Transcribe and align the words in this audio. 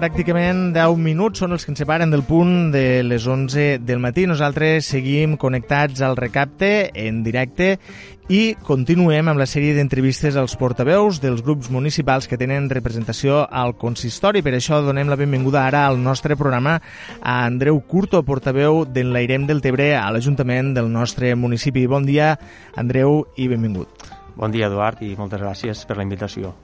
pràcticament 0.00 0.70
10 0.72 0.96
minuts 0.96 1.42
són 1.42 1.52
els 1.52 1.66
que 1.66 1.74
ens 1.74 1.80
separen 1.82 2.08
del 2.12 2.22
punt 2.24 2.70
de 2.72 3.02
les 3.04 3.26
11 3.28 3.82
del 3.84 3.98
matí. 4.00 4.24
Nosaltres 4.24 4.86
seguim 4.94 5.34
connectats 5.36 6.00
al 6.00 6.16
recapte 6.16 6.88
en 6.96 7.18
directe 7.26 7.74
i 8.32 8.54
continuem 8.64 9.28
amb 9.28 9.42
la 9.42 9.48
sèrie 9.50 9.74
d'entrevistes 9.76 10.38
als 10.40 10.54
portaveus 10.56 11.18
dels 11.20 11.42
grups 11.44 11.68
municipals 11.74 12.30
que 12.30 12.38
tenen 12.40 12.70
representació 12.72 13.42
al 13.44 13.74
consistori. 13.76 14.40
Per 14.40 14.54
això 14.56 14.80
donem 14.86 15.12
la 15.12 15.20
benvinguda 15.20 15.66
ara 15.66 15.84
al 15.84 16.00
nostre 16.00 16.38
programa 16.38 16.78
a 17.20 17.36
Andreu 17.44 17.82
Curto, 17.84 18.22
portaveu 18.24 18.86
d'Enlairem 18.88 19.44
del 19.50 19.60
Tebre 19.60 19.92
a 19.98 20.06
l'Ajuntament 20.14 20.72
del 20.78 20.88
nostre 20.88 21.34
municipi. 21.36 21.84
Bon 21.84 22.08
dia, 22.08 22.32
Andreu, 22.72 23.26
i 23.36 23.52
benvingut. 23.52 24.08
Bon 24.32 24.48
dia, 24.48 24.72
Eduard, 24.72 25.04
i 25.04 25.12
moltes 25.18 25.44
gràcies 25.44 25.84
per 25.84 26.00
la 26.00 26.08
invitació. 26.08 26.56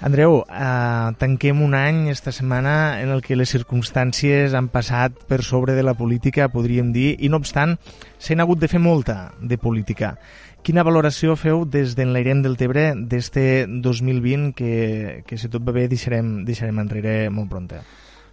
Andreu, 0.00 0.44
eh, 0.46 1.10
tanquem 1.18 1.58
un 1.60 1.74
any 1.74 2.06
esta 2.08 2.30
setmana 2.30 3.02
en 3.02 3.10
el 3.10 3.18
que 3.18 3.34
les 3.34 3.50
circumstàncies 3.50 4.54
han 4.54 4.68
passat 4.70 5.16
per 5.26 5.42
sobre 5.42 5.74
de 5.74 5.82
la 5.82 5.96
política, 5.98 6.46
podríem 6.52 6.92
dir, 6.94 7.16
i 7.18 7.28
no 7.28 7.40
obstant, 7.42 7.74
s'han 8.22 8.38
hagut 8.38 8.60
de 8.62 8.68
fer 8.70 8.78
molta 8.78 9.32
de 9.42 9.58
política. 9.58 10.14
Quina 10.62 10.84
valoració 10.86 11.34
feu 11.34 11.64
des 11.66 11.96
d'Enlairem 11.98 12.44
del 12.44 12.54
Tebre 12.60 12.92
d'este 12.94 13.66
2020 13.66 14.52
que, 14.54 15.24
que 15.26 15.38
si 15.38 15.50
tot 15.50 15.66
va 15.66 15.74
bé 15.74 15.88
deixarem, 15.90 16.44
deixarem 16.46 16.78
enrere 16.78 17.16
molt 17.34 17.50
pronta? 17.50 17.82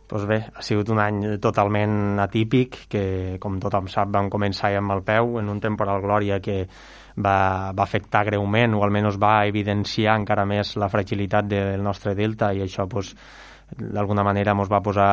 Doncs 0.05 0.27
bé, 0.29 0.38
ha 0.53 0.61
sigut 0.61 0.91
un 0.93 1.02
any 1.02 1.23
totalment 1.41 2.21
atípic, 2.21 2.83
que 2.93 3.39
com 3.41 3.57
tothom 3.57 3.89
sap 3.89 4.11
vam 4.13 4.29
començar 4.29 4.69
amb 4.77 4.93
el 4.93 5.02
peu 5.07 5.39
en 5.41 5.49
un 5.49 5.63
temporal 5.63 6.03
glòria 6.05 6.38
que 6.45 6.67
va, 7.15 7.71
va 7.75 7.83
afectar 7.83 8.25
greument 8.27 8.75
o 8.75 8.83
almenys 8.83 9.19
va 9.21 9.45
evidenciar 9.47 10.17
encara 10.19 10.45
més 10.45 10.75
la 10.77 10.91
fragilitat 10.91 11.47
del 11.47 11.83
nostre 11.83 12.16
delta 12.16 12.52
i 12.53 12.63
això 12.66 12.88
doncs, 12.89 13.16
d'alguna 13.75 14.23
manera 14.23 14.53
ens 14.53 14.69
va 14.69 14.81
posar 14.83 15.11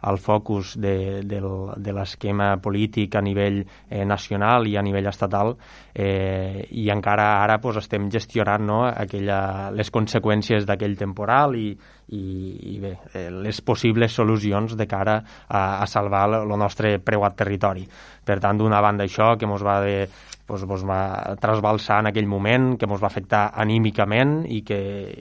al 0.00 0.16
focus 0.16 0.78
de, 0.80 1.20
de, 1.28 1.40
de 1.76 1.92
l'esquema 1.92 2.54
polític 2.64 3.14
a 3.16 3.20
nivell 3.20 3.58
eh, 3.60 4.06
nacional 4.08 4.64
i 4.66 4.78
a 4.80 4.82
nivell 4.82 5.10
estatal 5.10 5.52
eh, 5.92 6.64
i 6.70 6.88
encara 6.88 7.42
ara 7.42 7.58
pues, 7.60 7.76
estem 7.82 8.08
gestionant 8.10 8.64
no, 8.64 8.80
aquella, 8.88 9.68
les 9.76 9.92
conseqüències 9.92 10.64
d'aquell 10.64 10.96
temporal 10.96 11.58
i, 11.60 11.68
i, 12.16 12.22
i 12.72 12.78
bé, 12.80 12.94
eh, 13.12 13.28
les 13.28 13.60
possibles 13.60 14.16
solucions 14.16 14.72
de 14.72 14.88
cara 14.88 15.20
a, 15.46 15.82
a 15.82 15.86
salvar 15.86 16.24
el 16.40 16.56
nostre 16.56 16.96
preuat 17.04 17.36
territori. 17.36 17.84
Per 18.24 18.40
tant, 18.40 18.56
d'una 18.56 18.80
banda 18.80 19.04
això, 19.04 19.34
que 19.36 19.44
ens 19.44 19.66
va 19.66 19.80
de 19.84 19.96
doncs, 20.50 20.66
doncs 20.66 20.84
va 20.88 21.36
trasbalsar 21.40 22.00
en 22.02 22.10
aquell 22.10 22.28
moment, 22.30 22.74
que 22.78 22.88
ens 22.88 23.02
va 23.02 23.08
afectar 23.10 23.42
anímicament 23.62 24.40
i 24.50 24.60
que, 24.66 24.80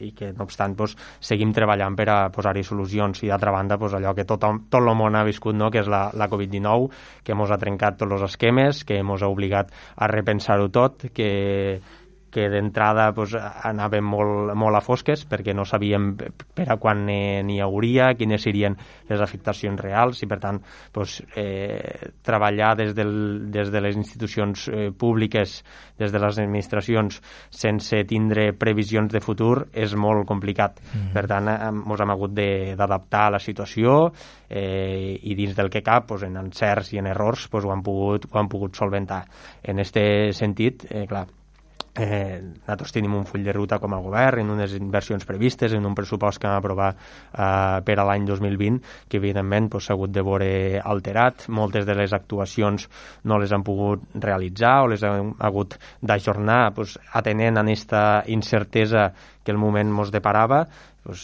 i 0.09 0.11
que 0.17 0.31
no 0.33 0.47
obstant, 0.47 0.75
doncs, 0.79 0.95
seguim 1.21 1.53
treballant 1.55 1.97
per 1.99 2.09
a 2.09 2.17
posar-hi 2.33 2.65
solucions. 2.65 3.23
I 3.23 3.31
d'altra 3.31 3.53
banda, 3.55 3.77
doncs, 3.77 3.97
allò 3.99 4.15
que 4.17 4.27
tot, 4.29 4.45
tot 4.69 4.81
el 4.81 4.91
món 4.97 5.15
ha 5.15 5.25
viscut, 5.27 5.57
no? 5.57 5.69
que 5.71 5.83
és 5.83 5.91
la, 5.91 6.07
la 6.17 6.29
Covid-19, 6.31 6.89
que 7.23 7.37
ens 7.37 7.53
ha 7.53 7.61
trencat 7.61 7.99
tots 8.01 8.17
els 8.17 8.27
esquemes, 8.31 8.83
que 8.83 8.99
ens 9.03 9.23
ha 9.23 9.31
obligat 9.31 9.73
a 9.95 10.09
repensar-ho 10.11 10.69
tot, 10.73 11.09
que 11.13 11.79
que 12.31 12.47
d'entrada 12.51 13.09
pues, 13.15 13.35
anàvem 13.35 14.05
molt, 14.05 14.53
molt 14.57 14.77
a 14.77 14.81
fosques 14.83 15.25
perquè 15.29 15.53
no 15.55 15.65
sabíem 15.65 16.11
per 16.17 16.67
a 16.69 16.77
quan 16.81 17.05
n'hi 17.05 17.59
hauria, 17.63 18.13
quines 18.19 18.43
serien 18.43 18.77
les 19.09 19.21
afectacions 19.21 19.79
reals 19.81 20.23
i 20.23 20.29
per 20.29 20.39
tant 20.43 20.61
pues, 20.93 21.19
eh, 21.35 22.11
treballar 22.25 22.75
des, 22.79 22.93
del, 22.97 23.13
des 23.51 23.71
de 23.71 23.81
les 23.81 23.97
institucions 23.97 24.67
eh, 24.69 24.89
públiques, 24.91 25.59
des 25.99 26.11
de 26.13 26.21
les 26.21 26.39
administracions 26.39 27.19
sense 27.49 28.03
tindre 28.09 28.51
previsions 28.53 29.11
de 29.11 29.21
futur 29.23 29.67
és 29.73 29.95
molt 29.95 30.27
complicat. 30.27 30.79
Mm 30.79 30.99
-hmm. 30.99 31.13
Per 31.13 31.25
tant, 31.27 31.47
ens 31.47 32.01
hem 32.01 32.09
hagut 32.09 32.33
d'adaptar 32.33 33.27
a 33.27 33.31
la 33.31 33.39
situació 33.39 34.11
eh, 34.49 35.19
i 35.21 35.35
dins 35.35 35.55
del 35.55 35.69
que 35.69 35.81
cap, 35.81 36.07
pues, 36.07 36.23
en 36.23 36.37
encerts 36.37 36.93
i 36.93 36.97
en 36.97 37.07
errors, 37.07 37.47
pues, 37.47 37.65
ho, 37.65 37.71
han 37.71 37.83
pogut, 37.83 38.25
ho 38.31 38.39
han 38.39 38.47
pogut 38.47 38.75
solventar. 38.75 39.25
En 39.63 39.79
aquest 39.79 40.37
sentit, 40.37 40.85
eh, 40.89 41.05
clar, 41.07 41.27
Eh, 41.99 42.39
nosaltres 42.39 42.93
tenim 42.95 43.15
un 43.17 43.25
full 43.27 43.43
de 43.43 43.51
ruta 43.51 43.77
com 43.83 43.91
a 43.91 43.99
govern 43.99 44.39
en 44.39 44.53
unes 44.53 44.71
inversions 44.77 45.25
previstes, 45.27 45.73
en 45.75 45.83
un 45.85 45.95
pressupost 45.97 46.39
que 46.39 46.47
vam 46.47 46.61
aprovar 46.61 46.93
eh, 46.95 47.79
per 47.83 47.97
a 47.99 48.05
l'any 48.07 48.27
2020 48.29 49.09
que 49.11 49.19
evidentment 49.19 49.67
s'ha 49.67 49.73
pues, 49.73 49.89
hagut 49.91 50.13
de 50.15 50.23
veure 50.23 50.51
alterat, 50.79 51.49
moltes 51.49 51.87
de 51.89 51.97
les 51.99 52.13
actuacions 52.15 52.87
no 53.27 53.39
les 53.41 53.51
han 53.51 53.65
pogut 53.67 54.05
realitzar 54.15 54.77
o 54.85 54.93
les 54.93 55.03
han 55.03 55.33
hagut 55.39 55.75
d'ajornar 55.99 56.61
pues, 56.77 56.95
atenent 57.19 57.59
a 57.59 57.65
aquesta 57.67 58.05
incertesa 58.31 59.09
que 59.43 59.51
el 59.51 59.57
moment 59.57 59.91
ens 59.91 60.11
deparava 60.11 60.63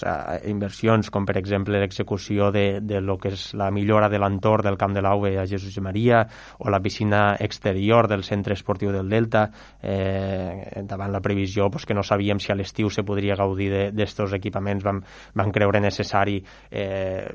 a 0.08 0.40
inversions 0.50 1.12
com 1.14 1.26
per 1.28 1.36
exemple 1.38 1.78
l'execució 1.80 2.50
de, 2.52 2.80
de 2.82 3.02
lo 3.04 3.18
que 3.22 3.34
és 3.36 3.48
la 3.60 3.70
millora 3.76 4.10
de 4.10 4.20
l'entorn 4.22 4.66
del 4.66 4.80
Camp 4.82 4.96
de 4.96 5.04
l'Auve 5.04 5.36
a 5.38 5.46
Jesús 5.46 5.76
i 5.78 5.84
Maria 5.84 6.24
o 6.58 6.72
la 6.74 6.82
piscina 6.82 7.36
exterior 7.40 8.08
del 8.08 8.24
centre 8.24 8.56
esportiu 8.56 8.94
del 8.96 9.10
Delta 9.12 9.50
eh, 9.82 10.82
davant 10.88 11.12
la 11.12 11.22
previsió 11.22 11.70
pues, 11.70 11.86
que 11.86 11.98
no 11.98 12.04
sabíem 12.04 12.40
si 12.40 12.52
a 12.52 12.58
l'estiu 12.58 12.90
se 12.90 13.04
podria 13.04 13.36
gaudir 13.36 13.92
d'estos 13.94 14.34
equipaments. 14.34 14.86
Vam, 14.86 15.04
vam 15.36 15.52
creure 15.54 15.84
necessari 15.84 16.40
eh, 16.72 17.28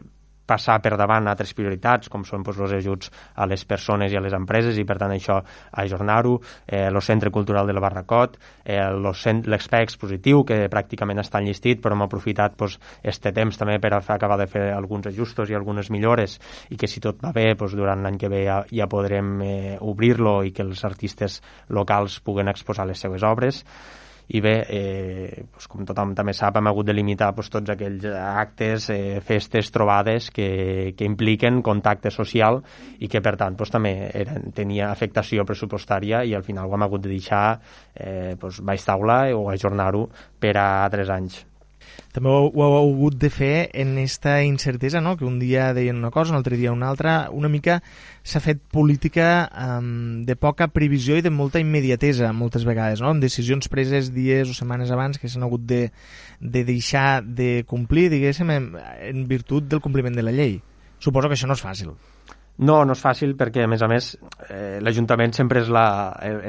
passar 0.50 0.80
per 0.82 0.96
davant 0.98 1.30
altres 1.30 1.54
prioritats, 1.56 2.10
com 2.10 2.24
són 2.26 2.42
doncs, 2.46 2.58
els 2.60 2.74
ajuts 2.80 3.10
a 3.36 3.46
les 3.50 3.64
persones 3.68 4.12
i 4.12 4.18
a 4.18 4.24
les 4.24 4.34
empreses, 4.36 4.78
i 4.78 4.86
per 4.88 4.98
tant 5.00 5.14
això 5.14 5.38
ajornar-ho, 5.84 6.36
eh, 6.66 6.86
el 6.88 7.00
Centre 7.06 7.30
Cultural 7.30 7.70
del 7.70 7.80
Barracot, 7.82 8.36
eh, 8.64 8.80
l'espai 8.90 9.86
expositiu, 9.86 10.44
que 10.48 10.66
pràcticament 10.72 11.22
està 11.22 11.40
enllistit, 11.40 11.80
però 11.82 11.96
hem 11.96 12.06
aprofitat 12.06 12.58
doncs, 12.58 12.78
este 13.02 13.32
temps 13.36 13.58
també 13.60 13.78
per 13.80 13.94
acabar 14.00 14.38
de 14.40 14.48
fer 14.50 14.66
alguns 14.74 15.06
ajustos 15.12 15.50
i 15.50 15.56
algunes 15.58 15.90
millores, 15.90 16.38
i 16.70 16.76
que 16.76 16.90
si 16.90 17.00
tot 17.00 17.22
va 17.22 17.32
bé, 17.36 17.52
doncs, 17.54 17.76
durant 17.78 18.02
l'any 18.02 18.18
que 18.18 18.32
ve 18.32 18.44
ja, 18.44 18.60
ja 18.70 18.90
podrem 18.90 19.32
eh, 19.46 19.78
obrir-lo 19.80 20.40
i 20.44 20.54
que 20.56 20.66
els 20.66 20.84
artistes 20.84 21.40
locals 21.68 22.20
puguen 22.24 22.50
exposar 22.50 22.88
les 22.88 23.00
seues 23.00 23.24
obres 23.26 23.64
i 24.30 24.40
bé, 24.44 24.54
eh, 24.70 25.42
doncs 25.50 25.66
com 25.70 25.82
tothom 25.88 26.14
també 26.14 26.34
sap, 26.36 26.56
hem 26.58 26.70
hagut 26.70 26.86
de 26.86 26.94
limitar 26.94 27.32
doncs, 27.34 27.50
tots 27.50 27.74
aquells 27.74 28.06
actes, 28.14 28.88
eh, 28.94 29.18
festes, 29.26 29.72
trobades 29.74 30.30
que, 30.30 30.94
que 30.96 31.08
impliquen 31.08 31.62
contacte 31.66 32.12
social 32.14 32.62
i 32.98 33.10
que 33.10 33.22
per 33.24 33.34
tant 33.40 33.58
doncs, 33.58 33.74
també 33.74 33.94
eren, 34.14 34.50
tenia 34.54 34.90
afectació 34.90 35.46
pressupostària 35.48 36.22
i 36.24 36.34
al 36.38 36.46
final 36.46 36.70
ho 36.70 36.78
hem 36.78 36.86
hagut 36.86 37.06
de 37.06 37.14
deixar 37.16 37.44
eh, 37.94 38.36
doncs, 38.38 38.62
baix 38.62 38.86
taula 38.86 39.22
o 39.34 39.48
ajornar-ho 39.50 40.06
per 40.40 40.56
a 40.62 40.68
tres 40.92 41.10
anys 41.10 41.44
també 42.12 42.28
ho, 42.28 42.48
ho 42.48 42.64
heu 42.64 42.76
hagut 42.78 43.16
de 43.22 43.30
fer 43.30 43.70
en 43.72 43.92
aquesta 43.94 44.40
incertesa, 44.42 45.00
no? 45.00 45.16
que 45.16 45.24
un 45.24 45.38
dia 45.38 45.70
deien 45.76 46.00
una 46.00 46.10
cosa, 46.10 46.32
un 46.32 46.38
altre 46.40 46.58
dia 46.58 46.72
una 46.72 46.88
altra, 46.90 47.30
una 47.30 47.48
mica 47.48 47.80
s'ha 48.26 48.42
fet 48.42 48.60
política 48.72 49.46
um, 49.54 50.24
de 50.26 50.34
poca 50.36 50.68
previsió 50.74 51.16
i 51.16 51.22
de 51.22 51.30
molta 51.30 51.62
immediatesa 51.62 52.32
moltes 52.34 52.66
vegades, 52.66 53.00
no? 53.00 53.12
amb 53.14 53.22
decisions 53.22 53.70
preses 53.70 54.10
dies 54.14 54.50
o 54.50 54.56
setmanes 54.56 54.90
abans 54.90 55.22
que 55.22 55.30
s'han 55.30 55.46
hagut 55.46 55.62
de, 55.70 55.86
de 56.40 56.64
deixar 56.66 57.22
de 57.22 57.62
complir, 57.70 58.08
diguéssim, 58.10 58.50
en, 58.50 58.72
en 59.06 59.26
virtut 59.30 59.70
del 59.70 59.84
compliment 59.84 60.16
de 60.16 60.26
la 60.26 60.34
llei. 60.34 60.58
Suposo 61.00 61.30
que 61.30 61.38
això 61.38 61.48
no 61.48 61.56
és 61.56 61.62
fàcil. 61.64 61.94
No, 62.60 62.82
no 62.84 62.92
és 62.92 63.00
fàcil 63.00 63.30
perquè, 63.40 63.62
a 63.64 63.68
més 63.72 63.80
a 63.80 63.86
més, 63.88 64.10
eh, 64.52 64.80
l'Ajuntament 64.84 65.32
sempre 65.32 65.62
és 65.62 65.70
la, 65.72 65.84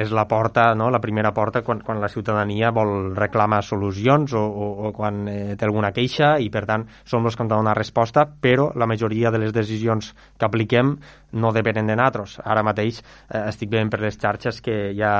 és 0.03 0.09
la 0.11 0.25
porta, 0.27 0.66
no? 0.75 0.89
la 0.91 0.99
primera 0.99 1.31
porta 1.31 1.61
quan, 1.63 1.79
quan 1.88 2.01
la 2.03 2.09
ciutadania 2.11 2.73
vol 2.75 3.13
reclamar 3.16 3.61
solucions 3.63 4.33
o, 4.35 4.41
o, 4.44 4.67
o 4.89 4.91
quan 4.97 5.22
eh, 5.31 5.55
té 5.55 5.69
alguna 5.69 5.94
queixa 5.95 6.33
i, 6.44 6.49
per 6.51 6.66
tant, 6.67 6.83
som 7.07 7.23
els 7.23 7.38
que 7.38 7.45
han 7.45 7.53
de 7.53 7.55
donar 7.55 7.77
resposta, 7.79 8.25
però 8.27 8.73
la 8.75 8.89
majoria 8.91 9.31
de 9.31 9.39
les 9.39 9.55
decisions 9.55 10.11
que 10.35 10.49
apliquem 10.49 10.97
no 11.31 11.53
depenen 11.55 11.88
de 11.88 11.95
nosaltres. 11.95 12.41
Ara 12.43 12.66
mateix 12.67 12.99
eh, 12.99 13.45
estic 13.45 13.72
veient 13.72 13.93
per 13.93 14.03
les 14.03 14.19
xarxes 14.19 14.59
que 14.66 14.81
hi 14.91 14.99
ha 15.07 15.16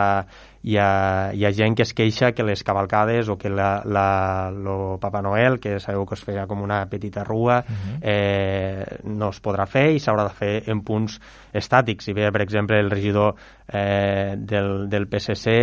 hi 0.64 0.78
ha, 0.78 1.32
hi 1.34 1.46
ha 1.46 1.52
gent 1.58 1.76
que 1.78 1.86
es 1.88 1.94
queixa 1.98 2.32
que 2.38 2.46
les 2.46 2.62
cavalcades 2.64 3.30
o 3.30 3.38
que 3.38 3.50
la, 3.50 3.82
la, 3.86 4.52
lo 4.54 4.98
Papa 5.02 5.22
Noel, 5.26 5.60
que 5.60 5.80
sabeu 5.82 6.06
que 6.06 6.18
es 6.18 6.24
feia 6.26 6.46
com 6.48 6.62
una 6.62 6.84
petita 6.90 7.24
rua, 7.24 7.64
uh 7.66 7.72
-huh. 7.72 7.98
eh, 8.02 8.86
no 9.04 9.30
es 9.30 9.42
podrà 9.42 9.66
fer 9.66 9.92
i 9.96 10.00
s'haurà 10.00 10.28
de 10.30 10.36
fer 10.38 10.64
en 10.68 10.82
punts 10.82 11.20
estàtics. 11.54 12.06
Si 12.06 12.14
ve, 12.14 12.32
per 12.32 12.42
exemple, 12.42 12.80
el 12.80 12.92
regidor 12.92 13.36
eh, 13.72 14.36
del, 14.38 14.90
del 14.90 15.08
PSC, 15.08 15.56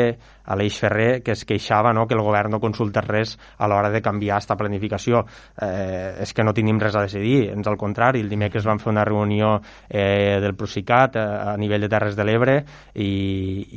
Aleix 0.49 0.79
Ferrer, 0.81 1.23
que 1.23 1.35
es 1.37 1.45
queixava 1.45 1.93
no, 1.93 2.07
que 2.09 2.17
el 2.17 2.25
govern 2.25 2.55
no 2.55 2.61
consulta 2.61 3.03
res 3.05 3.37
a 3.59 3.69
l'hora 3.69 3.91
de 3.93 4.01
canviar 4.05 4.39
aquesta 4.39 4.57
planificació. 4.57 5.25
Eh, 5.61 6.25
és 6.25 6.33
que 6.33 6.47
no 6.47 6.55
tenim 6.57 6.81
res 6.81 6.97
a 6.97 7.05
decidir, 7.05 7.51
ens 7.53 7.69
al 7.69 7.77
contrari. 7.81 8.23
El 8.25 8.33
dimecres 8.33 8.67
vam 8.67 8.81
fer 8.81 8.93
una 8.93 9.05
reunió 9.05 9.59
eh, 9.89 10.39
del 10.41 10.57
Procicat 10.57 11.19
a, 11.21 11.27
a 11.53 11.57
nivell 11.61 11.85
de 11.85 11.93
Terres 11.93 12.17
de 12.17 12.25
l'Ebre 12.25 12.57
i, 12.95 13.13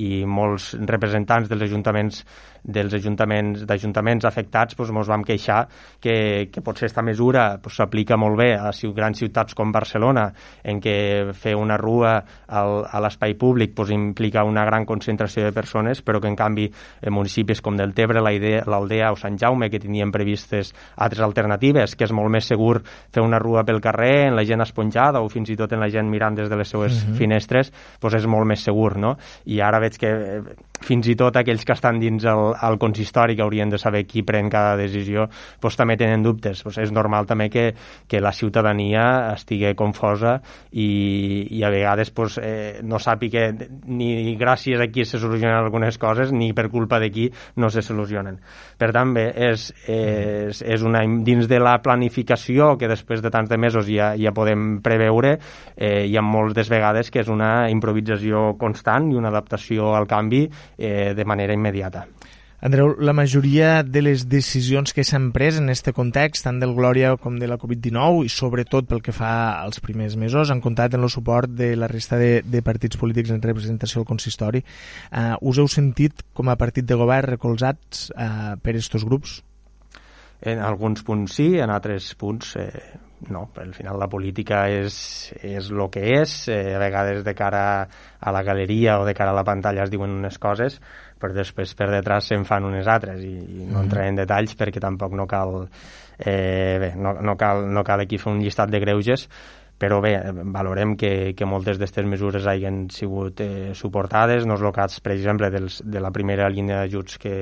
i 0.07 0.09
molts 0.25 0.73
representants 0.79 1.51
dels 1.51 1.67
ajuntaments 1.67 2.23
dels 2.61 2.93
ajuntaments 2.93 3.63
d'ajuntaments 3.65 4.25
afectats 4.29 4.75
doncs, 4.77 4.91
ens 4.93 5.09
vam 5.09 5.23
queixar 5.25 5.63
que, 5.99 6.49
que 6.53 6.61
potser 6.61 6.85
aquesta 6.85 7.01
mesura 7.01 7.45
s'aplica 7.73 8.13
doncs, 8.13 8.21
molt 8.21 8.37
bé 8.37 8.51
a 8.53 8.69
grans 8.93 9.17
ciutats 9.17 9.57
com 9.57 9.71
Barcelona 9.73 10.27
en 10.63 10.77
què 10.79 11.33
fer 11.33 11.55
una 11.57 11.77
rua 11.81 12.19
al, 12.47 12.83
a 12.85 13.01
l'espai 13.01 13.33
públic 13.33 13.73
pues, 13.73 13.89
implica 13.89 14.20
una 14.43 14.65
gran 14.65 14.85
concentració 14.85 15.43
de 15.43 15.51
persones, 15.51 16.01
però 16.01 16.21
que 16.21 16.27
en 16.27 16.35
canvi 16.35 16.67
en 17.01 17.13
municipis 17.13 17.61
com 17.61 17.77
del 17.77 17.93
Tebre, 17.93 18.21
l'Aldea 18.21 19.11
o 19.11 19.15
Sant 19.15 19.37
Jaume, 19.37 19.69
que 19.69 19.79
tenien 19.79 20.11
previstes 20.11 20.73
altres 20.97 21.21
alternatives, 21.21 21.95
que 21.95 22.05
és 22.05 22.11
molt 22.11 22.29
més 22.29 22.45
segur 22.45 22.81
fer 22.83 23.23
una 23.23 23.39
rua 23.39 23.63
pel 23.63 23.81
carrer, 23.81 24.27
en 24.27 24.35
la 24.35 24.45
gent 24.45 24.61
esponjada 24.61 25.21
o 25.21 25.29
fins 25.29 25.49
i 25.49 25.57
tot 25.57 25.71
en 25.73 25.79
la 25.79 25.89
gent 25.89 26.09
mirant 26.09 26.35
des 26.35 26.49
de 26.49 26.57
les 26.57 26.67
seues 26.67 26.91
uh 26.91 26.95
mhm. 26.95 27.13
-huh. 27.13 27.17
finestres, 27.17 27.73
pues 27.99 28.13
és 28.13 28.25
molt 28.27 28.45
més 28.45 28.63
segur, 28.63 28.97
no? 28.97 29.17
I 29.45 29.61
ara 29.61 29.79
veig 29.79 29.97
que 29.97 30.09
eh, 30.09 30.41
fins 30.81 31.07
i 31.07 31.15
tot 31.17 31.35
aquells 31.37 31.63
que 31.65 31.75
estan 31.75 31.99
dins 32.01 32.25
el, 32.25 32.53
el 32.67 32.77
consistori 32.81 33.35
que 33.35 33.45
haurien 33.45 33.69
de 33.69 33.77
saber 33.77 34.05
qui 34.09 34.23
pren 34.23 34.49
cada 34.49 34.75
decisió 34.79 35.27
pues, 35.59 35.77
també 35.77 35.97
tenen 35.97 36.23
dubtes. 36.23 36.63
Pues, 36.63 36.79
és 36.81 36.91
normal 36.91 37.27
també 37.29 37.49
que, 37.53 37.73
que 38.07 38.21
la 38.21 38.33
ciutadania 38.33 39.33
estigui 39.35 39.73
confosa 39.77 40.39
i, 40.71 41.47
i 41.49 41.63
a 41.63 41.69
vegades 41.73 42.11
pues, 42.11 42.39
eh, 42.41 42.81
no 42.83 42.99
sàpiga 42.99 43.49
ni 43.85 44.10
gràcies 44.39 44.81
a 44.81 44.87
qui 44.91 45.05
se 45.05 45.19
solucionen 45.19 45.57
algunes 45.57 45.97
coses 46.01 46.31
ni 46.31 46.51
per 46.57 46.69
culpa 46.69 46.99
de 46.99 47.11
qui 47.11 47.27
no 47.55 47.69
se 47.69 47.83
solucionen. 47.85 48.39
Per 48.77 48.91
tant, 48.95 49.13
bé, 49.15 49.27
és, 49.49 49.67
és, 49.87 50.61
és 50.61 50.85
una, 50.87 51.03
dins 51.25 51.49
de 51.49 51.59
la 51.61 51.77
planificació 51.83 52.75
que 52.79 52.89
després 52.91 53.23
de 53.23 53.31
tants 53.33 53.51
de 53.51 53.59
mesos 53.61 53.89
ja, 53.89 54.13
ja 54.19 54.33
podem 54.35 54.79
preveure, 54.83 55.37
eh, 55.75 56.05
hi 56.07 56.17
ha 56.17 56.25
moltes 56.25 56.71
vegades 56.71 57.11
que 57.11 57.23
és 57.23 57.31
una 57.31 57.69
improvisació 57.71 58.51
constant 58.59 59.11
i 59.11 59.19
una 59.19 59.31
adaptació 59.33 59.95
al 59.95 60.09
canvi 60.09 60.45
eh, 60.77 61.13
de 61.17 61.25
manera 61.25 61.57
immediata. 61.57 62.07
Andreu, 62.61 62.91
la 62.99 63.13
majoria 63.13 63.81
de 63.81 64.03
les 64.05 64.27
decisions 64.29 64.93
que 64.93 65.01
s'han 65.01 65.31
pres 65.33 65.55
en 65.57 65.71
aquest 65.71 65.87
context, 65.97 66.43
tant 66.45 66.59
del 66.61 66.75
Glòria 66.77 67.15
com 67.17 67.39
de 67.41 67.49
la 67.49 67.57
Covid-19, 67.57 68.27
i 68.27 68.29
sobretot 68.29 68.85
pel 68.85 69.01
que 69.01 69.15
fa 69.17 69.31
als 69.63 69.81
primers 69.81 70.13
mesos, 70.13 70.53
han 70.53 70.61
comptat 70.61 70.93
en 70.93 71.01
el 71.01 71.09
suport 71.09 71.49
de 71.49 71.73
la 71.73 71.89
resta 71.89 72.21
de, 72.21 72.43
de 72.45 72.61
partits 72.61 73.01
polítics 73.01 73.33
en 73.33 73.41
representació 73.41 74.03
al 74.03 74.09
consistori. 74.11 74.61
Uh, 75.09 75.39
us 75.41 75.57
heu 75.57 75.71
sentit, 75.73 76.21
com 76.37 76.53
a 76.53 76.57
partit 76.61 76.85
de 76.85 77.01
govern, 77.01 77.33
recolzats 77.33 78.11
uh, 78.13 78.53
per 78.61 78.75
aquests 78.75 79.09
grups? 79.09 79.39
En 80.41 80.61
alguns 80.61 81.01
punts 81.05 81.41
sí, 81.41 81.55
en 81.61 81.73
altres 81.73 82.13
punts 82.17 82.55
eh, 82.57 82.69
no, 83.29 83.51
al 83.61 83.73
final 83.77 83.99
la 84.01 84.07
política 84.09 84.63
és, 84.73 84.95
és 85.45 85.69
el 85.69 85.83
que 85.93 86.01
és, 86.15 86.33
eh, 86.49 86.73
a 86.73 86.79
vegades 86.81 87.21
de 87.25 87.35
cara 87.37 87.63
a 88.19 88.33
la 88.33 88.41
galeria 88.41 88.99
o 88.99 89.05
de 89.05 89.13
cara 89.13 89.35
a 89.35 89.37
la 89.37 89.45
pantalla 89.45 89.83
es 89.85 89.93
diuen 89.93 90.17
unes 90.17 90.39
coses, 90.41 90.79
però 91.21 91.35
després 91.37 91.75
per 91.77 91.91
detrás 91.93 92.27
se'n 92.31 92.45
fan 92.49 92.67
unes 92.67 92.89
altres 92.89 93.21
i, 93.23 93.31
i 93.31 93.63
no 93.63 93.77
mm. 93.77 93.85
entraré 93.85 94.11
en 94.11 94.21
detalls 94.23 94.57
perquè 94.57 94.81
tampoc 94.83 95.15
no 95.17 95.27
cal, 95.29 95.61
eh, 96.17 96.77
bé, 96.81 96.93
no, 96.97 97.15
no, 97.21 97.37
cal, 97.37 97.67
no 97.69 97.85
cal 97.87 98.03
aquí 98.03 98.19
fer 98.21 98.33
un 98.33 98.41
llistat 98.43 98.73
de 98.73 98.81
greuges, 98.83 99.27
però 99.81 99.97
bé, 100.01 100.13
valorem 100.53 100.93
que, 100.93 101.33
que 101.37 101.45
moltes 101.49 101.79
d'aquestes 101.79 102.05
mesures 102.05 102.45
hagin 102.45 102.83
sigut 102.93 103.41
eh, 103.41 103.71
suportades, 103.77 104.45
no 104.45 104.59
és 104.59 104.65
el 104.65 104.75
cas, 104.75 104.99
per 105.01 105.15
exemple, 105.15 105.49
dels, 105.53 105.81
de 105.81 106.03
la 106.03 106.11
primera 106.13 106.49
línia 106.53 106.83
d'ajuts 106.83 107.17
que, 107.21 107.37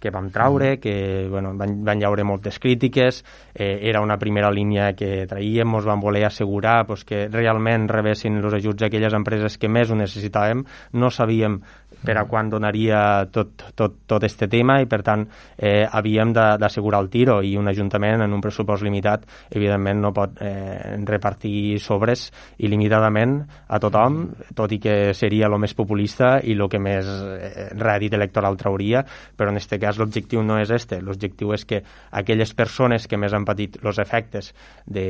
que 0.00 0.10
vam 0.10 0.30
traure, 0.34 0.72
mm. 0.72 0.80
que 0.80 1.28
bueno, 1.30 1.52
van, 1.54 1.76
van 1.84 2.00
llaure 2.00 2.24
moltes 2.24 2.58
crítiques, 2.58 3.22
eh, 3.54 3.78
era 3.82 4.00
una 4.00 4.18
primera 4.18 4.50
línia 4.50 4.94
que 4.98 5.28
traïem, 5.30 5.76
ens 5.76 5.86
van 5.86 6.02
voler 6.02 6.24
assegurar 6.26 6.86
pues, 6.88 7.04
que 7.04 7.28
realment 7.28 7.86
rebessin 7.92 8.40
els 8.40 8.56
ajuts 8.58 8.82
a 8.82 8.90
aquelles 8.90 9.14
empreses 9.14 9.58
que 9.60 9.70
més 9.70 9.92
ho 9.92 9.98
necessitàvem, 10.00 10.64
no 10.96 11.12
sabíem 11.14 11.60
per 12.04 12.16
a 12.16 12.24
quan 12.24 12.48
donaria 12.50 13.26
tot, 13.32 13.64
tot, 13.74 13.96
tot 14.08 14.24
este 14.24 14.48
tema 14.48 14.78
i 14.80 14.88
per 14.88 15.02
tant 15.04 15.26
eh, 15.56 15.84
havíem 15.84 16.32
d'assegurar 16.32 17.00
el 17.04 17.10
tiro 17.12 17.40
i 17.44 17.56
un 17.60 17.68
ajuntament 17.68 18.24
en 18.24 18.32
un 18.32 18.40
pressupost 18.40 18.84
limitat 18.86 19.26
evidentment 19.50 20.00
no 20.00 20.12
pot 20.16 20.40
eh, 20.40 20.96
repartir 21.04 21.78
sobres 21.82 22.28
il·limitadament 22.58 23.36
a 23.68 23.80
tothom, 23.82 24.22
tot 24.56 24.72
i 24.72 24.80
que 24.82 25.12
seria 25.16 25.48
el 25.50 25.58
més 25.60 25.74
populista 25.76 26.38
i 26.40 26.56
el 26.56 26.68
que 26.70 26.80
més 26.82 27.08
eh, 27.08 27.68
rèdit 27.76 28.14
electoral 28.16 28.56
trauria, 28.60 29.02
però 29.36 29.52
en 29.52 29.60
aquest 29.60 29.76
cas 29.80 29.98
l'objectiu 30.00 30.44
no 30.46 30.58
és 30.60 30.70
este, 30.74 31.00
l'objectiu 31.04 31.54
és 31.56 31.66
que 31.68 31.82
aquelles 32.16 32.54
persones 32.56 33.06
que 33.08 33.18
més 33.20 33.34
han 33.36 33.46
patit 33.48 33.78
els 33.82 34.00
efectes 34.02 34.52
de, 34.86 35.06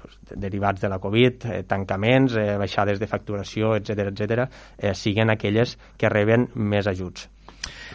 pues, 0.00 0.18
derivats 0.32 0.82
de 0.82 0.90
la 0.92 1.00
Covid, 1.02 1.46
eh, 1.46 1.62
tancaments, 1.68 2.36
eh, 2.36 2.56
baixades 2.60 3.00
de 3.00 3.10
facturació, 3.10 3.74
etc 3.76 4.08
etc, 4.12 4.48
eh, 4.78 4.94
siguen 4.94 5.32
aquelles 5.32 5.76
que 5.96 6.11
reben 6.12 6.48
més 6.54 6.88
ajuts. 6.90 7.28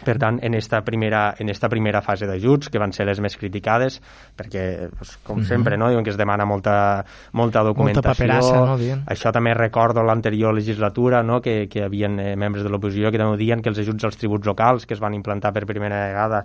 Per 0.04 0.16
tant, 0.18 0.38
en 0.42 0.54
esta 0.54 0.82
primera, 0.84 1.34
en 1.38 1.48
esta 1.48 1.68
primera 1.68 2.02
fase 2.02 2.26
d'ajuts, 2.26 2.68
que 2.68 2.78
van 2.78 2.92
ser 2.92 3.06
les 3.06 3.20
més 3.20 3.36
criticades, 3.36 4.00
perquè, 4.36 4.88
pues, 4.96 5.16
com 5.22 5.38
mm 5.38 5.40
-hmm. 5.40 5.48
sempre, 5.48 5.76
no? 5.76 5.88
diuen 5.88 6.04
que 6.04 6.10
es 6.10 6.16
demana 6.16 6.44
molta, 6.44 7.04
molta 7.32 7.62
documentació. 7.62 8.02
Molta 8.02 8.14
paperassa, 8.14 8.66
no? 8.66 8.76
Dient. 8.78 9.04
Això 9.06 9.32
també 9.32 9.54
recordo 9.54 10.02
l'anterior 10.02 10.54
legislatura, 10.54 11.22
no? 11.22 11.40
que, 11.40 11.68
que 11.68 11.80
hi 11.80 11.82
havia 11.82 12.06
eh, 12.08 12.36
membres 12.36 12.64
de 12.64 12.70
l'oposició 12.70 13.10
que 13.10 13.18
també 13.18 13.36
diuen 13.36 13.62
que 13.62 13.68
els 13.68 13.78
ajuts 13.78 14.04
als 14.04 14.16
tributs 14.16 14.46
locals, 14.46 14.86
que 14.86 14.94
es 14.94 15.00
van 15.00 15.14
implantar 15.14 15.52
per 15.52 15.66
primera 15.66 16.06
vegada, 16.06 16.44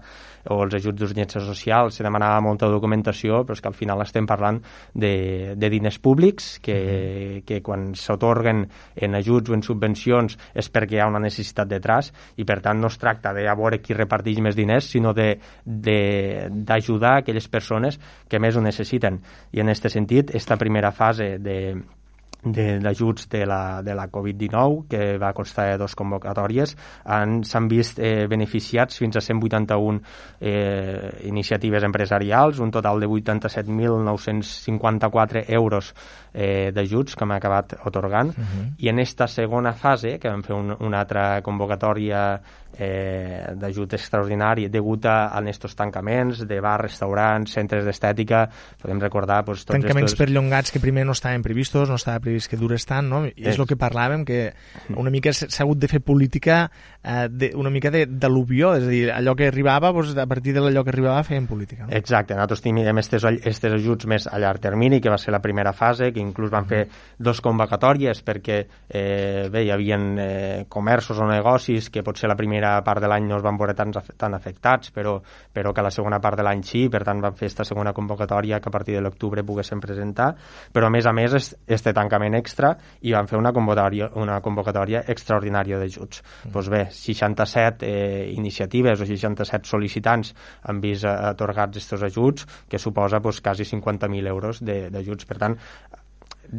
o 0.50 0.63
els 0.63 0.73
ajuts 0.75 1.00
d'urgència 1.00 1.41
social, 1.41 1.91
se 1.91 2.03
demanava 2.03 2.41
molta 2.41 2.67
documentació, 2.67 3.44
però 3.45 3.53
és 3.53 3.61
que 3.61 3.69
al 3.71 3.77
final 3.77 4.01
estem 4.03 4.27
parlant 4.27 4.59
de, 4.94 5.53
de 5.55 5.69
diners 5.69 6.00
públics 6.00 6.59
que, 6.59 6.73
mm 6.73 6.88
-hmm. 6.88 7.44
que 7.45 7.61
quan 7.61 7.95
s'otorguen 7.95 8.67
en 8.95 9.15
ajuts 9.15 9.50
o 9.50 9.53
en 9.53 9.63
subvencions 9.63 10.38
és 10.53 10.71
perquè 10.71 10.95
hi 10.95 11.00
ha 11.00 11.07
una 11.07 11.19
necessitat 11.19 11.67
detrás 11.67 12.13
i 12.35 12.44
per 12.44 12.59
tant 12.61 12.79
no 12.79 12.88
es 12.88 12.97
tracta 12.97 13.33
de 13.33 13.43
a 13.48 13.56
veure 13.56 13.81
qui 13.81 13.98
reparteix 13.98 14.40
més 14.44 14.56
diners, 14.56 14.92
sinó 14.92 15.13
d'ajudar 15.13 17.18
aquelles 17.18 17.48
persones 17.48 18.00
que 18.30 18.40
més 18.40 18.56
ho 18.56 18.62
necessiten. 18.62 19.22
I 19.54 19.62
en 19.62 19.69
aquest 19.69 19.90
sentit, 19.94 20.30
aquesta 20.34 20.57
primera 20.57 20.92
fase 20.92 21.38
de, 21.40 21.75
d'ajuts 22.44 23.30
de, 23.30 23.40
de 23.40 23.45
la, 23.45 23.81
de 23.81 23.95
la 23.95 24.10
Covid-19, 24.12 24.88
que 24.90 25.18
va 25.18 25.34
constar 25.34 25.72
de 25.72 25.78
dues 25.80 25.95
convocatòries, 25.95 26.75
s'han 27.04 27.68
vist 27.72 28.00
eh, 28.00 28.28
beneficiats 28.28 28.98
fins 29.00 29.16
a 29.18 29.22
181 29.24 30.01
eh, 30.42 31.22
iniciatives 31.30 31.84
empresarials, 31.88 32.60
un 32.60 32.72
total 32.72 33.00
de 33.00 33.07
87.954 33.07 35.46
euros 35.48 35.96
eh, 36.34 36.72
d'ajuts 36.75 37.16
que 37.16 37.24
hem 37.24 37.31
acabat 37.31 37.74
otorgant, 37.86 38.30
uh 38.30 38.34
-huh. 38.44 38.74
i 38.78 38.89
en 38.89 38.96
aquesta 39.00 39.28
segona 39.28 39.74
fase, 39.74 40.19
que 40.19 40.30
vam 40.30 40.44
fer 40.44 40.56
un, 40.56 40.75
una 40.80 41.00
altra 41.00 41.42
convocatòria 41.42 42.42
eh, 42.78 43.54
d'ajut 43.60 43.94
extraordinari 43.98 44.68
degut 44.72 45.06
a, 45.06 45.30
a 45.34 45.42
estos 45.50 45.75
tancaments 45.75 46.46
de 46.48 46.60
bars, 46.62 46.84
restaurants, 46.88 47.52
centres 47.54 47.86
d'estètica. 47.86 48.46
Podem 48.81 49.02
recordar 49.02 49.44
pues, 49.46 49.66
tots 49.66 49.78
tancaments 49.78 50.12
estos... 50.12 50.20
perllongats 50.20 50.72
que 50.72 50.80
primer 50.80 51.06
no 51.06 51.14
estaven 51.14 51.44
previstos 51.44 51.90
no 51.90 51.96
estava 51.96 52.20
previst 52.24 52.50
que 52.50 52.58
dures 52.58 52.86
tant 52.88 53.10
no? 53.10 53.24
i 53.28 53.48
és 53.50 53.60
el 53.60 53.68
que 53.70 53.78
parlàvem 53.80 54.24
que 54.28 54.40
una 54.96 55.12
mica 55.14 55.34
s'ha 55.36 55.64
hagut 55.66 55.81
de 55.81 55.90
fer 55.92 56.02
política 56.06 56.64
eh, 57.04 57.28
de, 57.30 57.52
una 57.60 57.72
mica 57.74 57.92
d'al·luvió 57.94 58.74
és 58.80 58.88
a 58.88 58.92
dir, 58.92 59.03
allò 59.13 59.36
que 59.39 59.50
arribava 59.51 59.94
pues, 59.94 60.15
a 60.18 60.27
partir 60.30 60.56
de 60.56 60.63
allò 60.63 60.84
que 60.84 60.94
arribava 60.94 61.24
fèiem 61.27 61.48
política 61.50 61.86
no? 61.86 61.92
exacte, 61.96 62.36
nosaltres 62.38 62.63
teníem 62.65 63.01
aquests 63.03 63.70
ajuts 63.70 64.10
més 64.10 64.27
a 64.32 64.39
llarg 64.42 64.63
termini 64.63 65.01
que 65.03 65.12
va 65.12 65.20
ser 65.22 65.36
la 65.36 65.42
primera 65.44 65.74
fase 65.74 66.12
que 66.13 66.24
inclús 66.24 66.51
van 66.53 66.68
fer 66.70 66.86
dos 67.18 67.42
convocatòries 67.44 68.24
perquè 68.25 68.60
eh, 68.89 69.50
bé, 69.51 69.65
hi 69.68 69.74
havia 69.74 70.00
eh, 70.00 70.65
comerços 70.70 71.20
o 71.20 71.27
negocis 71.30 71.92
que 71.94 72.03
potser 72.06 72.32
la 72.32 72.39
primera 72.39 72.62
primera 72.63 72.84
part 72.84 73.01
de 73.01 73.10
l'any 73.12 73.27
no 73.27 73.38
es 73.38 73.43
van 73.43 73.58
veure 73.60 73.74
tan, 73.75 73.91
tan 73.91 74.34
afectats, 74.34 74.91
però, 74.96 75.17
però 75.51 75.74
que 75.74 75.82
a 75.82 75.84
la 75.84 75.91
segona 75.91 76.20
part 76.24 76.38
de 76.39 76.43
l'any 76.46 76.63
sí, 76.63 76.88
per 76.89 77.03
tant 77.03 77.20
van 77.22 77.36
fer 77.36 77.48
aquesta 77.48 77.65
segona 77.67 77.93
convocatòria 77.93 78.60
que 78.62 78.70
a 78.70 78.72
partir 78.72 78.96
de 78.96 79.01
l'octubre 79.01 79.43
poguessin 79.43 79.82
presentar, 79.84 80.34
però 80.72 80.88
a 80.88 80.93
més 80.93 81.05
a 81.05 81.13
més 81.13 81.36
este 81.67 81.93
tancament 81.93 82.36
extra 82.36 82.74
i 83.01 83.13
van 83.13 83.27
fer 83.27 83.38
una 83.38 83.51
convocatòria, 83.53 84.12
una 84.15 84.39
convocatòria 84.41 85.03
extraordinària 85.12 85.79
d'ajuts. 85.79 86.24
Mm. 86.24 86.53
Pues 86.53 86.70
bé, 86.70 86.86
67 86.91 87.84
eh, 87.88 88.32
iniciatives 88.34 89.01
o 89.01 89.10
67 89.10 89.67
sol·licitants 89.67 90.34
han 90.63 90.79
vist 90.84 91.08
atorgats 91.10 91.77
aquests 91.77 92.08
ajuts, 92.08 92.48
que 92.70 92.79
suposa 92.79 93.20
pues, 93.20 93.41
quasi 93.41 93.67
50.000 93.67 94.32
euros 94.32 94.63
d'ajuts. 94.63 95.27
Per 95.27 95.38
tant, 95.41 95.58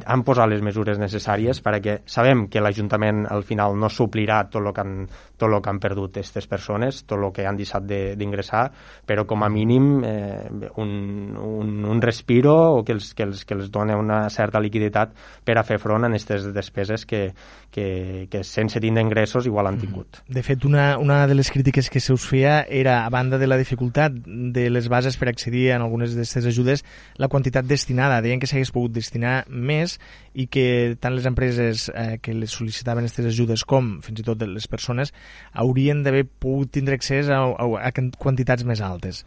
han 0.06 0.24
posat 0.26 0.50
les 0.50 0.62
mesures 0.64 0.98
necessàries 0.98 1.60
perquè 1.64 2.00
sabem 2.10 2.46
que 2.50 2.62
l'Ajuntament 2.62 3.24
al 3.30 3.44
final 3.46 3.76
no 3.78 3.90
suplirà 3.92 4.42
tot 4.50 4.62
el 4.62 4.72
que 4.74 4.82
han, 4.82 4.94
tot 5.38 5.50
el 5.50 5.60
que 5.62 5.70
han 5.70 5.80
perdut 5.82 6.18
aquestes 6.18 6.48
persones, 6.50 7.02
tot 7.06 7.20
el 7.20 7.30
que 7.34 7.46
han 7.46 7.58
deixat 7.58 7.86
d'ingressar, 7.86 8.64
però 9.06 9.26
com 9.28 9.44
a 9.44 9.50
mínim 9.52 10.02
eh, 10.06 10.70
un, 10.82 11.36
un, 11.38 11.74
un 11.90 12.02
respiro 12.02 12.54
o 12.78 12.82
que 12.84 12.96
els, 12.96 13.12
que, 13.14 13.26
els, 13.28 13.44
que 13.44 13.54
els 13.54 13.70
dona 13.70 13.98
una 14.00 14.24
certa 14.30 14.62
liquiditat 14.62 15.14
per 15.44 15.58
a 15.58 15.66
fer 15.66 15.78
front 15.82 16.06
a 16.06 16.10
aquestes 16.10 16.50
despeses 16.54 17.06
que, 17.06 17.28
que, 17.70 18.26
que 18.30 18.44
sense 18.44 18.80
tindre 18.80 19.02
ingressos 19.04 19.46
igual 19.46 19.68
han 19.68 19.80
tingut. 19.82 20.22
De 20.28 20.42
fet, 20.46 20.64
una, 20.64 20.96
una 20.98 21.24
de 21.26 21.34
les 21.34 21.50
crítiques 21.50 21.90
que 21.90 22.00
se 22.00 22.14
us 22.14 22.26
feia 22.26 22.62
era, 22.68 23.02
a 23.04 23.10
banda 23.10 23.38
de 23.38 23.48
la 23.50 23.58
dificultat 23.60 24.14
de 24.14 24.68
les 24.70 24.88
bases 24.88 25.18
per 25.20 25.28
accedir 25.30 25.70
a 25.72 25.80
algunes 25.82 26.14
d'aquestes 26.14 26.46
ajudes, 26.50 26.84
la 27.18 27.28
quantitat 27.28 27.66
destinada. 27.66 28.22
Deien 28.24 28.40
que 28.40 28.48
s'hagués 28.50 28.72
pogut 28.74 28.94
destinar 28.94 29.42
més 29.48 29.83
més 29.84 29.96
i 30.34 30.48
que 30.50 30.66
tant 31.00 31.14
les 31.14 31.28
empreses 31.30 31.88
eh, 31.94 32.18
que 32.22 32.34
les 32.36 32.52
sol·licitaven 32.52 33.06
aquestes 33.06 33.30
ajudes 33.30 33.64
com 33.68 33.98
fins 34.04 34.22
i 34.22 34.26
tot 34.26 34.42
les 34.48 34.68
persones 34.70 35.12
haurien 35.52 36.02
d'haver 36.04 36.24
pogut 36.26 36.72
tindre 36.74 36.98
accés 36.98 37.30
a, 37.30 37.44
a, 37.44 37.68
a 37.84 37.92
quantitats 38.18 38.66
més 38.66 38.82
altes. 38.84 39.24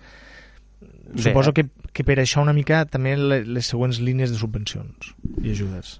Bé. 1.08 1.30
Suposo 1.30 1.54
que, 1.56 1.70
que 1.94 2.04
per 2.06 2.20
això 2.22 2.44
una 2.44 2.56
mica 2.56 2.84
també 2.90 3.16
les, 3.18 3.48
les 3.48 3.72
següents 3.72 4.02
línies 4.04 4.34
de 4.34 4.42
subvencions 4.42 5.14
i 5.42 5.54
ajudes. 5.56 5.98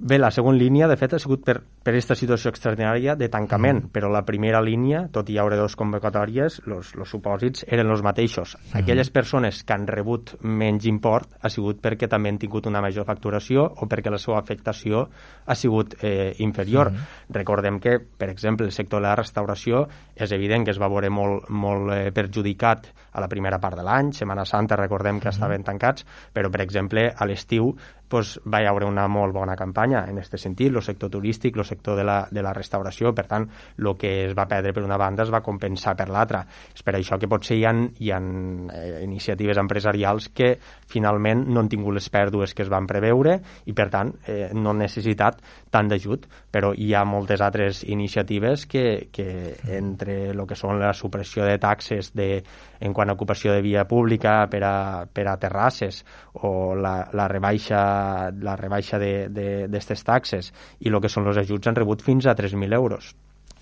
Bé, 0.00 0.14
la 0.16 0.30
segona 0.30 0.60
línia, 0.60 0.86
de 0.86 0.94
fet, 0.94 1.16
ha 1.16 1.18
sigut 1.18 1.40
per, 1.42 1.56
per 1.58 1.90
aquesta 1.90 2.14
situació 2.14 2.52
extraordinària 2.52 3.16
de 3.18 3.26
tancament, 3.32 3.80
mm. 3.80 3.90
però 3.90 4.06
la 4.14 4.22
primera 4.22 4.60
línia, 4.62 5.00
tot 5.10 5.26
i 5.26 5.34
hi 5.34 5.40
haurà 5.42 5.56
dos 5.58 5.74
convocatòries, 5.80 6.60
els 6.70 6.92
supòsits 7.10 7.64
eren 7.66 7.90
els 7.90 8.04
mateixos. 8.06 8.54
Mm. 8.60 8.76
Aquelles 8.78 9.10
persones 9.10 9.64
que 9.66 9.74
han 9.74 9.88
rebut 9.90 10.36
menys 10.46 10.86
import 10.86 11.34
ha 11.42 11.50
sigut 11.50 11.82
perquè 11.82 12.06
també 12.06 12.30
han 12.30 12.38
tingut 12.38 12.68
una 12.70 12.82
major 12.84 13.08
facturació 13.08 13.66
o 13.66 13.88
perquè 13.90 14.12
la 14.14 14.22
seva 14.22 14.38
afectació 14.38 15.08
ha 15.44 15.58
sigut 15.58 15.98
eh, 15.98 16.30
inferior. 16.46 16.92
Mm. 16.94 17.34
Recordem 17.34 17.82
que, 17.82 17.98
per 17.98 18.30
exemple, 18.30 18.70
el 18.70 18.76
sector 18.76 19.02
de 19.02 19.08
la 19.08 19.18
restauració 19.18 19.88
és 20.14 20.30
evident 20.30 20.62
que 20.62 20.76
es 20.76 20.78
va 20.78 20.92
veure 20.92 21.10
molt, 21.10 21.50
molt 21.50 21.90
eh, 21.96 22.12
perjudicat 22.14 22.86
a 23.18 23.22
la 23.24 23.28
primera 23.30 23.60
part 23.60 23.76
de 23.78 23.84
l'any, 23.84 24.14
Setmana 24.16 24.46
Santa 24.48 24.78
recordem 24.78 25.20
que 25.20 25.28
mm. 25.28 25.36
estaven 25.36 25.66
tancats, 25.66 26.06
però, 26.32 26.50
per 26.54 26.62
exemple, 26.64 27.08
a 27.10 27.28
l'estiu 27.28 27.74
pues, 28.08 28.40
va 28.48 28.62
haver 28.66 28.86
una 28.88 29.06
molt 29.08 29.34
bona 29.34 29.54
campanya 29.56 30.04
en 30.08 30.18
aquest 30.18 30.38
sentit, 30.40 30.72
el 30.72 30.82
sector 30.82 31.10
turístic, 31.12 31.56
el 31.56 31.66
sector 31.68 31.96
de 31.98 32.04
la, 32.08 32.18
de 32.30 32.42
la 32.42 32.54
restauració, 32.56 33.12
per 33.14 33.26
tant, 33.28 33.46
el 33.78 33.90
que 34.00 34.12
es 34.24 34.34
va 34.38 34.48
perdre 34.48 34.72
per 34.72 34.84
una 34.84 34.96
banda 34.98 35.26
es 35.26 35.32
va 35.32 35.42
compensar 35.44 35.94
per 35.98 36.08
l'altra. 36.08 36.44
És 36.74 36.82
per 36.82 36.96
això 36.96 37.18
que 37.20 37.28
potser 37.28 37.58
hi 37.58 37.66
ha, 37.68 37.74
hi 38.00 38.10
ha 38.10 38.18
eh, 38.18 39.02
iniciatives 39.04 39.60
empresarials 39.60 40.30
que 40.34 40.54
finalment 40.88 41.44
no 41.48 41.60
han 41.60 41.68
tingut 41.68 41.98
les 41.98 42.08
pèrdues 42.10 42.54
que 42.56 42.64
es 42.64 42.72
van 42.72 42.88
preveure 42.88 43.38
i, 43.66 43.76
per 43.76 43.88
tant, 43.92 44.14
eh, 44.26 44.48
no 44.54 44.72
han 44.72 44.82
necessitat 44.86 45.42
tant 45.70 45.90
d'ajut, 45.90 46.26
però 46.50 46.72
hi 46.72 46.94
ha 46.96 47.04
moltes 47.04 47.44
altres 47.44 47.84
iniciatives 47.84 48.64
que, 48.66 49.08
que 49.12 49.28
entre 49.76 50.30
el 50.32 50.46
que 50.48 50.56
són 50.56 50.80
la 50.80 50.94
supressió 50.96 51.44
de 51.44 51.58
taxes 51.60 52.14
de, 52.16 52.42
en 52.80 52.94
quant 52.94 53.10
a 53.10 53.16
ocupació 53.18 53.54
de 53.54 53.62
via 53.62 53.86
pública 53.88 54.40
per 54.50 54.62
a, 54.64 54.74
per 55.12 55.26
a 55.28 55.36
terrasses 55.40 56.04
o 56.34 56.74
la, 56.74 56.96
la 57.12 57.28
rebaixa 57.28 57.80
la 58.42 58.56
rebaixa 58.56 58.98
d'aquestes 58.98 60.04
taxes. 60.04 60.52
I 60.80 60.92
el 60.92 61.00
que 61.02 61.12
són 61.12 61.26
els 61.28 61.40
ajuts 61.44 61.68
han 61.68 61.78
rebut 61.78 62.04
fins 62.04 62.26
a 62.26 62.36
3.000 62.38 62.78
euros 62.78 63.14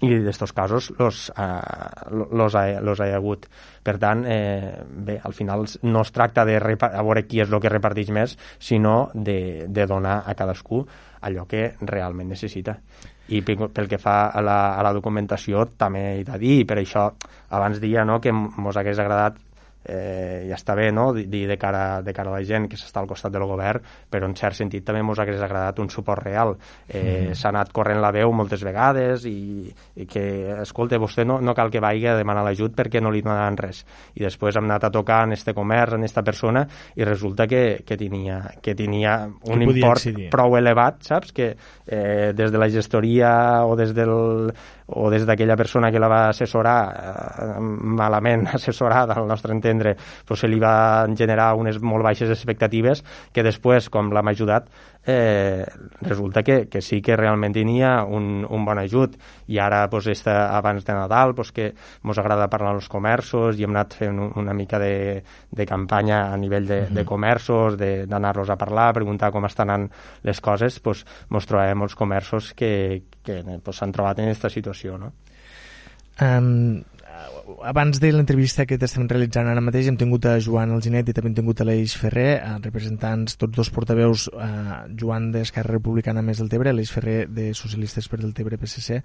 i 0.05 0.11
d'aquests 0.13 0.53
casos 0.53 0.91
los, 0.99 1.31
uh, 1.31 2.27
los, 2.33 2.55
ha, 2.55 2.81
los 2.85 3.01
ha 3.01 3.09
hagut. 3.17 3.47
Per 3.83 3.97
tant, 4.03 4.25
eh, 4.29 4.83
bé, 4.87 5.19
al 5.23 5.33
final 5.33 5.65
no 5.83 6.03
es 6.03 6.13
tracta 6.13 6.45
de 6.45 6.59
a 6.59 7.03
veure 7.03 7.25
qui 7.27 7.41
és 7.41 7.51
el 7.53 7.61
que 7.63 7.73
reparteix 7.73 8.11
més, 8.13 8.37
sinó 8.59 9.11
de, 9.15 9.67
de 9.69 9.87
donar 9.87 10.23
a 10.27 10.35
cadascú 10.35 10.85
allò 11.23 11.47
que 11.49 11.75
realment 11.81 12.29
necessita. 12.29 12.77
I 13.29 13.41
pel 13.43 13.89
que 13.91 13.99
fa 13.99 14.29
a 14.31 14.43
la, 14.45 14.59
a 14.79 14.85
la 14.87 14.93
documentació 14.95 15.65
també 15.79 16.05
he 16.21 16.25
de 16.29 16.39
dir, 16.39 16.61
per 16.67 16.79
això 16.79 17.09
abans 17.51 17.81
dia 17.83 18.05
no, 18.05 18.21
que 18.21 18.31
ens 18.31 18.77
hagués 18.77 19.01
agradat 19.03 19.41
eh, 19.89 20.47
ja 20.49 20.59
està 20.59 20.75
bé 20.77 20.91
no? 20.93 21.13
dir 21.17 21.47
de 21.49 21.57
cara, 21.59 22.03
de 22.03 22.13
cara 22.15 22.33
a 22.33 22.37
la 22.37 22.45
gent 22.45 22.69
que 22.71 22.79
s'està 22.79 23.01
al 23.01 23.09
costat 23.09 23.33
del 23.33 23.47
govern, 23.49 23.85
però 24.11 24.29
en 24.29 24.35
cert 24.39 24.59
sentit 24.59 24.85
també 24.87 25.03
ens 25.05 25.23
hagués 25.23 25.43
agradat 25.43 25.79
un 25.83 25.91
suport 25.93 26.23
real. 26.25 26.57
Eh, 26.89 27.31
mm. 27.31 27.39
S'ha 27.39 27.51
anat 27.53 27.73
corrent 27.77 28.01
la 28.03 28.13
veu 28.15 28.33
moltes 28.37 28.65
vegades 28.67 29.27
i, 29.31 29.67
i 29.97 30.07
que, 30.11 30.27
escolta, 30.63 30.99
vostè 31.03 31.27
no, 31.27 31.39
no 31.41 31.55
cal 31.55 31.71
que 31.73 31.83
vagi 31.83 32.07
a 32.11 32.17
demanar 32.19 32.45
l'ajut 32.47 32.75
perquè 32.77 33.03
no 33.03 33.13
li 33.15 33.23
donaran 33.25 33.59
res. 33.61 33.85
I 34.15 34.27
després 34.27 34.59
hem 34.59 34.69
anat 34.69 34.89
a 34.89 34.93
tocar 34.95 35.23
en 35.27 35.37
este 35.37 35.55
comerç, 35.57 35.97
en 35.97 36.07
esta 36.07 36.25
persona, 36.27 36.67
i 36.97 37.05
resulta 37.07 37.47
que, 37.47 37.83
que, 37.87 37.99
tenia, 38.01 38.41
que 38.63 38.75
tenia 38.79 39.19
un 39.27 39.63
que 39.63 39.71
import 39.71 40.05
incidir. 40.05 40.31
prou 40.35 40.57
elevat, 40.59 41.03
saps? 41.07 41.35
Que 41.37 41.53
eh, 41.55 42.33
des 42.37 42.53
de 42.53 42.59
la 42.59 42.71
gestoria 42.73 43.31
o 43.67 43.77
des 43.79 43.95
del 43.95 44.53
o 44.87 45.11
des 45.11 45.27
d'aquella 45.27 45.57
persona 45.57 45.91
que 45.91 45.99
la 45.99 46.09
va 46.09 46.21
assessorar 46.31 46.79
eh, 46.87 47.61
malament 47.61 48.47
assessorada 48.59 49.17
al 49.19 49.27
nostre 49.27 49.53
entendre 49.55 49.97
pues 50.25 50.41
se 50.41 50.49
li 50.49 50.61
va 50.63 51.07
generar 51.15 51.55
unes 51.59 51.81
molt 51.83 52.07
baixes 52.07 52.31
expectatives 52.31 53.03
que 53.33 53.43
després, 53.43 53.91
com 53.91 54.13
l'hem 54.15 54.35
ajudat 54.35 54.71
eh, 55.07 55.65
resulta 56.01 56.43
que, 56.43 56.69
que 56.69 56.83
sí 56.83 57.01
que 57.01 57.17
realment 57.17 57.55
tenia 57.55 58.03
un, 58.05 58.43
un 58.43 58.65
bon 58.67 58.79
ajut 58.83 59.15
i 59.47 59.61
ara 59.63 59.85
pues, 59.91 60.09
esta, 60.11 60.57
abans 60.57 60.85
de 60.85 60.93
Nadal 60.93 61.35
pues, 61.35 61.53
que 61.55 61.69
ens 61.71 62.19
agrada 62.19 62.51
parlar 62.51 62.75
als 62.75 62.89
comerços 62.91 63.57
i 63.57 63.65
hem 63.65 63.75
anat 63.77 63.95
fent 64.01 64.19
una 64.27 64.55
mica 64.55 64.81
de, 64.83 65.23
de 65.51 65.67
campanya 65.67 66.33
a 66.33 66.37
nivell 66.37 66.67
de, 66.67 66.81
uh 66.81 66.89
-huh. 66.89 66.95
de 66.95 67.05
comerços 67.05 67.77
d'anar-los 67.79 68.51
a 68.51 68.57
parlar, 68.57 68.93
preguntar 68.95 69.31
com 69.31 69.47
estan 69.47 69.71
anant 69.71 69.91
les 70.23 70.41
coses, 70.41 70.81
pues, 70.81 71.07
ens 71.31 71.47
trobem 71.47 71.83
els 71.83 71.95
comerços 71.95 72.53
que 72.55 73.03
s'han 73.25 73.61
pues, 73.63 73.81
trobat 73.93 74.19
en 74.19 74.25
aquesta 74.27 74.51
situació 74.51 74.99
no? 74.99 75.13
Um, 76.21 76.83
abans 77.65 78.01
de 78.01 78.11
l'entrevista 78.13 78.67
que 78.67 78.79
estem 78.81 79.07
realitzant 79.09 79.49
ara 79.51 79.63
mateix 79.65 79.89
hem 79.91 79.99
tingut 80.01 80.27
a 80.27 80.37
Joan 80.43 80.75
Alginet 80.75 81.09
i 81.09 81.15
també 81.17 81.31
hem 81.33 81.39
tingut 81.39 81.61
a 81.63 81.69
l'Eix 81.69 81.95
Ferrer, 82.01 82.41
representants, 82.65 83.39
tots 83.41 83.57
dos 83.57 83.71
portaveus, 83.71 84.29
eh, 84.33 84.81
Joan 84.99 85.31
d'Esquerra 85.35 85.77
Republicana 85.79 86.25
més 86.27 86.43
del 86.43 86.51
Tebre, 86.53 86.75
l'Eix 86.75 86.93
Ferrer 86.93 87.23
de 87.29 87.53
Socialistes 87.55 88.09
per 88.09 88.21
del 88.23 88.35
Tebre 88.37 88.59
PSC. 88.61 89.01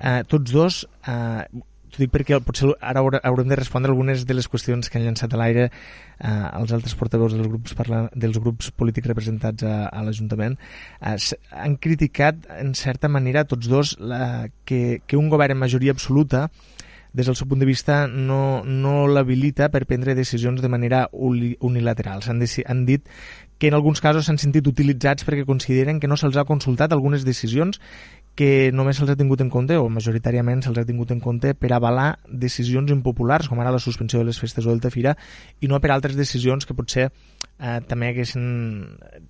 Eh, 0.00 0.18
tots 0.30 0.52
dos 0.52 0.84
eh, 1.06 1.64
T'ho 1.94 2.02
dic 2.02 2.10
perquè 2.10 2.40
potser 2.42 2.72
ara 2.82 3.04
haurem 3.22 3.50
de 3.52 3.54
respondre 3.54 3.92
algunes 3.92 4.24
de 4.26 4.34
les 4.34 4.48
qüestions 4.50 4.88
que 4.90 4.98
han 4.98 5.04
llançat 5.06 5.30
a 5.30 5.38
l'aire 5.38 5.68
eh, 5.68 6.30
els 6.58 6.72
altres 6.74 6.96
portaveus 6.98 7.36
dels 7.36 7.46
grups, 7.46 7.76
parla, 7.78 8.00
dels 8.18 8.40
grups 8.42 8.72
polítics 8.74 9.06
representats 9.06 9.62
a, 9.62 9.76
a 9.94 10.02
l'Ajuntament. 10.02 10.56
Eh, 10.98 11.14
han 11.54 11.76
criticat, 11.78 12.48
en 12.58 12.74
certa 12.74 13.06
manera, 13.06 13.44
tots 13.46 13.70
dos, 13.70 13.94
la, 14.02 14.48
que, 14.66 15.04
que 15.06 15.20
un 15.20 15.30
govern 15.30 15.54
en 15.54 15.62
majoria 15.62 15.94
absoluta 15.94 16.48
des 17.14 17.26
del 17.26 17.36
seu 17.38 17.46
punt 17.46 17.62
de 17.62 17.68
vista 17.68 18.04
no, 18.10 18.64
no 18.66 19.06
l'habilita 19.06 19.70
per 19.70 19.86
prendre 19.86 20.16
decisions 20.18 20.60
de 20.60 20.68
manera 20.68 21.06
unilateral. 21.14 22.20
Han, 22.26 22.42
han 22.42 22.84
dit 22.84 23.06
que 23.58 23.68
en 23.68 23.74
alguns 23.78 24.02
casos 24.02 24.26
s'han 24.26 24.40
sentit 24.42 24.66
utilitzats 24.66 25.24
perquè 25.24 25.46
consideren 25.46 26.00
que 26.02 26.10
no 26.10 26.18
se'ls 26.18 26.36
ha 26.36 26.44
consultat 26.44 26.92
algunes 26.92 27.24
decisions 27.24 27.78
que 28.34 28.72
només 28.74 28.98
se'ls 28.98 29.12
ha 29.12 29.16
tingut 29.16 29.44
en 29.44 29.50
compte, 29.50 29.76
o 29.78 29.86
majoritàriament 29.88 30.64
se'ls 30.64 30.80
ha 30.82 30.86
tingut 30.88 31.14
en 31.14 31.20
compte, 31.22 31.54
per 31.54 31.70
avalar 31.72 32.16
decisions 32.26 32.90
impopulars, 32.90 33.46
com 33.48 33.62
ara 33.62 33.70
la 33.70 33.78
suspensió 33.78 34.18
de 34.18 34.26
les 34.26 34.40
festes 34.42 34.66
o 34.66 34.72
del 34.72 34.82
Tafira, 34.82 35.14
i 35.62 35.70
no 35.70 35.78
per 35.78 35.92
altres 35.94 36.18
decisions 36.18 36.66
que 36.66 36.74
potser 36.74 37.06
eh, 37.06 37.78
també 37.86 38.10
haguessin, 38.10 38.44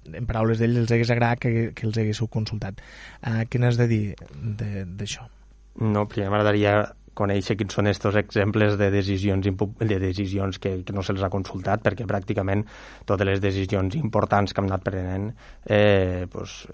en 0.09 0.27
paraules 0.27 0.59
d'ells, 0.59 0.81
els 0.87 0.97
hagués 0.97 1.13
agradat 1.13 1.45
que, 1.45 1.71
que 1.77 1.87
els 1.87 2.01
haguéssiu 2.01 2.33
consultat. 2.33 2.81
Eh, 3.21 3.45
què 3.45 3.61
n'has 3.61 3.77
de 3.77 3.91
dir 3.93 4.03
d'això? 4.25 5.29
No, 5.85 6.09
primer 6.09 6.31
m'agradaria 6.33 6.79
conèixer 7.19 7.57
quins 7.59 7.75
són 7.77 7.89
aquests 7.91 8.11
exemples 8.21 8.77
de 8.81 8.91
decisions, 8.93 9.47
de 9.81 9.99
decisions 10.03 10.59
que, 10.59 10.77
que 10.85 10.95
no 10.97 11.05
se'ls 11.07 11.23
ha 11.23 11.31
consultat, 11.33 11.83
perquè 11.85 12.07
pràcticament 12.09 12.65
totes 13.07 13.29
les 13.29 13.43
decisions 13.43 13.95
importants 13.99 14.53
que 14.53 14.63
hem 14.63 14.71
anat 14.71 14.85
prenent 14.85 15.31
eh, 15.65 16.27
pues, 16.31 16.65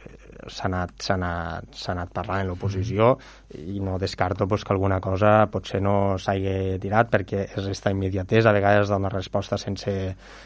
s'ha 0.49 0.69
anat, 0.71 0.95
anat, 1.15 1.77
anat 1.93 2.13
parlant 2.17 2.45
en 2.45 2.51
l'oposició 2.51 3.13
i 3.61 3.81
no 3.85 3.99
descarto 4.01 4.49
pues, 4.49 4.65
que 4.65 4.73
alguna 4.73 5.01
cosa 5.05 5.47
potser 5.53 5.83
no 5.85 6.17
s'hagi 6.19 6.79
tirat 6.83 7.11
perquè 7.13 7.45
és 7.49 7.61
aquesta 7.61 7.93
immediatesa, 7.93 8.51
a 8.51 8.57
vegades 8.57 8.91
dona 8.91 9.13
resposta 9.13 9.59
sense, 9.61 9.95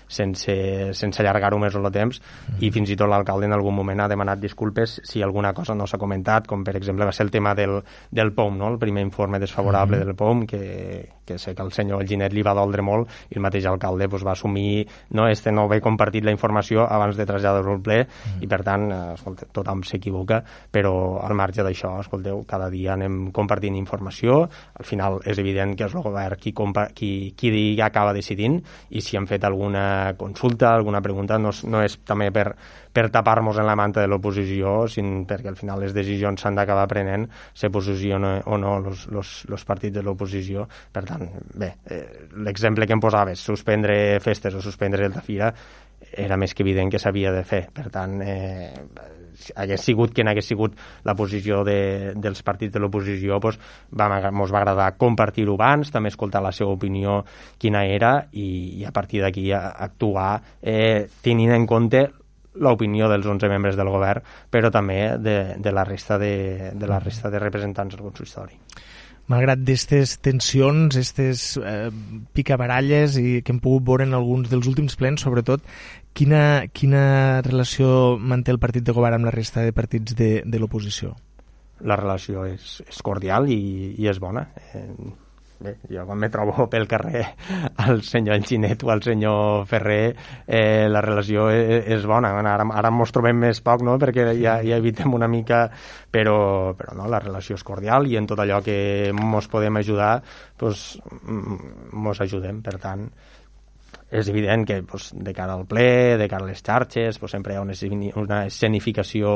sense, 0.08 0.56
sense 0.96 1.22
allargar-ho 1.22 1.60
més 1.62 1.76
el 1.78 1.90
temps. 1.94 2.20
I 2.60 2.70
fins 2.74 2.90
i 2.90 2.98
tot 2.98 3.10
l'alcalde 3.10 3.46
en 3.46 3.54
algun 3.56 3.76
moment 3.76 4.04
ha 4.04 4.10
demanat 4.10 4.40
disculpes 4.42 4.98
si 5.04 5.22
alguna 5.22 5.52
cosa 5.54 5.76
no 5.78 5.86
s'ha 5.86 6.00
comentat, 6.00 6.48
com 6.50 6.64
per 6.64 6.76
exemple 6.80 7.06
va 7.06 7.12
ser 7.12 7.28
el 7.28 7.32
tema 7.34 7.54
del, 7.54 7.78
del 8.10 8.32
POM, 8.34 8.58
no? 8.58 8.72
el 8.72 8.80
primer 8.80 9.04
informe 9.04 9.38
desfavorable 9.38 9.84
responsable 9.85 10.05
del 10.05 10.14
POM, 10.14 10.47
que, 10.47 11.11
que 11.25 11.38
sé 11.38 11.54
que 11.54 11.62
el 11.62 11.73
senyor 11.73 12.04
Ginet 12.07 12.35
li 12.35 12.45
va 12.47 12.54
doldre 12.57 12.83
molt 12.85 13.11
i 13.31 13.38
el 13.38 13.45
mateix 13.45 13.66
alcalde 13.71 14.09
pues, 14.09 14.25
va 14.26 14.33
assumir 14.33 14.87
no, 15.11 15.28
este 15.28 15.52
no 15.52 15.66
haver 15.69 15.81
compartit 15.85 16.25
la 16.25 16.35
informació 16.35 16.85
abans 16.85 17.16
de 17.16 17.26
traslladar-ho 17.26 17.76
al 17.76 17.83
ple 17.85 18.00
mm. 18.04 18.43
i 18.45 18.50
per 18.50 18.61
tant, 18.66 18.87
eh, 18.93 19.00
escolta, 19.14 19.49
tothom 19.52 19.85
s'equivoca 19.87 20.43
però 20.71 20.95
al 21.25 21.35
marge 21.38 21.64
d'això, 21.66 21.97
escolteu, 22.00 22.45
cada 22.49 22.71
dia 22.73 22.95
anem 22.95 23.31
compartint 23.35 23.76
informació 23.78 24.45
al 24.45 24.88
final 24.88 25.21
és 25.25 25.40
evident 25.40 25.75
que 25.78 25.88
és 25.88 25.95
el 25.95 26.04
govern 26.04 26.40
qui, 26.40 26.54
compa 26.57 26.88
qui, 26.95 27.33
qui 27.37 27.52
acaba 27.81 28.14
decidint 28.16 28.61
i 28.90 29.02
si 29.04 29.16
han 29.16 29.28
fet 29.31 29.45
alguna 29.45 30.14
consulta, 30.19 30.73
alguna 30.75 31.02
pregunta 31.02 31.38
no, 31.38 31.52
no 31.71 31.83
és 31.85 31.99
també 32.07 32.31
per, 32.35 32.50
per 32.95 33.09
tapar-nos 33.11 33.59
en 33.59 33.66
la 33.66 33.75
manta 33.76 34.00
de 34.00 34.09
l'oposició, 34.09 34.85
sinó 34.88 35.25
perquè 35.26 35.50
al 35.50 35.59
final 35.59 35.83
les 35.83 35.95
decisions 35.97 36.40
s'han 36.40 36.54
d'acabar 36.54 36.87
prenent, 36.90 37.26
se 37.52 37.71
posiciona 37.75 38.37
o 38.47 38.59
no 38.61 38.76
els 38.78 39.66
partits 39.66 39.97
de 39.97 40.04
l'oposició. 40.07 40.69
Per 40.95 41.02
tant, 41.09 41.13
bé, 41.54 41.75
eh, 41.90 42.28
l'exemple 42.47 42.87
que 42.87 42.97
em 42.97 43.02
posaves, 43.02 43.40
suspendre 43.40 44.21
festes 44.25 44.54
o 44.54 44.62
suspendre 44.62 45.06
el 45.06 45.14
Tafira, 45.14 45.52
era 46.12 46.37
més 46.37 46.54
que 46.54 46.62
evident 46.62 46.90
que 46.92 47.00
s'havia 47.00 47.33
de 47.35 47.44
fer. 47.49 47.64
Per 47.75 47.88
tant, 47.92 48.21
eh, 48.23 48.73
hagués 49.56 49.83
sigut 49.83 50.14
quien 50.14 50.28
hagués 50.30 50.47
sigut 50.47 50.76
la 51.04 51.14
posició 51.18 51.62
de, 51.66 52.14
dels 52.16 52.42
partits 52.47 52.75
de 52.75 52.83
l'oposició, 52.83 53.38
doncs, 53.42 53.59
va, 53.90 54.09
va 54.09 54.59
agradar 54.61 54.90
compartir-ho 55.00 55.56
abans, 55.59 55.90
també 55.94 56.12
escoltar 56.12 56.42
la 56.44 56.52
seva 56.52 56.75
opinió 56.75 57.23
quina 57.59 57.85
era 57.87 58.16
i, 58.33 58.80
i 58.80 58.85
a 58.85 58.92
partir 58.94 59.25
d'aquí 59.25 59.50
actuar 59.54 60.37
eh, 60.62 61.06
tenint 61.23 61.54
en 61.56 61.66
compte 61.66 62.06
l'opinió 62.54 63.09
dels 63.11 63.26
11 63.26 63.49
membres 63.50 63.76
del 63.76 63.90
govern, 63.90 64.23
però 64.50 64.71
també 64.71 65.16
de, 65.18 65.38
de, 65.59 65.73
la 65.75 65.83
resta 65.85 66.18
de, 66.23 66.71
de 66.75 66.87
la 66.90 67.00
resta 67.02 67.30
de 67.30 67.42
representants 67.42 67.97
del 67.97 68.04
consistori. 68.06 68.61
Malgrat 69.31 69.61
d'aquestes 69.62 70.19
tensions, 70.25 70.95
aquestes 70.95 71.45
eh, 71.57 71.88
picabaralles 72.37 73.19
i 73.21 73.40
que 73.43 73.54
hem 73.54 73.61
pogut 73.64 73.87
veure 73.88 74.09
en 74.09 74.16
alguns 74.16 74.50
dels 74.52 74.69
últims 74.71 74.97
plens, 75.00 75.25
sobretot, 75.25 75.64
quina, 76.16 76.66
quina 76.73 77.40
relació 77.47 78.16
manté 78.21 78.52
el 78.54 78.61
partit 78.62 78.85
de 78.85 78.97
govern 78.97 79.21
amb 79.21 79.31
la 79.31 79.35
resta 79.35 79.64
de 79.64 79.73
partits 79.76 80.16
de, 80.19 80.31
de 80.45 80.61
l'oposició? 80.61 81.14
La 81.85 81.97
relació 81.99 82.45
és, 82.47 82.78
és 82.87 83.02
cordial 83.04 83.49
i, 83.50 83.95
i 83.99 84.09
és 84.09 84.21
bona. 84.23 84.47
Eh, 84.73 84.88
bé, 85.61 85.75
jo 85.90 86.04
quan 86.06 86.18
me 86.18 86.30
trobo 86.32 86.66
pel 86.73 86.87
carrer 86.90 87.25
al 87.84 88.02
senyor 88.06 88.38
Enginet 88.38 88.84
o 88.84 88.90
al 88.94 89.02
senyor 89.04 89.66
Ferrer 89.70 90.14
eh, 90.46 90.87
la 90.90 91.02
relació 91.04 91.49
és, 91.52 91.84
és 91.96 92.06
bona. 92.08 92.32
Ara, 92.40 92.66
ara 92.66 92.92
mos 92.94 93.12
trobem 93.14 93.38
més 93.46 93.61
poc 93.64 93.84
no? 93.87 93.99
perquè 94.00 94.26
ja, 94.40 94.58
ja 94.64 94.80
evitem 94.80 95.14
una 95.14 95.28
mica 95.28 95.66
però, 96.11 96.75
però 96.78 96.96
no, 96.99 97.08
la 97.11 97.23
relació 97.23 97.58
és 97.58 97.66
cordial 97.66 98.08
i 98.11 98.18
en 98.20 98.26
tot 98.30 98.40
allò 98.40 98.61
que 98.64 99.12
mos 99.14 99.49
podem 99.52 99.82
ajudar 99.82 100.16
doncs, 100.61 100.99
mos 101.92 102.20
ajudem. 102.25 102.62
Per 102.64 102.78
tant 102.82 103.08
és 104.14 104.28
evident 104.30 104.64
que 104.66 104.80
pues, 104.87 105.11
de 105.14 105.35
cara 105.35 105.56
al 105.59 105.64
ple, 105.66 106.16
de 106.21 106.28
cara 106.30 106.47
a 106.47 106.49
les 106.49 106.62
xarxes, 106.62 107.18
pues, 107.18 107.33
sempre 107.35 107.54
hi 107.54 107.59
ha 107.59 107.64
una, 107.64 107.75
una 108.21 108.40
escenificació 108.47 109.35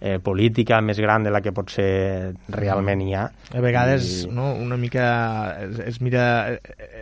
eh, 0.00 0.18
política 0.22 0.80
més 0.82 1.00
gran 1.02 1.26
de 1.26 1.32
la 1.34 1.42
que 1.44 1.54
pot 1.56 1.70
ser 1.70 2.34
realment 2.52 3.04
hi 3.04 3.14
ha. 3.14 3.26
A 3.54 3.62
vegades 3.64 4.24
I... 4.24 4.32
no, 4.34 4.52
una 4.54 4.78
mica 4.80 5.06
es, 5.62 5.78
es 5.94 6.00
mira, 6.02 6.26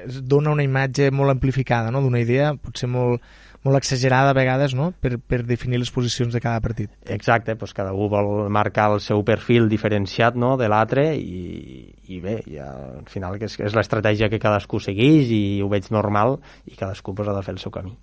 es 0.05 0.21
dona 0.29 0.53
una 0.53 0.67
imatge 0.67 1.11
molt 1.15 1.33
amplificada 1.35 1.91
no? 1.95 2.05
d'una 2.05 2.21
idea, 2.23 2.53
potser 2.61 2.91
molt, 2.93 3.25
molt 3.65 3.81
exagerada 3.81 4.31
a 4.31 4.37
vegades 4.37 4.75
no? 4.77 4.91
per, 5.01 5.17
per 5.19 5.41
definir 5.49 5.81
les 5.81 5.91
posicions 5.91 6.35
de 6.35 6.43
cada 6.45 6.61
partit. 6.65 6.93
Exacte, 7.11 7.57
doncs 7.57 7.75
cada 7.77 7.95
un 7.97 8.11
vol 8.13 8.31
marcar 8.53 8.91
el 8.93 9.01
seu 9.01 9.25
perfil 9.25 9.71
diferenciat 9.73 10.37
no? 10.37 10.55
de 10.61 10.69
l'altre 10.69 11.09
i, 11.17 11.89
i 12.13 12.21
bé, 12.21 12.39
ja, 12.45 12.69
al 13.01 13.09
final 13.11 13.41
que 13.41 13.49
és, 13.49 13.59
és 13.65 13.77
l'estratègia 13.77 14.29
que 14.33 14.43
cadascú 14.43 14.83
segueix 14.85 15.33
i 15.33 15.43
ho 15.65 15.73
veig 15.73 15.89
normal 15.95 16.39
i 16.69 16.77
cadascú 16.77 17.17
pues, 17.17 17.29
ha 17.29 17.37
de 17.37 17.45
fer 17.47 17.57
el 17.57 17.63
seu 17.65 17.73
camí. 17.75 17.97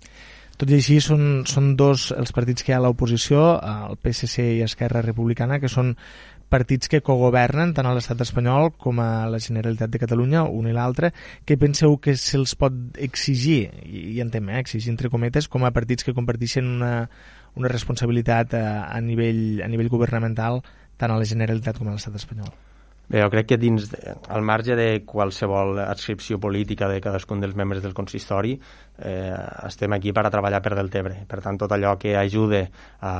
Tot 0.60 0.70
i 0.70 0.76
així, 0.76 0.98
són, 1.02 1.42
són 1.48 1.72
dos 1.80 2.10
els 2.14 2.30
partits 2.34 2.62
que 2.62 2.70
hi 2.70 2.74
ha 2.76 2.78
a 2.78 2.84
l'oposició, 2.84 3.40
el 3.88 3.96
PSC 3.98 4.44
i 4.58 4.60
Esquerra 4.66 5.00
Republicana, 5.02 5.58
que 5.62 5.70
són 5.70 5.94
partits 6.52 6.90
que 6.92 7.00
cogovernen 7.04 7.72
tant 7.76 7.88
a 7.88 7.94
l'estat 7.96 8.20
espanyol 8.24 8.70
com 8.76 9.00
a 9.00 9.26
la 9.32 9.40
Generalitat 9.42 9.92
de 9.92 10.00
Catalunya, 10.02 10.44
un 10.44 10.68
i 10.68 10.74
l'altre, 10.76 11.12
que 11.48 11.56
penseu 11.60 11.96
que 12.02 12.14
se'ls 12.20 12.54
pot 12.60 12.76
exigir, 13.00 13.62
i, 13.88 14.08
i 14.16 14.20
entenem, 14.24 14.52
eh, 14.52 14.64
exigir 14.66 14.92
entre 14.92 15.10
cometes, 15.12 15.48
com 15.48 15.64
a 15.64 15.72
partits 15.74 16.04
que 16.04 16.16
comparteixen 16.16 16.68
una, 16.76 16.92
una 17.56 17.72
responsabilitat 17.72 18.58
a, 18.58 18.66
a, 18.90 19.00
nivell, 19.00 19.62
a 19.64 19.70
nivell 19.72 19.90
governamental 19.92 20.60
tant 21.00 21.10
a 21.10 21.16
la 21.18 21.28
Generalitat 21.28 21.80
com 21.80 21.88
a 21.88 21.96
l'estat 21.96 22.20
espanyol? 22.20 22.52
Bé, 23.12 23.20
jo 23.20 23.28
crec 23.32 23.48
que 23.50 23.58
dins, 23.60 23.90
al 24.32 24.44
marge 24.46 24.76
de 24.78 25.02
qualsevol 25.04 25.80
adscripció 25.82 26.38
política 26.40 26.88
de 26.88 27.00
cadascun 27.02 27.42
dels 27.42 27.56
membres 27.58 27.82
del 27.84 27.96
consistori, 27.98 28.54
eh, 28.98 29.36
estem 29.66 29.92
aquí 29.92 30.12
per 30.12 30.26
a 30.26 30.30
treballar 30.30 30.60
per 30.62 30.74
Deltebre. 30.76 31.22
Per 31.28 31.40
tant, 31.42 31.58
tot 31.58 31.72
allò 31.72 31.96
que 31.98 32.14
ajude 32.16 32.62
a, 33.00 33.12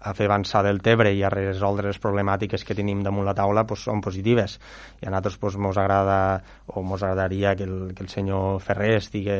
a 0.00 0.14
fer 0.14 0.26
avançar 0.28 0.62
Deltebre 0.66 1.12
i 1.14 1.22
a 1.24 1.30
resoldre 1.32 1.90
les 1.90 2.00
problemàtiques 2.02 2.64
que 2.64 2.76
tenim 2.78 3.02
damunt 3.04 3.26
la 3.26 3.34
taula 3.36 3.66
pues, 3.66 3.84
són 3.86 4.00
positives. 4.04 4.58
I 5.02 5.08
a 5.08 5.12
nosaltres 5.12 5.38
pues, 5.42 5.58
mos 5.60 5.78
agrada 5.78 6.18
o 6.66 6.82
mos 6.82 7.02
agradaria 7.02 7.54
que 7.56 7.66
el, 7.68 7.92
que 7.94 8.04
el 8.04 8.10
senyor 8.12 8.60
Ferrer 8.64 8.96
estigui 9.00 9.36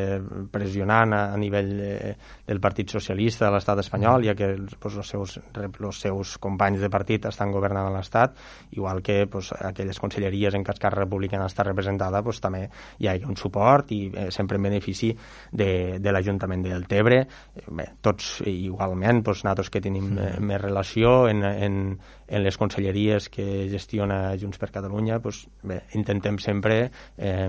pressionant 0.52 1.14
a, 1.16 1.22
a 1.34 1.40
nivell 1.40 1.72
de, 1.80 2.14
del 2.46 2.60
Partit 2.60 2.92
Socialista 2.92 3.46
de 3.46 3.54
l'estat 3.56 3.80
espanyol, 3.82 4.26
ja 4.28 4.36
que 4.38 4.52
pues, 4.78 4.96
els, 4.96 5.08
seus, 5.08 5.38
els 5.56 6.02
seus 6.02 6.36
companys 6.42 6.82
de 6.84 6.92
partit 6.92 7.26
estan 7.30 7.54
governant 7.54 7.92
l'Estat, 7.94 8.36
igual 8.76 9.02
que 9.02 9.24
pues, 9.30 9.52
aquelles 9.56 10.00
conselleries 10.02 10.54
en 10.54 10.64
què 10.66 10.74
Esquerra 10.76 11.04
Republicana 11.04 11.48
està 11.48 11.64
representada 11.66 12.22
pues, 12.26 12.40
també 12.42 12.66
hi 12.98 13.08
ha 13.10 13.16
un 13.26 13.38
suport 13.38 13.92
i 13.94 14.00
eh, 14.10 14.28
sempre 14.34 14.60
en 14.60 14.66
benefici 14.68 15.12
de, 15.52 15.98
de 16.02 16.12
l'Ajuntament 16.12 16.62
de 16.64 16.72
Deltebre. 16.74 17.22
Bé, 17.68 17.88
tots 18.04 18.40
igualment, 18.46 19.22
pues, 19.26 19.44
nosaltres 19.44 19.70
que 19.70 19.82
tenim 19.84 20.12
mm. 20.14 20.22
Eh, 20.26 20.38
més 20.40 20.60
relació 20.62 21.26
en, 21.28 21.44
en, 21.44 21.82
en 22.26 22.42
les 22.42 22.56
conselleries 22.56 23.28
que 23.32 23.66
gestiona 23.72 24.36
Junts 24.40 24.58
per 24.58 24.72
Catalunya, 24.74 25.20
pues, 25.22 25.44
bé, 25.62 25.82
intentem 25.98 26.40
sempre 26.42 26.86
eh, 27.16 27.48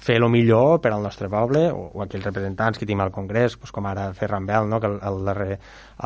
fer 0.00 0.16
el 0.18 0.28
millor 0.30 0.80
per 0.82 0.92
al 0.92 1.02
nostre 1.02 1.28
poble 1.30 1.62
o, 1.72 1.82
o 1.94 2.02
aquells 2.04 2.26
representants 2.26 2.78
que 2.78 2.86
tenim 2.86 3.02
al 3.04 3.12
Congrés 3.14 3.56
pues, 3.60 3.72
com 3.74 3.86
ara 3.86 4.10
Ferran 4.16 4.46
Bel 4.46 4.68
no? 4.68 4.80
que 4.82 4.88
el, 4.90 4.98
el, 5.06 5.20
darrer, 5.24 5.58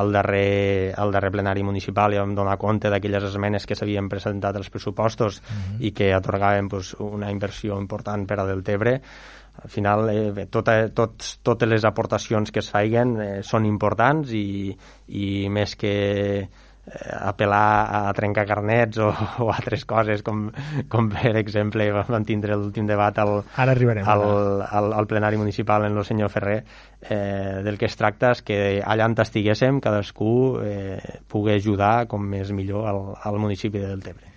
el, 0.02 0.12
darrer, 0.12 0.94
el 1.00 1.14
darrer 1.14 1.30
plenari 1.34 1.64
municipal 1.66 2.14
ja 2.14 2.24
vam 2.24 2.34
donar 2.36 2.58
compte 2.60 2.92
d'aquelles 2.92 3.28
esmenes 3.30 3.66
que 3.66 3.78
s'havien 3.78 4.10
presentat 4.12 4.56
als 4.56 4.70
pressupostos 4.70 5.40
mm 5.40 5.54
-hmm. 5.54 5.86
i 5.88 5.92
que 5.92 6.12
atorgaven 6.12 6.68
pues, 6.68 6.94
una 6.98 7.30
inversió 7.30 7.78
important 7.80 8.26
per 8.28 8.40
a 8.40 8.46
Deltebre 8.46 9.00
al 9.62 9.70
final 9.70 10.08
eh, 10.10 10.30
bé, 10.32 10.46
tota, 10.46 10.88
tots, 10.90 11.38
totes 11.42 11.68
les 11.68 11.84
aportacions 11.86 12.50
que 12.50 12.60
es 12.60 12.70
feien 12.72 13.16
eh, 13.20 13.32
són 13.46 13.66
importants 13.68 14.32
i, 14.34 14.74
i 15.14 15.48
més 15.52 15.76
que 15.78 15.92
eh, 16.42 16.48
apel·lar 17.14 17.68
a 17.96 18.00
trencar 18.16 18.44
carnets 18.48 18.98
o, 18.98 19.12
o 19.46 19.48
altres 19.54 19.86
coses 19.88 20.24
com, 20.26 20.48
com 20.90 21.08
per 21.12 21.36
exemple 21.40 21.86
vam 21.94 22.26
tindre 22.26 22.58
l'últim 22.58 22.88
debat 22.90 23.18
al, 23.22 23.38
Ara 23.54 23.76
arribarem, 23.76 24.08
al, 24.10 24.26
al, 24.66 24.92
al 24.98 25.08
plenari 25.10 25.38
municipal 25.40 25.86
en 25.86 25.96
el 25.96 26.04
senyor 26.04 26.32
Ferrer 26.34 26.60
eh, 27.08 27.62
del 27.64 27.78
que 27.78 27.86
es 27.86 27.96
tracta 28.00 28.34
és 28.34 28.42
que 28.42 28.60
allà 28.82 29.06
on 29.06 29.16
estiguéssim 29.22 29.80
cadascú 29.84 30.34
eh, 30.66 31.20
pugui 31.30 31.54
ajudar 31.54 32.08
com 32.10 32.26
més 32.26 32.50
millor 32.52 32.90
al, 32.90 33.04
al 33.22 33.38
municipi 33.38 33.78
de 33.78 33.92
Deltebre. 33.94 34.32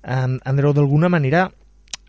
Um, 0.00 0.38
Andreu, 0.48 0.72
d'alguna 0.72 1.10
manera 1.12 1.50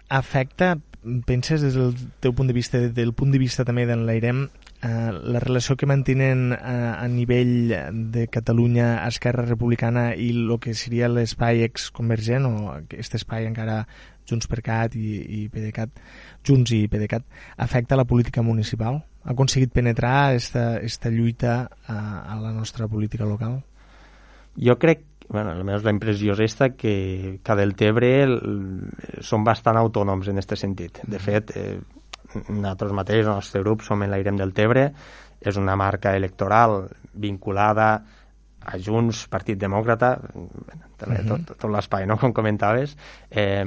afecta 0.07 0.77
penses 1.25 1.61
des 1.61 1.73
del 1.73 1.95
teu 2.21 2.33
punt 2.33 2.47
de 2.47 2.53
vista, 2.53 2.77
del 2.77 3.13
punt 3.13 3.31
de 3.33 3.39
vista 3.41 3.65
també 3.65 3.87
d'enlairem, 3.89 4.43
eh, 4.85 5.11
la 5.11 5.41
relació 5.41 5.75
que 5.75 5.89
mantenen 5.89 6.51
eh, 6.53 6.57
a 6.61 7.07
nivell 7.09 7.73
de 8.13 8.27
Catalunya, 8.27 9.07
Esquerra 9.07 9.45
Republicana 9.47 10.11
i 10.13 10.29
el 10.35 10.57
que 10.61 10.75
seria 10.77 11.09
l'espai 11.09 11.65
exconvergent 11.65 12.45
o 12.45 12.53
aquest 12.75 13.17
espai 13.17 13.49
encara 13.49 13.85
Junts 14.29 14.47
per 14.47 14.61
Cat 14.61 14.95
i, 14.95 15.17
i 15.41 15.45
PDeCAT, 15.49 16.01
Junts 16.47 16.73
i 16.77 16.85
PDeCAT, 16.87 17.25
afecta 17.57 17.97
la 17.97 18.05
política 18.05 18.45
municipal? 18.45 19.01
Ha 19.25 19.33
aconseguit 19.33 19.73
penetrar 19.73 20.31
aquesta 20.31 21.09
lluita 21.13 21.67
a, 21.85 21.97
a 22.29 22.37
la 22.41 22.53
nostra 22.53 22.87
política 22.87 23.25
local? 23.25 23.59
Jo 24.57 24.77
crec 24.77 25.10
bueno, 25.31 25.53
almenys 25.55 25.85
la 25.87 25.93
impressió 25.95 26.35
és 26.35 26.43
esta 26.51 26.73
que, 26.75 27.39
que 27.43 27.55
del 27.55 27.73
Tebre 27.79 28.11
són 29.23 29.45
bastant 29.47 29.79
autònoms 29.79 30.27
en 30.27 30.41
aquest 30.41 30.57
sentit. 30.59 31.01
De 31.07 31.17
mm. 31.17 31.23
fet, 31.23 31.53
eh, 31.55 32.41
nosaltres 32.49 32.95
mateixos, 32.95 33.29
el 33.29 33.39
nostre 33.39 33.61
grup, 33.63 33.85
som 33.87 34.03
en 34.03 34.11
l'Airem 34.11 34.39
del 34.39 34.51
Tebre, 34.53 34.89
és 35.41 35.57
una 35.57 35.77
marca 35.79 36.13
electoral 36.19 36.83
vinculada 37.13 37.91
a 38.61 38.77
Junts, 38.77 39.25
Partit 39.31 39.57
Demòcrata, 39.57 40.17
tot, 40.99 41.15
tot, 41.31 41.53
tot 41.55 41.69
l'espai, 41.73 42.05
no?, 42.05 42.19
com 42.21 42.35
comentaves, 42.35 42.93
eh, 43.31 43.63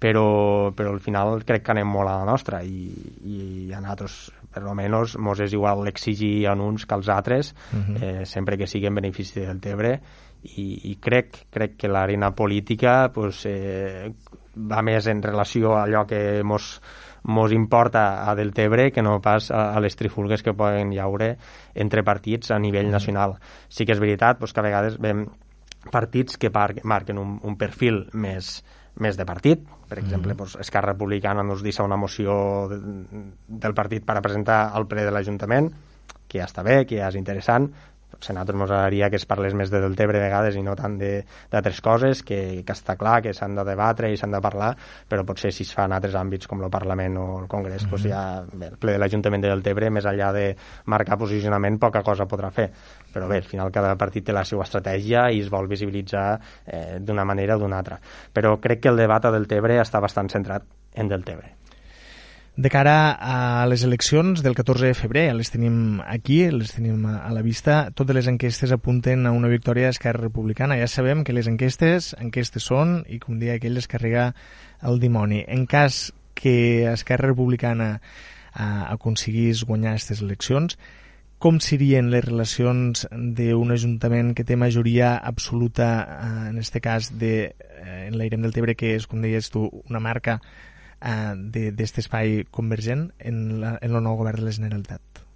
però, 0.00 0.72
però 0.76 0.92
al 0.94 1.00
final 1.04 1.44
crec 1.46 1.64
que 1.64 1.74
anem 1.74 1.88
molt 1.88 2.08
a 2.08 2.18
la 2.22 2.28
nostra 2.28 2.62
i, 2.64 2.88
i 3.30 3.38
a 3.76 3.80
nosaltres 3.84 4.16
per 4.50 4.64
almenys 4.64 5.14
mos 5.22 5.42
és 5.44 5.52
igual 5.54 5.84
exigir 5.86 6.48
en 6.50 6.64
uns 6.64 6.86
que 6.88 6.96
als 6.96 7.08
altres 7.12 7.52
uh 7.52 7.76
-huh. 7.76 8.02
eh, 8.02 8.26
sempre 8.26 8.56
que 8.58 8.66
sigui 8.66 8.86
en 8.86 8.94
benefici 8.94 9.40
del 9.40 9.60
Tebre 9.60 10.00
i, 10.42 10.66
i 10.90 10.96
crec, 11.02 11.44
crec 11.52 11.76
que 11.76 11.88
l'arena 11.88 12.32
política 12.36 13.10
pues, 13.14 13.44
eh, 13.46 14.10
va 14.56 14.82
més 14.82 15.06
en 15.10 15.22
relació 15.22 15.74
a 15.76 15.84
allò 15.84 16.06
que 16.08 16.42
mos, 16.44 16.80
mos 17.24 17.52
importa 17.52 18.24
a 18.28 18.34
Deltebre 18.34 18.90
que 18.92 19.02
no 19.02 19.20
pas 19.20 19.50
a, 19.50 19.70
a 19.76 19.80
les 19.80 19.96
trifulgues 19.96 20.42
que 20.42 20.56
poden 20.56 20.92
haure 20.98 21.34
entre 21.74 22.04
partits 22.04 22.50
a 22.50 22.58
nivell 22.58 22.90
nacional. 22.90 23.36
Sí 23.68 23.86
que 23.86 23.96
és 23.96 24.02
veritat 24.02 24.40
pues, 24.40 24.52
que 24.52 24.60
a 24.60 24.66
vegades 24.66 24.98
veiem 25.00 25.26
partits 25.90 26.36
que 26.36 26.50
marquen 26.52 27.18
un, 27.18 27.38
un 27.42 27.56
perfil 27.56 28.06
més, 28.12 28.58
més 29.00 29.16
de 29.16 29.26
partit. 29.26 29.62
Per 29.88 29.98
exemple, 29.98 30.34
mm. 30.34 30.36
pues, 30.36 30.56
Esquerra 30.60 30.92
Republicana 30.92 31.44
ens 31.46 31.62
deixa 31.64 31.86
una 31.86 31.96
moció 31.96 32.68
de, 32.70 32.80
del 33.48 33.74
partit 33.74 34.04
per 34.06 34.18
a 34.18 34.24
presentar 34.24 34.66
al 34.74 34.86
ple 34.90 35.06
de 35.06 35.14
l'Ajuntament, 35.14 35.70
que 36.30 36.38
ja 36.38 36.46
està 36.46 36.62
bé, 36.62 36.84
que 36.86 37.00
ja 37.00 37.08
és 37.08 37.16
interessant, 37.18 37.70
potser 38.20 38.34
a 38.34 38.38
nosaltres 38.38 38.60
ens 38.60 38.70
agradaria 38.70 39.08
que 39.10 39.16
es 39.16 39.26
parlés 39.26 39.54
més 39.56 39.70
de 39.72 39.80
Deltebre 39.80 40.20
a 40.20 40.24
vegades 40.26 40.56
i 40.56 40.62
no 40.62 40.76
tant 40.76 40.98
d'altres 41.00 41.80
coses, 41.80 42.22
que, 42.26 42.60
que 42.66 42.76
està 42.76 42.96
clar 43.00 43.20
que 43.24 43.32
s'han 43.36 43.56
de 43.56 43.64
debatre 43.64 44.10
i 44.12 44.18
s'han 44.20 44.36
de 44.36 44.40
parlar, 44.44 44.74
però 45.08 45.24
potser 45.26 45.52
si 45.56 45.64
es 45.64 45.72
fa 45.74 45.86
en 45.88 45.96
altres 45.96 46.14
àmbits 46.18 46.50
com 46.50 46.60
el 46.62 46.70
Parlament 46.70 47.16
o 47.20 47.26
el 47.40 47.48
Congrés, 47.48 47.84
mm 47.84 47.86
-hmm. 47.86 47.90
doncs 47.90 48.04
ja 48.08 48.44
bé, 48.52 48.66
el 48.68 48.78
ple 48.78 48.92
de 48.92 48.98
l'Ajuntament 48.98 49.42
de 49.42 49.48
Deltebre, 49.48 49.90
més 49.90 50.04
enllà 50.04 50.32
de 50.32 50.56
marcar 50.84 51.18
posicionament, 51.18 51.78
poca 51.78 52.02
cosa 52.02 52.26
podrà 52.26 52.50
fer. 52.50 52.70
Però 53.12 53.28
bé, 53.28 53.36
al 53.36 53.48
final 53.48 53.72
cada 53.72 53.96
partit 53.96 54.24
té 54.24 54.32
la 54.32 54.44
seva 54.44 54.62
estratègia 54.62 55.30
i 55.30 55.40
es 55.40 55.50
vol 55.50 55.66
visibilitzar 55.66 56.40
eh, 56.66 56.98
d'una 57.00 57.24
manera 57.24 57.56
o 57.56 57.58
d'una 57.58 57.78
altra. 57.78 57.98
Però 58.32 58.60
crec 58.60 58.80
que 58.80 58.88
el 58.88 58.96
debat 58.96 59.24
a 59.24 59.30
Deltebre 59.30 59.80
està 59.80 60.00
bastant 60.00 60.28
centrat 60.28 60.62
en 60.94 61.08
Deltebre. 61.08 61.59
De 62.56 62.68
cara 62.68 63.12
a 63.14 63.66
les 63.70 63.84
eleccions 63.86 64.42
del 64.42 64.56
14 64.58 64.90
de 64.90 64.94
febrer, 64.98 65.28
ja 65.30 65.36
les 65.38 65.52
tenim 65.54 66.00
aquí, 66.02 66.42
les 66.50 66.74
tenim 66.74 67.06
a 67.06 67.30
la 67.32 67.44
vista, 67.46 67.90
totes 67.94 68.16
les 68.16 68.28
enquestes 68.28 68.72
apunten 68.74 69.24
a 69.26 69.32
una 69.32 69.48
victòria 69.48 69.86
d'Esquerra 69.88 70.26
Republicana. 70.26 70.76
Ja 70.76 70.88
sabem 70.90 71.22
que 71.24 71.32
les 71.32 71.48
enquestes, 71.48 72.12
enquestes 72.18 72.66
són, 72.66 73.04
i 73.08 73.20
com 73.22 73.38
dia 73.40 73.54
aquell 73.56 73.78
es 73.78 73.88
carrega 73.88 74.32
el 74.82 74.98
dimoni. 75.00 75.44
En 75.46 75.64
cas 75.70 76.10
que 76.34 76.90
Esquerra 76.90 77.30
Republicana 77.30 78.00
eh, 78.00 78.62
aconseguís 78.90 79.62
guanyar 79.64 79.94
aquestes 79.94 80.20
eleccions, 80.20 80.76
com 81.40 81.56
serien 81.64 82.10
les 82.12 82.24
relacions 82.26 83.06
d'un 83.10 83.70
ajuntament 83.72 84.34
que 84.36 84.44
té 84.44 84.58
majoria 84.60 85.14
absoluta, 85.16 85.92
eh, 86.02 86.48
en 86.50 86.58
aquest 86.58 86.80
cas 86.84 87.12
de, 87.16 87.54
eh, 87.54 88.08
en 88.08 88.18
l'Airem 88.18 88.42
del 88.44 88.52
Tebre, 88.52 88.74
que 88.76 88.96
és, 88.98 89.06
com 89.06 89.22
deies 89.24 89.48
tu, 89.54 89.64
una 89.88 90.02
marca 90.04 90.40
eh, 91.00 91.34
d'aquest 91.56 92.04
espai 92.04 92.44
convergent 92.50 93.10
en, 93.18 93.60
la, 93.64 93.76
en 93.80 93.96
el 93.96 94.04
nou 94.04 94.20
govern 94.20 94.42
de 94.42 94.48
la 94.48 94.56
Generalitat? 94.56 95.26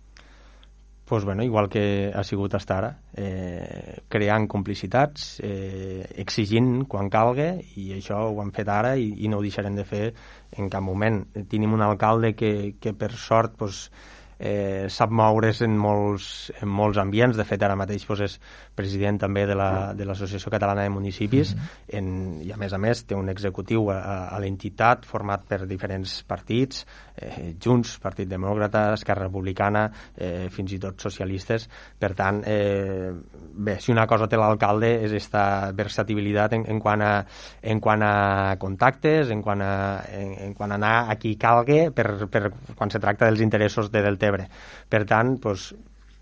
pues 1.05 1.25
bueno, 1.25 1.43
igual 1.43 1.69
que 1.69 2.11
ha 2.15 2.25
sigut 2.25 2.55
fins 2.57 2.71
ara, 2.73 2.89
eh, 3.15 4.01
creant 4.09 4.49
complicitats, 4.49 5.39
eh, 5.45 6.07
exigint 6.17 6.87
quan 6.89 7.11
calga, 7.13 7.59
i 7.77 7.93
això 7.99 8.23
ho 8.31 8.41
han 8.41 8.53
fet 8.57 8.71
ara 8.73 8.95
i, 8.97 9.11
i 9.21 9.29
no 9.29 9.39
ho 9.39 9.45
deixarem 9.45 9.77
de 9.77 9.85
fer 9.85 10.15
en 10.57 10.71
cap 10.73 10.83
moment. 10.83 11.21
Tenim 11.51 11.77
un 11.77 11.85
alcalde 11.85 12.33
que, 12.35 12.77
que 12.81 12.95
per 12.97 13.13
sort 13.13 13.59
pues, 13.61 13.91
eh, 14.39 14.87
sap 14.89 15.13
moure's 15.13 15.61
en 15.63 15.77
molts, 15.77 16.51
en 16.63 16.73
molts 16.73 16.99
ambients. 16.99 17.37
De 17.37 17.45
fet, 17.45 17.63
ara 17.63 17.77
mateix 17.77 18.07
pues, 18.09 18.25
és 18.25 18.41
president 18.75 19.19
també 19.23 19.47
de 19.47 19.55
l'Associació 19.57 20.51
la, 20.51 20.51
de 20.51 20.57
Catalana 20.57 20.83
de 20.83 20.91
Municipis 20.91 21.55
mm 21.55 21.59
-hmm. 21.59 21.97
en, 21.99 22.43
i, 22.43 22.53
a 22.53 22.57
més 22.57 22.73
a 22.73 22.79
més, 22.79 23.05
té 23.07 23.15
un 23.15 23.29
executiu 23.29 23.91
a, 23.91 24.29
a 24.29 24.39
l'entitat 24.41 25.07
format 25.07 25.45
per 25.49 25.67
diferents 25.67 26.23
partits, 26.25 26.87
eh, 27.17 27.55
Junts, 27.65 27.99
Partit 27.99 28.29
Demòcrata, 28.29 28.93
Esquerra 28.95 29.25
Republicana, 29.25 29.91
eh, 30.17 30.49
fins 30.51 30.73
i 30.73 30.79
tot 30.79 31.01
socialistes. 31.01 31.69
Per 31.99 32.15
tant, 32.15 32.43
eh, 32.47 33.13
bé, 33.55 33.81
si 33.81 33.93
una 33.93 34.07
cosa 34.07 34.27
té 34.27 34.37
l'alcalde 34.37 35.05
és 35.05 35.11
aquesta 35.11 35.73
versatilitat 35.73 36.53
en, 36.53 36.65
en, 36.67 36.81
quant 36.81 37.03
a, 37.03 37.25
en 37.63 37.81
quant 37.81 38.03
a 38.03 38.57
contactes, 38.59 39.31
en 39.31 39.43
quant 39.43 39.63
a, 39.63 40.05
en, 40.13 40.35
en 40.49 40.55
quant 40.55 40.71
a 40.71 40.75
anar 40.75 41.11
a 41.11 41.17
qui 41.17 41.37
calgue 41.37 41.91
per, 41.91 42.29
per 42.29 42.51
quan 42.75 42.91
se 42.91 42.99
tracta 42.99 43.27
dels 43.27 43.41
interessos 43.41 43.91
de 43.91 44.03
Deltebre 44.03 44.35
Ebre. 44.35 44.49
Per 44.89 45.05
tant, 45.09 45.37
doncs, 45.41 45.73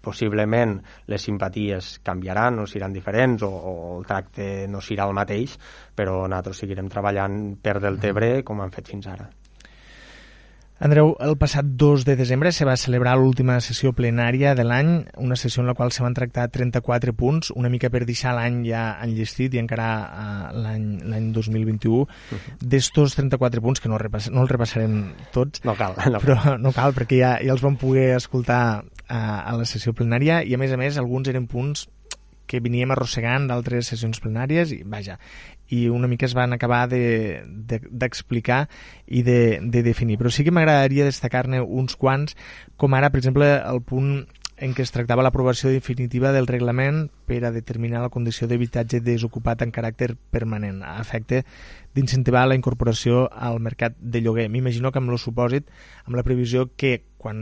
possiblement 0.04 0.78
les 1.08 1.28
simpaties 1.28 1.94
canviaran 2.04 2.60
o 2.62 2.66
seran 2.70 2.92
diferents 2.92 3.44
o, 3.46 3.50
o 3.50 3.76
el 3.98 4.08
tracte 4.08 4.66
no 4.68 4.82
serà 4.84 5.08
el 5.08 5.16
mateix, 5.16 5.58
però 5.94 6.24
nosaltres 6.26 6.64
seguirem 6.64 6.90
treballant 6.92 7.54
per 7.62 7.78
Deltebre 7.80 8.34
com 8.46 8.60
hem 8.60 8.74
fet 8.74 8.92
fins 8.92 9.08
ara. 9.12 9.30
Andreu, 10.82 11.12
el 11.22 11.36
passat 11.38 11.66
2 11.78 12.02
de 12.02 12.16
desembre 12.18 12.50
se 12.50 12.66
va 12.66 12.72
celebrar 12.74 13.12
l'última 13.14 13.60
sessió 13.62 13.92
plenària 13.94 14.56
de 14.58 14.64
l'any, 14.66 14.88
una 15.22 15.36
sessió 15.38 15.62
en 15.62 15.68
la 15.70 15.76
qual 15.78 15.92
se 15.94 16.02
van 16.02 16.16
tractar 16.16 16.48
34 16.50 17.12
punts, 17.14 17.52
una 17.54 17.70
mica 17.70 17.86
per 17.86 18.00
deixar 18.08 18.32
l'any 18.34 18.64
ja 18.66 18.80
enllestit 19.04 19.54
i 19.54 19.60
encara 19.62 19.86
uh, 20.02 20.64
l'any 20.64 21.28
2021. 21.36 22.00
Uh 22.02 22.08
-huh. 22.08 22.56
D'estos 22.58 23.14
34 23.14 23.62
punts, 23.62 23.78
que 23.78 23.88
no, 23.88 23.98
repass, 23.98 24.28
no 24.30 24.42
els 24.42 24.50
repassarem 24.50 25.14
tots, 25.30 25.62
no 25.62 25.76
cal, 25.76 25.94
no 26.10 26.18
però 26.18 26.42
cal. 26.42 26.60
no 26.60 26.72
cal 26.72 26.92
perquè 26.92 27.20
ja, 27.20 27.38
ja 27.38 27.52
els 27.52 27.62
vam 27.62 27.76
poder 27.76 28.16
escoltar 28.16 28.82
uh, 29.12 29.40
a 29.44 29.56
la 29.58 29.68
sessió 29.68 29.92
plenària 29.92 30.40
i 30.42 30.56
a 30.56 30.60
més 30.60 30.72
a 30.72 30.80
més 30.80 30.96
alguns 30.98 31.28
eren 31.28 31.46
punts 31.50 31.86
que 32.48 32.60
veníem 32.60 32.90
arrossegant 32.92 33.46
d'altres 33.48 33.88
sessions 33.92 34.20
plenàries 34.20 34.72
i 34.74 34.82
vaja, 34.84 35.18
i 35.72 35.86
una 35.88 36.08
mica 36.10 36.26
es 36.26 36.34
van 36.36 36.52
acabar 36.52 36.84
d'explicar 36.90 38.66
de, 38.66 38.74
de, 39.14 39.16
i 39.20 39.22
de, 39.24 39.38
de 39.62 39.82
definir. 39.86 40.18
Però 40.20 40.32
sí 40.32 40.44
que 40.44 40.52
m'agradaria 40.52 41.08
destacar-ne 41.08 41.62
uns 41.62 41.96
quants, 41.96 42.36
com 42.76 42.92
ara, 42.98 43.08
per 43.08 43.22
exemple, 43.22 43.48
el 43.56 43.80
punt 43.88 44.26
en 44.62 44.76
què 44.76 44.84
es 44.84 44.92
tractava 44.94 45.24
l'aprovació 45.24 45.72
definitiva 45.72 46.30
del 46.30 46.46
reglament 46.46 47.08
per 47.26 47.40
a 47.42 47.50
determinar 47.54 48.02
la 48.04 48.12
condició 48.14 48.46
d'habitatge 48.46 49.00
desocupat 49.02 49.64
en 49.64 49.72
caràcter 49.74 50.12
permanent, 50.30 50.84
a 50.86 51.00
efecte 51.02 51.42
d'incentivar 51.96 52.44
la 52.46 52.56
incorporació 52.58 53.24
al 53.32 53.58
mercat 53.60 53.96
de 53.98 54.22
lloguer. 54.22 54.46
M'imagino 54.52 54.92
que 54.92 55.00
amb 55.02 55.10
el 55.10 55.18
supòsit, 55.18 55.66
amb 56.04 56.20
la 56.20 56.24
previsió 56.26 56.68
que 56.76 57.00
quan 57.22 57.38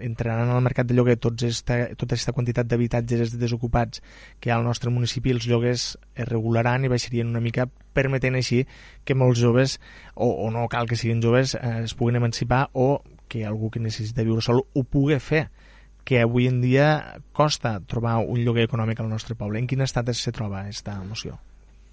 entraran 0.00 0.50
al 0.50 0.62
mercat 0.64 0.86
de 0.86 0.94
lloguer 0.94 1.18
tots 1.20 1.44
esta, 1.48 1.78
tota 1.98 2.14
aquesta 2.14 2.34
quantitat 2.36 2.68
d'habitatges 2.70 3.34
desocupats 3.40 4.02
que 4.38 4.48
hi 4.48 4.54
ha 4.54 4.60
al 4.60 4.66
nostre 4.66 4.92
municipi, 4.94 5.34
els 5.34 5.48
lloguers 5.50 5.86
es 5.98 6.28
regularan 6.30 6.86
i 6.86 6.92
baixarien 6.92 7.34
una 7.34 7.42
mica, 7.42 7.66
permetent 7.92 8.38
així 8.38 8.62
que 9.04 9.18
molts 9.18 9.42
joves, 9.42 9.78
o, 10.14 10.30
o 10.46 10.50
no 10.54 10.68
cal 10.72 10.88
que 10.88 10.98
siguin 11.00 11.22
joves, 11.24 11.56
eh, 11.58 11.82
es 11.82 11.96
puguin 11.98 12.22
emancipar 12.22 12.68
o 12.72 13.02
que 13.28 13.46
algú 13.48 13.72
que 13.72 13.82
necessita 13.82 14.24
viure 14.26 14.44
sol 14.44 14.62
ho 14.62 14.84
pugui 14.84 15.18
fer 15.18 15.46
que 16.04 16.20
avui 16.20 16.48
en 16.50 16.60
dia 16.60 17.22
costa 17.32 17.78
trobar 17.86 18.18
un 18.22 18.42
lloguer 18.42 18.66
econòmic 18.66 19.00
al 19.00 19.10
nostre 19.10 19.38
poble. 19.38 19.62
En 19.62 19.70
quin 19.70 19.82
estat 19.86 20.10
es 20.10 20.22
troba 20.34 20.64
aquesta 20.64 20.98
moció? 21.06 21.38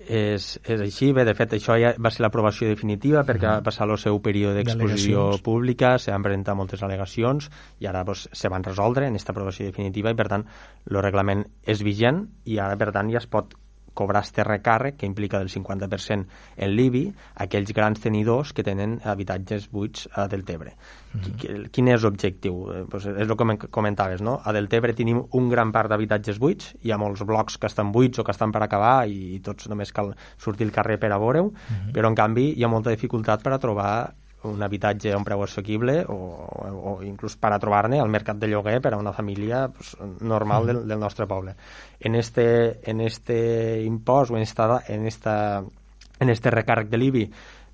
És, 0.09 0.55
és 0.65 0.81
així, 0.81 1.11
bé, 1.13 1.21
de 1.27 1.35
fet 1.37 1.51
això 1.53 1.75
ja 1.77 1.91
va 2.01 2.09
ser 2.09 2.23
l'aprovació 2.25 2.67
definitiva 2.71 3.21
perquè 3.27 3.45
uh 3.45 3.51
-huh. 3.51 3.59
va 3.61 3.67
passar 3.69 3.85
el 3.85 3.97
seu 4.01 4.17
període 4.25 4.55
d'exposició 4.57 5.37
pública, 5.43 5.99
se 5.99 6.11
van 6.11 6.23
presentar 6.23 6.55
moltes 6.55 6.81
al·legacions 6.81 7.51
i 7.79 7.85
ara 7.85 8.03
pues, 8.05 8.27
se 8.31 8.49
van 8.49 8.63
resoldre 8.63 9.05
en 9.05 9.13
aquesta 9.13 9.31
aprovació 9.31 9.65
definitiva 9.65 10.09
i 10.09 10.15
per 10.15 10.27
tant 10.27 10.45
el 10.89 11.01
reglament 11.01 11.45
és 11.63 11.83
vigent 11.83 12.27
i 12.45 12.57
ara 12.57 12.75
per 12.75 12.91
tant 12.91 13.11
ja 13.11 13.19
es 13.19 13.27
pot 13.27 13.53
cobrar 13.99 14.23
este 14.23 14.45
recàrrec, 14.47 14.97
que 14.99 15.09
implica 15.09 15.41
del 15.41 15.51
50% 15.51 16.25
en 16.57 16.73
l'IBI, 16.75 17.03
aquells 17.45 17.73
grans 17.75 17.99
tenidors 18.03 18.53
que 18.55 18.63
tenen 18.63 18.97
habitatges 19.03 19.67
buits 19.73 20.07
a 20.15 20.27
Deltebre. 20.31 20.75
Mm 21.13 21.19
-hmm. 21.19 21.69
Quin 21.71 21.87
és 21.87 22.03
l'objectiu? 22.03 22.53
Eh, 22.71 22.85
pues 22.89 23.05
és 23.05 23.27
el 23.27 23.35
que 23.35 23.67
comentaves, 23.69 24.21
no? 24.21 24.39
A 24.43 24.53
Deltebre 24.53 24.93
tenim 24.93 25.23
un 25.31 25.49
gran 25.49 25.71
part 25.71 25.89
d'habitatges 25.89 26.39
buits, 26.39 26.75
hi 26.81 26.91
ha 26.91 26.97
molts 26.97 27.23
blocs 27.23 27.57
que 27.57 27.67
estan 27.67 27.91
buits 27.91 28.19
o 28.19 28.23
que 28.23 28.31
estan 28.31 28.51
per 28.51 28.63
acabar 28.63 29.07
i, 29.07 29.39
tots 29.39 29.67
només 29.69 29.91
cal 29.91 30.15
sortir 30.37 30.67
al 30.67 30.71
carrer 30.71 30.99
per 30.99 31.11
a 31.11 31.17
veure-ho, 31.17 31.45
mm 31.45 31.51
-hmm. 31.51 31.91
però 31.93 32.07
en 32.07 32.15
canvi 32.15 32.53
hi 32.57 32.63
ha 32.63 32.67
molta 32.67 32.89
dificultat 32.89 33.43
per 33.43 33.53
a 33.53 33.59
trobar 33.59 34.13
un 34.43 34.63
habitatge 34.63 35.11
a 35.11 35.17
un 35.17 35.25
preu 35.27 35.41
assequible 35.43 36.05
o, 36.07 36.15
o, 36.15 36.93
inclús 37.03 37.35
per 37.35 37.51
a 37.51 37.59
trobar-ne 37.59 37.99
al 37.99 38.11
mercat 38.11 38.39
de 38.39 38.47
lloguer 38.47 38.79
per 38.81 38.93
a 38.93 39.01
una 39.01 39.13
família 39.13 39.67
pues, 39.67 39.95
normal 40.21 40.65
del, 40.67 40.87
del 40.87 40.99
nostre 40.99 41.27
poble. 41.27 41.55
En 41.99 42.15
este, 42.15 42.79
en 42.89 43.01
este 43.01 43.81
impost 43.83 44.31
o 44.31 44.37
en 44.37 44.43
esta, 44.43 44.81
en 44.87 45.07
esta, 45.07 45.63
en 46.19 46.29
este 46.29 46.51
recàrrec 46.51 46.89
de 46.89 46.97
l'IBI 46.97 47.25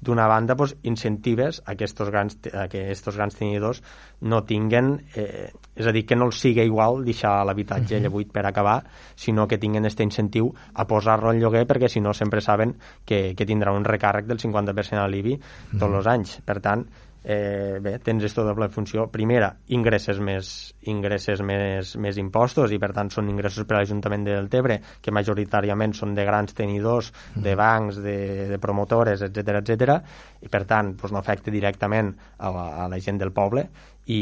d'una 0.01 0.27
banda 0.27 0.55
pues, 0.55 0.75
incentives 0.83 1.61
a 1.65 1.75
que 1.75 1.85
estos 1.85 2.09
grans, 2.09 2.37
a 2.53 2.67
que 2.67 2.91
estos 2.91 3.15
grans 3.15 3.35
tenidors 3.35 3.81
no 4.21 4.43
tinguen, 4.43 5.05
eh, 5.15 5.51
és 5.75 5.87
a 5.87 5.93
dir, 5.95 6.05
que 6.05 6.15
no 6.15 6.29
els 6.29 6.39
siga 6.39 6.63
igual 6.63 7.03
deixar 7.05 7.43
l'habitatge 7.45 7.99
buit 8.09 8.31
per 8.31 8.45
acabar, 8.45 8.83
sinó 9.15 9.47
que 9.47 9.59
tinguen 9.61 9.85
aquest 9.85 10.03
incentiu 10.05 10.53
a 10.73 10.85
posar-lo 10.87 11.31
en 11.31 11.41
lloguer 11.41 11.65
perquè 11.67 11.89
si 11.91 12.01
no 12.01 12.13
sempre 12.13 12.41
saben 12.41 12.75
que, 13.05 13.33
que 13.35 13.45
tindrà 13.45 13.73
un 13.75 13.85
recàrrec 13.85 14.25
del 14.29 14.39
50% 14.39 15.01
a 15.01 15.07
l'IBI 15.07 15.39
tots 15.79 15.91
els 15.91 16.07
anys. 16.07 16.39
Per 16.45 16.59
tant, 16.61 16.85
eh, 17.25 17.79
bé, 17.81 17.97
tens 18.05 18.23
aquesta 18.23 18.45
doble 18.45 18.69
funció. 18.69 19.07
Primera, 19.11 19.49
ingresses 19.73 20.19
més, 20.21 20.51
ingresses 20.91 21.41
més, 21.41 21.95
més 21.97 22.19
impostos 22.21 22.71
i 22.71 22.79
per 22.81 22.91
tant 22.93 23.09
són 23.13 23.31
ingressos 23.33 23.65
per 23.65 23.79
a 23.79 23.81
l'Ajuntament 23.81 24.27
de 24.27 24.37
Deltebre 24.37 24.79
que 25.01 25.13
majoritàriament 25.15 25.95
són 25.97 26.13
de 26.15 26.25
grans 26.27 26.53
tenidors, 26.53 27.11
de 27.35 27.55
mm. 27.55 27.57
bancs, 27.57 27.99
de, 28.05 28.17
de 28.53 28.61
promotores, 28.61 29.25
etc 29.25 29.59
etc 29.63 29.99
i 30.45 30.51
per 30.51 30.63
tant 30.69 30.93
doncs, 30.93 31.11
no 31.13 31.19
afecta 31.19 31.53
directament 31.53 32.13
a 32.37 32.51
la, 32.53 32.65
a 32.83 32.87
la 32.91 32.99
gent 33.01 33.19
del 33.21 33.33
poble 33.35 33.65
i, 34.05 34.19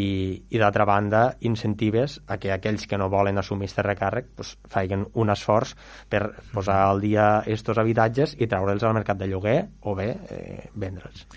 i 0.48 0.62
d'altra 0.62 0.86
banda 0.88 1.24
incentives 1.50 2.20
a 2.32 2.38
que 2.40 2.54
aquells 2.56 2.88
que 2.88 3.00
no 3.00 3.10
volen 3.12 3.42
assumir 3.42 3.68
aquest 3.68 3.84
recàrrec 3.84 4.32
doncs, 4.38 4.56
facin 4.72 5.04
un 5.20 5.34
esforç 5.34 5.76
per 6.10 6.24
posar 6.54 6.80
al 6.88 7.04
dia 7.04 7.28
aquests 7.42 7.84
habitatges 7.84 8.38
i 8.40 8.48
treure'ls 8.48 8.88
al 8.88 8.96
mercat 9.00 9.20
de 9.20 9.28
lloguer 9.32 9.60
o 9.84 9.98
bé 10.00 10.14
eh, 10.14 10.70
vendre'ls. 10.80 11.28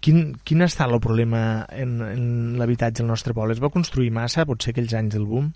Quin, 0.00 0.30
quin 0.48 0.64
estat 0.64 0.88
el 0.88 1.00
problema 1.04 1.66
en, 1.76 1.98
en 2.00 2.22
l'habitatge 2.56 3.02
al 3.04 3.10
nostre 3.10 3.34
poble? 3.36 3.52
Es 3.52 3.60
va 3.60 3.72
construir 3.72 4.08
massa, 4.16 4.46
potser 4.48 4.72
aquells 4.72 4.94
anys 4.96 5.16
del 5.16 5.26
boom? 5.28 5.50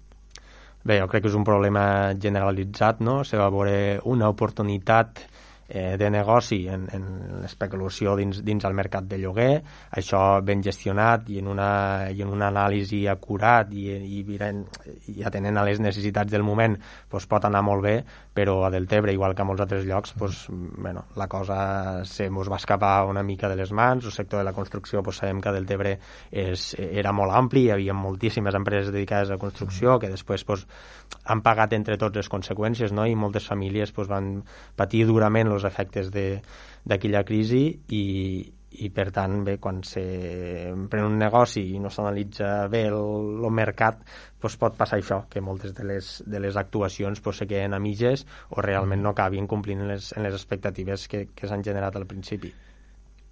Bé, 0.85 0.99
jo 1.01 1.09
crec 1.09 1.25
que 1.25 1.31
és 1.31 1.39
un 1.39 1.47
problema 1.49 1.85
generalitzat, 2.21 3.01
no? 3.01 3.23
Se 3.25 3.41
va 3.41 3.49
veure 3.53 4.03
una 4.13 4.29
oportunitat 4.29 5.23
eh, 5.69 5.97
de 5.97 6.11
negoci 6.11 6.65
en, 6.69 6.87
en 6.93 7.05
l'especulació 7.43 8.15
dins, 8.19 8.43
dins 8.45 8.65
el 8.65 8.75
mercat 8.77 9.07
de 9.09 9.19
lloguer, 9.21 9.63
això 9.97 10.41
ben 10.45 10.63
gestionat 10.65 11.29
i 11.33 11.41
en 11.41 11.49
una, 11.49 12.11
i 12.13 12.23
en 12.25 12.33
una 12.33 12.51
anàlisi 12.53 13.05
acurat 13.11 13.73
i, 13.73 13.89
i, 13.95 14.25
i 15.15 15.25
atenent 15.25 15.59
a 15.59 15.65
les 15.67 15.81
necessitats 15.81 16.33
del 16.33 16.45
moment 16.45 16.77
pues, 17.09 17.27
pot 17.31 17.45
anar 17.49 17.63
molt 17.65 17.85
bé, 17.85 17.97
però 18.35 18.61
a 18.67 18.71
Deltebre, 18.75 19.13
igual 19.15 19.35
que 19.35 19.45
a 19.45 19.49
molts 19.49 19.65
altres 19.65 19.87
llocs, 19.87 20.15
pues, 20.19 20.45
bueno, 20.51 21.07
la 21.17 21.29
cosa 21.29 22.05
se 22.05 22.29
mos 22.31 22.51
va 22.51 22.61
escapar 22.61 23.07
una 23.07 23.23
mica 23.23 23.49
de 23.49 23.57
les 23.57 23.73
mans, 23.73 24.05
el 24.05 24.13
sector 24.13 24.41
de 24.41 24.45
la 24.45 24.53
construcció 24.53 25.03
pues, 25.03 25.23
sabem 25.23 25.41
que 25.41 25.49
a 25.49 25.55
Deltebre 25.55 25.97
és, 26.31 26.75
era 26.79 27.13
molt 27.13 27.33
ampli, 27.33 27.67
hi 27.67 27.75
havia 27.75 27.95
moltíssimes 27.97 28.55
empreses 28.59 28.93
dedicades 28.93 29.31
a 29.31 29.41
construcció 29.41 29.99
que 30.03 30.13
després 30.13 30.45
pues, 30.45 30.67
han 31.25 31.41
pagat 31.45 31.73
entre 31.77 31.97
tots 32.01 32.17
les 32.19 32.29
conseqüències 32.29 32.93
no? 32.93 33.07
i 33.07 33.15
moltes 33.17 33.47
famílies 33.49 33.93
pues, 33.95 34.11
van 34.11 34.43
patir 34.77 35.05
durament 35.09 35.54
els 35.57 35.65
efectes 35.69 36.11
d'aquella 36.13 37.25
crisi 37.27 37.65
i, 37.97 38.05
i 38.85 38.91
per 38.91 39.09
tant, 39.15 39.39
bé, 39.47 39.57
quan 39.63 39.83
se 39.87 40.03
pren 40.91 41.07
un 41.07 41.19
negoci 41.21 41.65
i 41.75 41.81
no 41.83 41.93
s'analitza 41.95 42.67
bé 42.73 42.85
el, 42.91 42.99
el 43.45 43.55
mercat, 43.55 44.03
doncs 44.43 44.59
pot 44.61 44.77
passar 44.79 44.99
això, 45.01 45.23
que 45.31 45.45
moltes 45.45 45.75
de 45.77 45.87
les, 45.89 46.15
de 46.27 46.43
les 46.43 46.59
actuacions 46.61 47.23
doncs, 47.23 47.43
se 47.43 47.49
queden 47.51 47.75
a 47.75 47.83
mitges 47.83 48.27
o 48.51 48.63
realment 48.65 49.03
no 49.03 49.15
acabin 49.15 49.49
complint 49.51 49.87
les, 49.89 50.13
en 50.17 50.27
les 50.27 50.37
expectatives 50.37 51.09
que, 51.09 51.27
que 51.35 51.51
s'han 51.51 51.65
generat 51.67 51.97
al 51.97 52.09
principi 52.11 52.53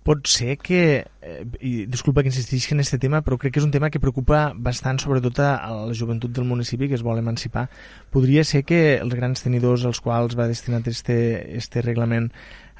pot 0.03 0.27
ser 0.27 0.57
que, 0.59 1.05
eh, 1.23 1.45
i 1.61 1.73
disculpa 1.87 2.23
que 2.23 2.31
insistisc 2.33 2.73
en 2.73 2.83
aquest 2.83 2.99
tema, 3.03 3.23
però 3.23 3.39
crec 3.39 3.55
que 3.55 3.61
és 3.63 3.67
un 3.67 3.75
tema 3.75 3.91
que 3.91 4.03
preocupa 4.03 4.53
bastant 4.55 4.99
sobretot 4.99 5.39
a, 5.45 5.53
la 5.87 5.95
joventut 5.95 6.33
del 6.35 6.49
municipi 6.49 6.89
que 6.91 6.99
es 6.99 7.05
vol 7.07 7.21
emancipar. 7.23 7.69
Podria 8.11 8.45
ser 8.45 8.65
que 8.67 8.99
els 8.99 9.15
grans 9.15 9.45
tenidors 9.47 9.87
als 9.87 10.03
quals 10.03 10.37
va 10.39 10.49
destinat 10.51 10.91
este, 10.91 11.17
este 11.57 11.83
reglament 11.87 12.33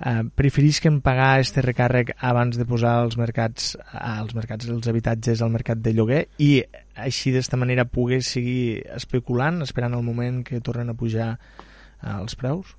eh, 0.03 0.23
preferisquen 0.35 1.01
pagar 1.01 1.39
este 1.41 1.63
recàrrec 1.63 2.15
abans 2.19 2.59
de 2.59 2.67
posar 2.67 2.99
els 3.07 3.17
mercats, 3.21 3.77
als 3.93 4.35
mercats 4.35 4.67
dels 4.67 4.91
habitatges 4.91 5.43
al 5.43 5.55
mercat 5.55 5.79
de 5.79 5.95
lloguer 5.95 6.27
i 6.43 6.57
així 6.99 7.31
d'esta 7.33 7.57
manera 7.57 7.87
pogués 7.87 8.35
seguir 8.35 8.83
especulant, 8.97 9.63
esperant 9.63 9.95
el 9.95 10.07
moment 10.07 10.43
que 10.45 10.61
tornen 10.61 10.91
a 10.91 10.99
pujar 10.99 11.37
eh, 11.39 12.17
els 12.19 12.35
preus? 12.35 12.77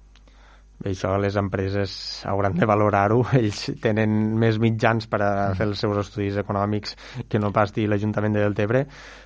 Això 0.83 1.13
les 1.21 1.37
empreses 1.39 1.93
hauran 2.27 2.57
de 2.57 2.67
valorar-ho. 2.67 3.21
Ells 3.39 3.69
tenen 3.83 4.33
més 4.39 4.59
mitjans 4.59 5.07
per 5.07 5.21
a 5.21 5.29
mm. 5.29 5.59
fer 5.59 5.67
els 5.69 5.83
seus 5.85 5.99
estudis 6.01 6.39
econòmics 6.41 6.97
que 7.31 7.39
no 7.39 7.53
pas 7.55 7.71
dir 7.75 7.87
l'Ajuntament 7.87 8.35
de 8.35 8.43
Deltebre, 8.43 8.83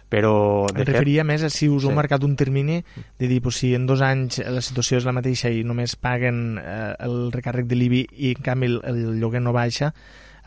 però... 0.10 0.36
De 0.70 0.84
em 0.84 0.90
referia 0.92 1.26
fet... 1.26 1.32
més 1.32 1.48
a 1.48 1.52
si 1.54 1.72
us 1.72 1.84
sí. 1.84 1.90
heu 1.90 1.98
marcat 1.98 2.24
un 2.28 2.38
termini 2.40 2.80
de 3.18 3.32
dir, 3.32 3.42
pues, 3.42 3.64
si 3.64 3.74
en 3.76 3.90
dos 3.90 4.06
anys 4.06 4.40
la 4.46 4.62
situació 4.62 5.02
és 5.02 5.10
la 5.10 5.16
mateixa 5.18 5.50
i 5.50 5.66
només 5.66 5.98
paguen 5.98 6.62
eh, 6.62 6.94
el 7.08 7.34
recàrrec 7.34 7.68
de 7.68 7.80
l'IBI 7.80 8.06
i 8.14 8.34
en 8.38 8.46
canvi 8.46 8.72
el, 8.72 8.80
el 8.94 9.04
lloguer 9.22 9.42
no 9.42 9.56
baixa, 9.56 9.92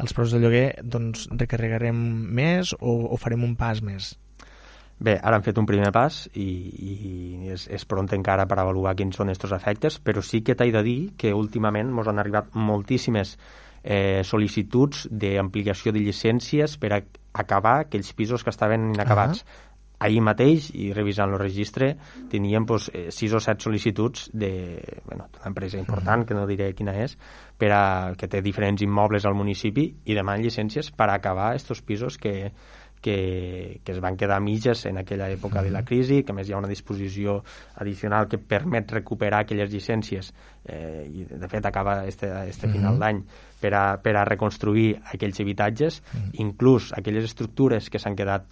els 0.01 0.15
preus 0.17 0.33
del 0.33 0.47
lloguer, 0.47 0.67
doncs 0.81 1.27
recarregarem 1.35 1.99
més 2.41 2.73
o, 2.79 2.95
o 3.11 3.21
farem 3.21 3.45
un 3.51 3.59
pas 3.59 3.83
més? 3.85 4.15
Bé, 5.01 5.15
ara 5.17 5.39
hem 5.39 5.45
fet 5.47 5.57
un 5.57 5.65
primer 5.65 5.89
pas 5.97 6.27
i, 6.37 6.45
i 6.45 7.53
és, 7.55 7.65
és 7.73 7.87
pront 7.89 8.09
encara 8.13 8.45
per 8.49 8.59
avaluar 8.61 8.93
quins 8.99 9.17
són 9.17 9.33
aquests 9.33 9.55
efectes, 9.57 9.97
però 10.05 10.21
sí 10.21 10.43
que 10.45 10.55
t'he 10.55 10.69
de 10.75 10.83
dir 10.85 10.99
que 11.17 11.33
últimament 11.33 11.89
ens 11.89 12.11
han 12.11 12.21
arribat 12.21 12.53
moltíssimes 12.53 13.33
eh, 13.83 14.21
sol·licituds 14.29 15.07
d'ampliació 15.11 15.95
de 15.97 16.05
llicències 16.05 16.77
per 16.77 16.93
a 16.93 17.01
acabar 17.33 17.79
aquells 17.87 18.13
pisos 18.13 18.45
que 18.45 18.53
estaven 18.53 18.91
inacabats. 18.95 19.41
Uh 19.41 19.49
-huh. 19.49 19.67
Ahir 20.01 20.23
mateix, 20.25 20.71
i 20.73 20.95
revisant 20.95 21.31
el 21.31 21.39
registre, 21.39 21.97
teníem 22.31 22.65
pues, 22.65 22.91
eh, 22.95 23.11
sis 23.11 23.33
o 23.33 23.41
set 23.41 23.61
sol·licituds 23.61 24.31
de 24.33 24.83
bueno, 25.05 25.29
empresa 25.45 25.77
important, 25.77 26.27
que 26.27 26.35
no 26.35 26.47
diré 26.47 26.73
quina 26.75 26.95
és, 27.05 27.19
per 27.59 27.71
a, 27.73 28.15
que 28.17 28.27
té 28.27 28.41
diferents 28.41 28.81
immobles 28.81 29.27
al 29.27 29.35
municipi 29.35 29.95
i 30.05 30.15
demanen 30.15 30.43
llicències 30.43 30.91
per 30.91 31.11
acabar 31.11 31.51
aquests 31.51 31.83
pisos 31.83 32.17
que, 32.17 32.53
que, 33.01 33.81
que 33.85 33.93
es 33.93 34.01
van 34.01 34.17
quedar 34.17 34.41
mitges 34.41 34.85
en 34.87 34.99
aquella 34.99 35.31
època 35.33 35.63
de 35.63 35.71
la 35.71 35.85
crisi, 35.85 36.23
que 36.23 36.35
més 36.37 36.49
hi 36.49 36.55
ha 36.55 36.61
una 36.61 36.71
disposició 36.71 37.41
addicional 37.81 38.29
que 38.29 38.39
permet 38.39 38.93
recuperar 38.93 39.45
aquelles 39.45 39.73
llicències 39.73 40.33
eh, 40.67 41.07
i 41.09 41.25
de 41.25 41.49
fet 41.49 41.67
acaba 41.67 42.05
este, 42.07 42.29
este 42.49 42.69
final 42.69 42.95
mm 42.95 42.97
-hmm. 42.97 43.01
d'any 43.01 43.25
per, 43.61 43.75
a, 43.75 43.97
per 44.03 44.17
a 44.17 44.25
reconstruir 44.25 45.01
aquells 45.15 45.41
habitatges, 45.41 46.03
mm 46.03 46.19
-hmm. 46.19 46.41
inclús 46.41 46.93
aquelles 46.93 47.25
estructures 47.25 47.91
que 47.91 47.99
s'han 47.99 48.17
quedat 48.17 48.45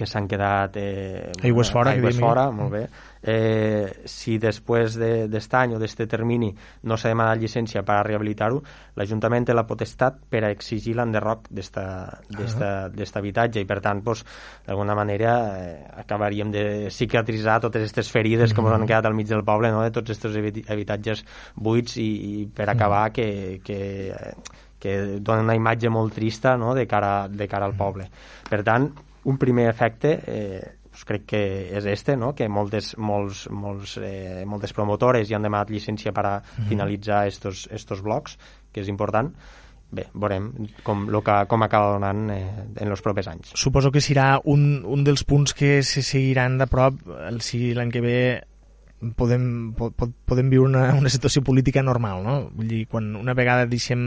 que 0.00 0.06
s'han 0.08 0.26
quedat... 0.28 0.76
Eh, 0.80 1.30
aigües 1.44 1.70
fora, 1.70 1.92
aigües 1.92 2.18
fora, 2.18 2.48
molt 2.54 2.72
bé. 2.72 2.82
Eh, 3.20 4.06
si 4.08 4.38
després 4.40 4.94
d'aquest 4.96 5.52
de, 5.52 5.56
any 5.58 5.74
o 5.76 5.80
d'aquest 5.80 6.06
termini 6.08 6.48
no 6.88 6.96
s'ha 6.96 7.10
demanat 7.12 7.42
llicència 7.42 7.82
per 7.84 7.98
a 7.98 8.04
rehabilitar-ho, 8.06 8.62
l'Ajuntament 8.96 9.50
té 9.50 9.56
la 9.56 9.66
potestat 9.68 10.16
per 10.32 10.40
a 10.46 10.52
exigir 10.54 10.94
l'enderroc 10.96 11.50
d'aquest 11.52 12.56
uh 12.56 13.18
habitatge 13.20 13.60
i, 13.60 13.66
per 13.68 13.80
tant, 13.84 14.00
pues, 14.00 14.24
d'alguna 14.64 14.94
manera 14.96 15.34
eh, 15.58 15.84
acabaríem 16.00 16.50
de 16.54 16.64
cicatritzar 16.88 17.58
totes 17.60 17.82
aquestes 17.82 18.10
ferides 18.10 18.50
mm 18.50 18.56
-hmm. 18.56 18.64
que 18.64 18.70
ens 18.70 18.80
han 18.80 18.86
quedat 18.86 19.06
al 19.06 19.14
mig 19.14 19.28
del 19.28 19.44
poble, 19.44 19.70
no? 19.70 19.82
de 19.82 19.90
tots 19.90 20.10
aquests 20.10 20.70
habitatges 20.70 21.24
buits 21.54 21.96
i, 21.98 22.40
i 22.40 22.46
per 22.46 22.70
acabar 22.70 23.10
mm 23.10 23.12
-hmm. 23.12 23.60
que, 23.60 23.60
que 23.64 24.34
que 24.80 25.20
dona 25.20 25.42
una 25.42 25.54
imatge 25.54 25.90
molt 25.90 26.14
trista 26.14 26.56
no? 26.56 26.74
de, 26.74 26.86
cara, 26.86 27.28
de 27.28 27.46
cara 27.46 27.66
al 27.66 27.74
poble. 27.76 28.08
Per 28.48 28.62
tant, 28.62 28.90
un 29.24 29.38
primer 29.38 29.68
efecte 29.68 30.18
eh, 30.26 30.60
pues 30.90 31.04
crec 31.06 31.26
que 31.26 31.42
és 31.78 31.86
este, 31.86 32.16
no? 32.18 32.32
que 32.34 32.48
moltes, 32.50 32.96
molts, 32.98 33.46
molts, 33.54 33.96
eh, 34.02 34.42
moltes 34.46 34.74
promotores 34.74 35.28
ja 35.28 35.38
han 35.38 35.46
demanat 35.46 35.70
llicència 35.70 36.12
per 36.12 36.26
a 36.26 36.36
mm 36.38 36.42
-hmm. 36.42 36.68
finalitzar 36.68 37.26
estos, 37.28 37.68
estos 37.70 38.02
blocs, 38.02 38.38
que 38.72 38.80
és 38.80 38.88
important. 38.88 39.32
Bé, 39.90 40.06
veurem 40.14 40.52
com, 40.82 41.08
lo 41.10 41.20
que, 41.22 41.46
com 41.48 41.62
acaba 41.62 41.92
donant 41.94 42.30
eh, 42.30 42.66
en 42.76 42.88
els 42.88 43.00
propers 43.02 43.26
anys. 43.26 43.52
Suposo 43.54 43.90
que 43.90 43.98
serà 43.98 44.40
un, 44.44 44.84
un 44.86 45.02
dels 45.04 45.24
punts 45.24 45.52
que 45.52 45.82
se 45.82 46.02
seguiran 46.02 46.58
de 46.58 46.66
prop 46.66 46.94
si 47.40 47.74
l'any 47.74 47.90
que 47.90 48.00
ve 48.00 48.42
podem, 49.16 49.72
pod, 49.74 50.12
podem 50.24 50.50
viure 50.50 50.68
una, 50.68 50.94
una 50.94 51.08
situació 51.08 51.42
política 51.42 51.82
normal, 51.82 52.22
no? 52.22 52.50
Vull 52.54 52.68
dir, 52.68 52.86
quan 52.86 53.16
una 53.16 53.34
vegada 53.34 53.66
deixem 53.66 54.00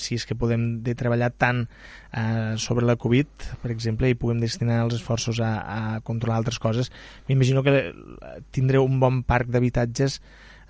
si 0.00 0.18
és 0.18 0.26
que 0.26 0.38
podem 0.38 0.80
de 0.86 0.96
treballar 0.98 1.30
tant 1.36 1.64
eh, 1.66 2.54
sobre 2.58 2.86
la 2.88 2.98
Covid, 3.00 3.48
per 3.62 3.72
exemple, 3.74 4.10
i 4.10 4.18
puguem 4.18 4.40
destinar 4.42 4.82
els 4.84 4.98
esforços 4.98 5.40
a, 5.44 5.52
a 5.60 5.80
controlar 6.06 6.40
altres 6.40 6.60
coses, 6.62 6.92
m'imagino 7.28 7.64
que 7.66 7.92
tindreu 8.56 8.86
un 8.88 9.00
bon 9.02 9.22
parc 9.26 9.52
d'habitatges 9.52 10.20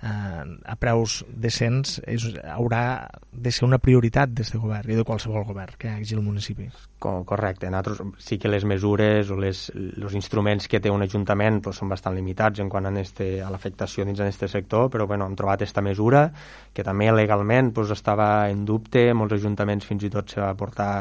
eh, 0.01 0.43
a 0.65 0.75
preus 0.79 1.21
decents 1.29 1.99
és, 2.07 2.27
haurà 2.53 2.83
de 3.31 3.51
ser 3.53 3.65
una 3.67 3.79
prioritat 3.81 4.33
d'aquest 4.33 4.57
govern 4.59 4.91
i 4.91 4.97
de 4.97 5.05
qualsevol 5.07 5.45
govern 5.47 5.77
que 5.79 5.89
hi 5.89 6.01
hagi 6.01 6.17
al 6.17 6.25
municipi. 6.25 6.69
Correcte. 7.01 7.69
Nosaltres 7.71 8.01
sí 8.21 8.37
que 8.37 8.49
les 8.51 8.65
mesures 8.67 9.31
o 9.33 9.37
les, 9.39 9.63
els 9.73 10.13
instruments 10.17 10.67
que 10.69 10.81
té 10.83 10.91
un 10.93 11.01
ajuntament 11.01 11.61
pues, 11.65 11.79
són 11.81 11.89
bastant 11.89 12.13
limitats 12.13 12.61
en 12.61 12.69
quant 12.69 12.85
a, 12.85 12.93
este, 13.01 13.29
a 13.41 13.49
l'afectació 13.53 14.05
dins 14.05 14.19
d'aquest 14.21 14.45
sector, 14.51 14.89
però 14.93 15.07
bueno, 15.09 15.25
hem 15.25 15.37
trobat 15.39 15.61
aquesta 15.61 15.81
mesura 15.81 16.27
que 16.73 16.85
també 16.85 17.09
legalment 17.11 17.71
pues, 17.73 17.89
estava 17.95 18.49
en 18.51 18.65
dubte, 18.65 19.07
molts 19.17 19.33
ajuntaments 19.39 19.87
fins 19.87 20.05
i 20.05 20.11
tot 20.13 20.29
se 20.29 20.41
va 20.43 20.51
portar 20.57 20.91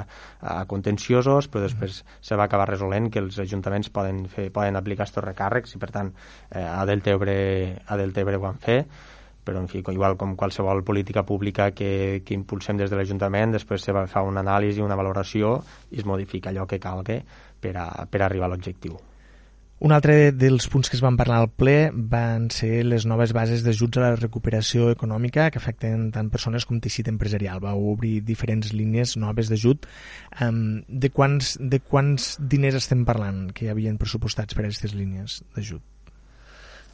a 0.40 0.64
contenciosos, 0.70 1.50
però 1.52 1.66
després 1.66 2.00
mm. 2.00 2.16
se 2.30 2.38
va 2.40 2.48
acabar 2.48 2.70
resolent 2.70 3.10
que 3.12 3.20
els 3.20 3.36
ajuntaments 3.42 3.92
poden, 3.92 4.24
fer, 4.32 4.48
poden 4.54 4.80
aplicar 4.80 5.04
aquests 5.04 5.20
recàrrecs 5.24 5.76
i 5.76 5.82
per 5.82 5.92
tant 5.92 6.14
eh, 6.14 6.64
a 6.64 6.84
Deltebre, 6.88 7.36
a 7.86 8.00
Deltebre 8.00 8.40
ho 8.40 8.44
van 8.46 8.60
fer 8.60 8.80
però 9.44 9.61
en 9.62 9.68
fi, 9.68 9.83
igual 9.83 10.16
com 10.20 10.37
qualsevol 10.37 10.85
política 10.85 11.24
pública 11.26 11.70
que, 11.72 12.22
que 12.24 12.35
impulsem 12.37 12.81
des 12.81 12.90
de 12.90 12.98
l'Ajuntament, 12.98 13.57
després 13.57 13.85
se 13.85 13.92
fer 13.92 14.24
una 14.26 14.44
anàlisi, 14.44 14.83
una 14.85 14.98
valoració 14.98 15.59
i 15.90 16.03
es 16.03 16.09
modifica 16.09 16.50
allò 16.50 16.66
que 16.66 16.81
calgui 16.81 17.20
per, 17.61 17.76
a, 17.76 17.87
per 18.11 18.22
arribar 18.24 18.50
a 18.50 18.55
l'objectiu. 18.55 18.98
Un 19.81 19.94
altre 19.96 20.29
dels 20.37 20.66
punts 20.68 20.90
que 20.92 20.96
es 20.98 21.00
van 21.00 21.16
parlar 21.16 21.38
al 21.40 21.46
ple 21.57 21.88
van 22.12 22.50
ser 22.53 22.83
les 22.85 23.07
noves 23.09 23.33
bases 23.33 23.62
d'ajuts 23.64 23.96
a 23.96 24.03
la 24.03 24.18
recuperació 24.18 24.90
econòmica 24.92 25.46
que 25.48 25.57
afecten 25.57 26.11
tant 26.12 26.29
persones 26.29 26.66
com 26.68 26.83
teixit 26.85 27.09
empresarial. 27.09 27.62
Va 27.64 27.72
obrir 27.72 28.18
diferents 28.29 28.74
línies 28.76 29.16
noves 29.16 29.48
d'ajut. 29.48 29.88
De, 30.37 31.11
quants, 31.16 31.55
de 31.57 31.81
quants 31.81 32.35
diners 32.53 32.76
estem 32.83 33.07
parlant 33.09 33.46
que 33.57 33.64
hi 33.64 33.72
havien 33.72 33.96
pressupostats 33.96 34.53
per 34.53 34.66
a 34.66 34.68
aquestes 34.68 34.92
línies 34.92 35.40
d'ajut? 35.57 35.81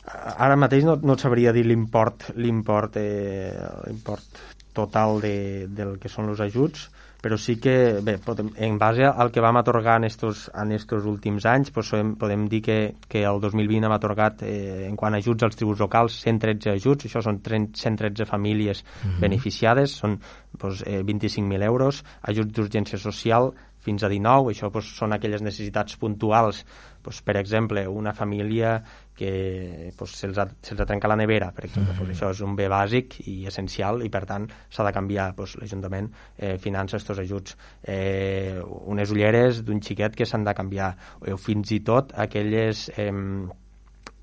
Ara 0.06 0.56
mateix 0.56 0.84
no, 0.86 0.96
no 1.02 1.16
sabria 1.18 1.52
dir 1.52 1.64
l'import 1.66 2.30
l'import 2.36 2.98
eh, 3.00 3.56
l'import 3.86 4.44
total 4.76 5.20
de, 5.20 5.66
del 5.72 5.96
que 5.98 6.12
són 6.12 6.30
els 6.30 6.42
ajuts 6.44 6.90
però 7.26 7.34
sí 7.40 7.56
que, 7.58 7.98
bé, 8.06 8.18
podem, 8.22 8.52
en 8.62 8.76
base 8.78 9.02
al 9.08 9.32
que 9.34 9.42
vam 9.42 9.56
atorgar 9.58 9.96
en 9.98 10.04
estos, 10.06 10.44
en 10.54 10.70
estos 10.76 11.08
últims 11.10 11.46
anys, 11.50 11.72
pues, 11.74 11.88
podem, 11.90 12.12
podem 12.20 12.44
dir 12.52 12.60
que, 12.62 12.76
que 13.10 13.24
el 13.26 13.40
2020 13.42 13.88
hem 13.88 13.94
atorgat, 13.96 14.44
eh, 14.46 14.84
en 14.86 14.94
quant 15.00 15.16
a 15.16 15.18
ajuts 15.18 15.42
als 15.42 15.58
tributs 15.58 15.82
locals, 15.82 16.20
113 16.22 16.76
ajuts, 16.76 17.08
això 17.08 17.24
són 17.26 17.40
113 17.42 18.28
famílies 18.30 18.84
mm 18.84 19.08
-hmm. 19.08 19.20
beneficiades, 19.26 19.96
són 19.96 20.20
pues, 20.56 20.84
eh, 20.86 21.02
25.000 21.02 21.64
euros, 21.64 22.04
ajuts 22.22 22.52
d'urgència 22.52 22.98
social, 22.98 23.50
fins 23.86 24.02
a 24.02 24.08
19, 24.08 24.52
això 24.52 24.70
doncs, 24.70 24.96
són 24.98 25.12
aquelles 25.12 25.42
necessitats 25.42 25.96
puntuals, 25.96 26.64
doncs, 27.06 27.22
per 27.22 27.36
exemple, 27.40 27.86
una 27.86 28.12
família 28.12 28.76
que 29.16 29.92
doncs, 29.96 30.16
se'ls 30.20 30.38
ha, 30.42 30.46
se 30.62 30.76
ha 30.76 30.86
trencat 30.86 31.10
la 31.12 31.18
nevera, 31.18 31.52
per 31.56 31.66
exemple, 31.68 31.94
mm 31.94 32.02
doncs, 32.02 32.14
això 32.16 32.30
és 32.34 32.42
un 32.44 32.56
bé 32.58 32.68
bàsic 32.72 33.20
i 33.30 33.36
essencial 33.50 34.02
i 34.04 34.10
per 34.12 34.24
tant 34.28 34.48
s'ha 34.68 34.86
de 34.86 34.94
canviar, 34.96 35.30
doncs, 35.38 35.56
l'Ajuntament 35.60 36.10
eh, 36.36 36.56
finança 36.62 36.98
aquests 36.98 37.22
ajuts. 37.24 37.56
Eh, 37.82 38.58
unes 38.92 39.14
ulleres 39.14 39.62
d'un 39.64 39.80
xiquet 39.82 40.18
que 40.18 40.26
s'han 40.26 40.44
de 40.44 40.54
canviar, 40.54 40.94
o 41.22 41.38
fins 41.40 41.72
i 41.72 41.80
tot 41.86 42.12
aquelles... 42.26 42.90
Eh, 42.96 43.12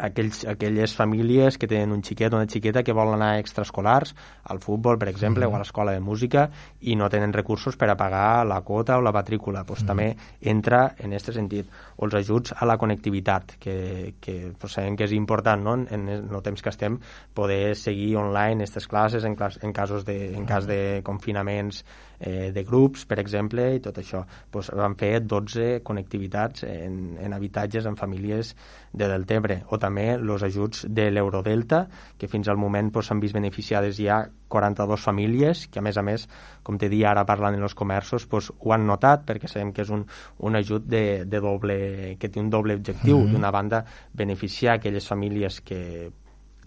aquells, 0.04 0.44
aquelles 0.50 0.96
famílies 0.96 1.58
que 1.58 1.70
tenen 1.72 1.94
un 1.96 2.04
xiquet 2.04 2.34
o 2.34 2.40
una 2.42 2.50
xiqueta 2.50 2.84
que 2.84 2.96
volen 2.96 3.16
anar 3.18 3.34
a 3.38 3.40
extraescolars, 3.42 4.14
al 4.52 4.60
futbol, 4.60 5.00
per 5.00 5.10
exemple, 5.10 5.48
mm. 5.48 5.52
o 5.52 5.56
a 5.56 5.64
l'escola 5.64 5.96
de 5.96 6.04
música, 6.04 6.50
i 6.82 6.98
no 7.00 7.10
tenen 7.10 7.34
recursos 7.34 7.78
per 7.80 7.90
a 7.94 7.98
pagar 8.00 8.44
la 8.50 8.60
quota 8.68 8.98
o 9.00 9.06
la 9.06 9.16
matrícula. 9.16 9.64
Pues, 9.64 9.84
mm. 9.84 9.88
També 9.88 10.10
entra 10.54 10.84
en 11.00 11.16
aquest 11.16 11.34
sentit. 11.38 11.72
O 11.98 12.08
els 12.08 12.18
ajuts 12.20 12.56
a 12.58 12.68
la 12.68 12.78
connectivitat, 12.82 13.56
que, 13.64 14.16
que 14.20 14.38
pues, 14.60 14.76
sabem 14.76 14.98
que 15.00 15.08
és 15.08 15.16
important 15.16 15.64
no? 15.64 15.78
en, 15.88 16.08
en 16.10 16.28
el 16.28 16.44
temps 16.44 16.62
que 16.62 16.74
estem 16.74 17.00
poder 17.34 17.76
seguir 17.80 18.16
online 18.20 18.64
aquestes 18.64 18.88
classes 18.88 19.24
en, 19.24 19.36
clas 19.36 19.60
en, 19.62 19.72
casos 19.74 20.06
de, 20.06 20.34
en 20.34 20.46
cas 20.46 20.68
de 20.68 21.02
confinaments 21.04 21.84
eh, 22.24 22.52
de 22.56 22.64
grups, 22.64 23.04
per 23.06 23.20
exemple, 23.20 23.66
i 23.76 23.82
tot 23.84 23.98
això. 24.00 24.24
Pues, 24.52 24.70
van 24.74 24.96
fer 24.96 25.18
12 25.28 25.82
connectivitats 25.84 26.64
en, 26.64 27.18
en 27.20 27.36
habitatges 27.36 27.86
en 27.90 27.98
famílies 28.00 28.54
de 28.94 29.10
Deltebre, 29.12 29.60
o 29.68 29.80
també 29.82 30.14
els 30.16 30.46
ajuts 30.48 30.86
de 30.88 31.10
l'Eurodelta, 31.12 31.84
que 32.18 32.30
fins 32.32 32.48
al 32.48 32.62
moment 32.62 32.94
s'han 32.94 33.20
pues, 33.20 33.28
vist 33.28 33.36
beneficiades 33.36 34.00
ja 34.00 34.24
42 34.48 35.02
famílies, 35.02 35.68
que 35.68 35.82
a 35.82 35.84
més 35.84 35.98
a 35.98 36.04
més, 36.06 36.28
com 36.64 36.80
te 36.80 36.88
dia 36.88 37.12
ara 37.12 37.26
parlant 37.28 37.58
en 37.58 37.68
els 37.68 37.76
comerços, 37.76 38.28
pues, 38.30 38.52
ho 38.60 38.74
han 38.74 38.88
notat 38.88 39.28
perquè 39.28 39.52
sabem 39.52 39.74
que 39.76 39.84
és 39.84 39.92
un, 39.92 40.06
un 40.40 40.56
ajut 40.56 40.88
de, 40.88 41.26
de 41.26 41.44
doble, 41.44 41.78
que 42.20 42.30
té 42.30 42.40
un 42.40 42.50
doble 42.50 42.80
objectiu. 42.80 43.18
Mm 43.18 43.28
-hmm. 43.28 43.32
D'una 43.34 43.52
banda, 43.52 43.86
beneficiar 44.14 44.76
aquelles 44.76 45.08
famílies 45.08 45.60
que, 45.62 46.12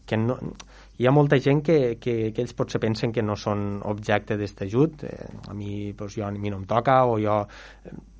que 0.05 0.17
no, 0.17 0.37
hi 0.97 1.07
ha 1.07 1.13
molta 1.13 1.39
gent 1.43 1.63
que, 1.65 1.79
que, 2.01 2.17
que 2.33 2.43
ells 2.45 2.57
potser 2.57 2.81
pensen 2.81 3.13
que 3.13 3.25
no 3.25 3.37
són 3.37 3.83
objecte 3.85 4.37
d'aquest 4.37 4.63
ajut. 4.69 5.07
Eh, 5.09 5.31
a 5.49 5.57
mi, 5.57 5.93
pues, 5.97 6.17
jo, 6.17 6.25
a 6.27 6.33
mi 6.33 6.53
no 6.53 6.63
em 6.63 6.69
toca, 6.69 7.03
o 7.05 7.19
jo 7.23 7.41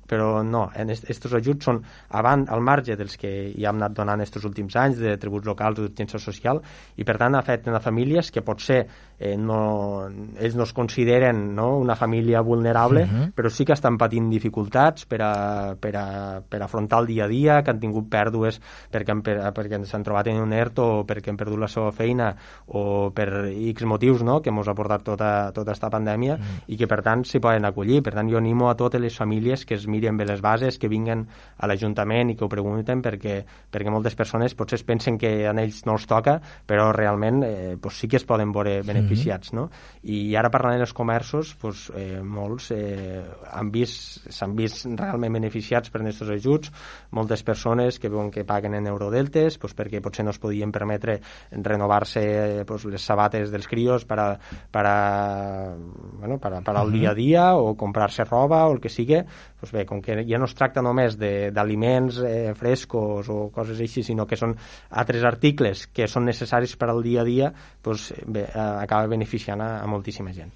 però 0.07 0.41
no, 0.43 0.67
aquests 0.71 1.33
ajuts 1.37 1.67
són 1.67 1.81
avant, 2.15 2.47
al 2.49 2.63
marge 2.63 2.95
dels 2.97 3.17
que 3.19 3.31
ja 3.53 3.71
hem 3.71 3.81
anat 3.81 3.97
donant 3.97 4.23
aquests 4.23 4.47
últims 4.47 4.75
anys 4.79 5.01
de 5.03 5.17
tributs 5.19 5.47
locals 5.47 5.81
o 5.81 5.87
d'urgència 5.87 6.21
social 6.21 6.61
i 6.95 7.05
per 7.07 7.17
tant 7.19 7.35
afecten 7.35 7.75
a 7.75 7.83
famílies 7.83 8.31
que 8.31 8.43
potser 8.45 8.79
eh, 9.19 9.35
no, 9.37 10.07
ells 10.39 10.55
no 10.55 10.63
es 10.67 10.73
consideren 10.77 11.41
no, 11.57 11.71
una 11.81 11.97
família 11.99 12.41
vulnerable 12.41 13.03
uh 13.03 13.07
mhm. 13.07 13.21
-huh. 13.21 13.33
però 13.33 13.49
sí 13.49 13.65
que 13.65 13.73
estan 13.73 13.97
patint 13.97 14.29
dificultats 14.29 15.05
per, 15.05 15.21
a, 15.21 15.75
per, 15.75 15.95
a, 15.95 16.41
per 16.41 16.61
afrontar 16.61 16.99
el 17.01 17.07
dia 17.07 17.25
a 17.25 17.27
dia 17.27 17.63
que 17.63 17.71
han 17.71 17.79
tingut 17.79 18.09
pèrdues 18.09 18.61
perquè, 18.91 19.11
han, 19.11 19.21
per, 19.21 19.37
perquè 19.53 19.83
s'han 19.83 20.03
trobat 20.03 20.27
en 20.27 20.41
un 20.41 20.53
ERT 20.53 20.79
o 20.79 21.03
perquè 21.05 21.29
han 21.29 21.37
perdut 21.37 21.59
la 21.59 21.67
seva 21.67 21.91
feina 21.91 22.35
o 22.67 23.11
per 23.11 23.49
X 23.51 23.83
motius 23.83 24.23
no, 24.23 24.41
que 24.41 24.49
ens 24.49 24.67
ha 24.67 24.73
portat 24.73 25.03
tota, 25.03 25.51
tota 25.51 25.89
pandèmia 25.89 26.33
uh 26.33 26.37
mhm. 26.37 26.43
-huh. 26.43 26.63
i 26.67 26.77
que 26.77 26.87
per 26.87 27.01
tant 27.01 27.23
s'hi 27.25 27.39
poden 27.39 27.65
acollir 27.65 28.01
per 28.01 28.13
tant 28.13 28.29
jo 28.29 28.37
animo 28.37 28.69
a 28.69 28.75
totes 28.75 29.01
les 29.01 29.15
famílies 29.17 29.65
que 29.65 29.75
es 29.75 29.87
miren 29.87 29.96
bé 30.01 30.25
les 30.25 30.41
bases, 30.41 30.77
que 30.77 30.87
vinguen 30.87 31.25
a 31.57 31.67
l'Ajuntament 31.67 32.31
i 32.31 32.35
que 32.37 32.45
ho 32.45 32.49
pregunten 32.51 33.01
perquè, 33.01 33.39
perquè 33.71 33.93
moltes 33.93 34.15
persones 34.15 34.55
potser 34.55 34.77
es 34.79 34.85
pensen 34.87 35.17
que 35.17 35.47
a 35.47 35.53
ells 35.57 35.83
no 35.85 35.97
els 35.97 36.07
toca, 36.07 36.37
però 36.65 36.91
realment 36.95 37.43
eh, 37.43 37.77
pues 37.81 37.99
sí 37.99 38.07
que 38.07 38.17
es 38.17 38.25
poden 38.25 38.51
veure 38.51 38.81
beneficiats. 38.85 39.53
No? 39.57 39.67
I 40.03 40.35
ara 40.37 40.51
parlant 40.53 40.77
dels 40.77 40.93
comerços, 40.93 41.55
pues, 41.59 41.87
eh, 41.95 42.21
molts 42.21 42.71
eh, 42.75 43.23
han 43.51 43.71
vist 43.71 44.27
s'han 44.33 44.55
vist 44.57 44.85
realment 44.87 45.37
beneficiats 45.39 45.91
per 45.91 46.01
aquests 46.01 46.31
ajuts, 46.37 46.71
moltes 47.11 47.43
persones 47.43 47.99
que 47.99 48.09
veuen 48.09 48.31
que 48.31 48.45
paguen 48.45 48.75
en 48.77 48.87
eurodeltes 48.87 49.57
pues, 49.61 49.75
perquè 49.77 50.01
potser 50.03 50.25
no 50.25 50.33
es 50.33 50.39
podien 50.41 50.71
permetre 50.71 51.19
renovar-se 51.51 52.63
pues, 52.67 52.85
les 52.85 53.03
sabates 53.03 53.51
dels 53.53 53.67
crios 53.67 54.05
per, 54.05 54.19
a, 54.19 54.27
per, 54.71 54.85
a, 54.85 55.75
bueno, 56.19 56.39
per, 56.43 56.53
a, 56.59 56.61
per 56.61 56.77
al 56.77 56.91
dia 56.93 57.11
a 57.11 57.17
dia 57.17 57.47
o 57.57 57.75
comprar-se 57.77 58.25
roba 58.27 58.65
o 58.67 58.75
el 58.75 58.81
que 58.83 58.91
sigui, 58.93 59.21
pues 59.59 59.71
bé, 59.73 59.85
com 59.89 60.01
que 60.01 60.19
ja 60.27 60.37
no 60.37 60.45
es 60.45 60.55
tracta 60.57 60.83
només 60.85 61.17
d'aliments 61.17 62.19
eh, 62.21 62.53
frescos 62.57 63.29
o 63.33 63.39
coses 63.53 63.81
així, 63.81 64.03
sinó 64.05 64.27
que 64.29 64.37
són 64.37 64.55
altres 64.89 65.25
articles 65.25 65.87
que 65.87 66.07
són 66.07 66.27
necessaris 66.29 66.75
per 66.77 66.91
al 66.91 67.01
dia 67.05 67.23
a 67.23 67.27
dia, 67.27 67.51
pues, 67.81 68.11
bé, 68.25 68.45
eh, 68.47 68.67
acaba 68.83 69.09
beneficiant 69.09 69.63
a, 69.65 69.71
a 69.81 69.87
moltíssima 69.89 70.33
gent. 70.35 70.53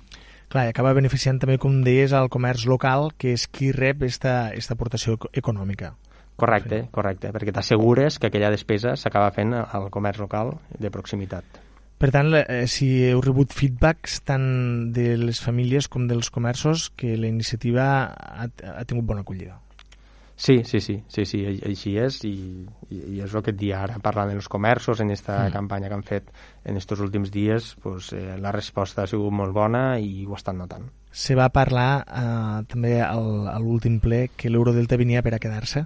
Clar, 0.52 0.66
i 0.68 0.74
acaba 0.74 0.92
beneficiant 0.94 1.40
també, 1.40 1.56
com 1.64 1.80
deies, 1.86 2.12
al 2.12 2.28
comerç 2.30 2.66
local, 2.68 3.14
que 3.18 3.32
és 3.38 3.48
qui 3.48 3.72
rep 3.72 4.04
esta, 4.04 4.52
esta 4.52 4.76
aportació 4.76 5.16
econòmica. 5.32 5.94
Correcte, 6.42 6.88
correcte, 6.92 7.32
perquè 7.32 7.54
t'assegures 7.56 8.18
que 8.20 8.32
aquella 8.32 8.52
despesa 8.52 8.98
s'acaba 8.98 9.32
fent 9.36 9.56
al 9.62 9.92
comerç 9.94 10.20
local 10.24 10.58
de 10.74 10.92
proximitat. 10.92 11.61
Per 12.02 12.10
tant, 12.10 12.32
eh, 12.34 12.64
si 12.66 12.88
heu 13.12 13.20
rebut 13.22 13.52
feedbacks 13.54 14.24
tant 14.26 14.46
de 14.94 15.12
les 15.22 15.38
famílies 15.38 15.86
com 15.86 16.08
dels 16.10 16.32
comerços, 16.34 16.88
que 16.98 17.14
la 17.14 17.30
iniciativa 17.30 17.84
ha, 18.10 18.48
ha 18.50 18.86
tingut 18.90 19.06
bona 19.06 19.22
acollida. 19.22 19.60
Sí, 20.42 20.64
sí, 20.66 20.82
sí, 20.82 20.96
sí, 21.06 21.28
sí, 21.30 21.44
així 21.62 21.92
és 22.02 22.18
i, 22.26 22.34
i, 22.90 22.98
i 22.98 23.20
és 23.22 23.36
el 23.38 23.44
que 23.46 23.54
et 23.54 23.60
dia 23.60 23.84
ara, 23.86 24.00
parlant 24.02 24.32
dels 24.34 24.50
comerços, 24.50 24.98
en 24.98 25.12
aquesta 25.14 25.36
mm. 25.44 25.54
campanya 25.54 25.92
que 25.92 26.00
han 26.00 26.08
fet 26.08 26.32
en 26.66 26.80
aquests 26.80 27.06
últims 27.06 27.30
dies, 27.30 27.76
pues, 27.84 28.10
eh, 28.18 28.40
la 28.42 28.50
resposta 28.56 29.04
ha 29.04 29.12
sigut 29.12 29.30
molt 29.38 29.54
bona 29.54 30.00
i 30.02 30.26
ho 30.26 30.34
estan 30.34 30.58
notant. 30.58 30.90
Se 31.14 31.38
va 31.38 31.52
parlar 31.54 31.90
eh, 32.02 32.60
també 32.74 32.98
a 33.06 33.14
l'últim 33.62 34.02
ple 34.02 34.32
que 34.34 34.50
l'Eurodelta 34.50 34.98
venia 34.98 35.22
per 35.22 35.38
a 35.38 35.44
quedar-se? 35.44 35.86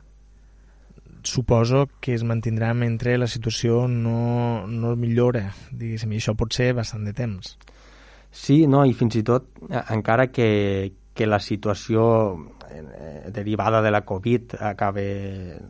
Suposo 1.28 1.86
que 2.00 2.16
es 2.16 2.24
mantindrà 2.24 2.74
mentre 2.74 3.18
la 3.18 3.28
situació 3.28 3.86
no, 3.92 4.66
no 4.68 4.96
millora, 5.00 5.50
diguéssim, 5.72 6.14
i 6.14 6.22
això 6.22 6.36
pot 6.38 6.54
ser 6.56 6.74
bastant 6.78 7.06
de 7.08 7.16
temps. 7.18 7.56
Sí, 8.36 8.66
no, 8.68 8.84
i 8.84 8.94
fins 8.94 9.16
i 9.16 9.24
tot, 9.24 9.48
encara 9.72 10.28
que, 10.28 10.48
que 11.16 11.26
la 11.26 11.40
situació 11.40 12.04
eh, 12.70 13.32
derivada 13.32 13.82
de 13.82 13.92
la 13.92 14.02
Covid 14.02 14.56
acabe, 14.60 15.06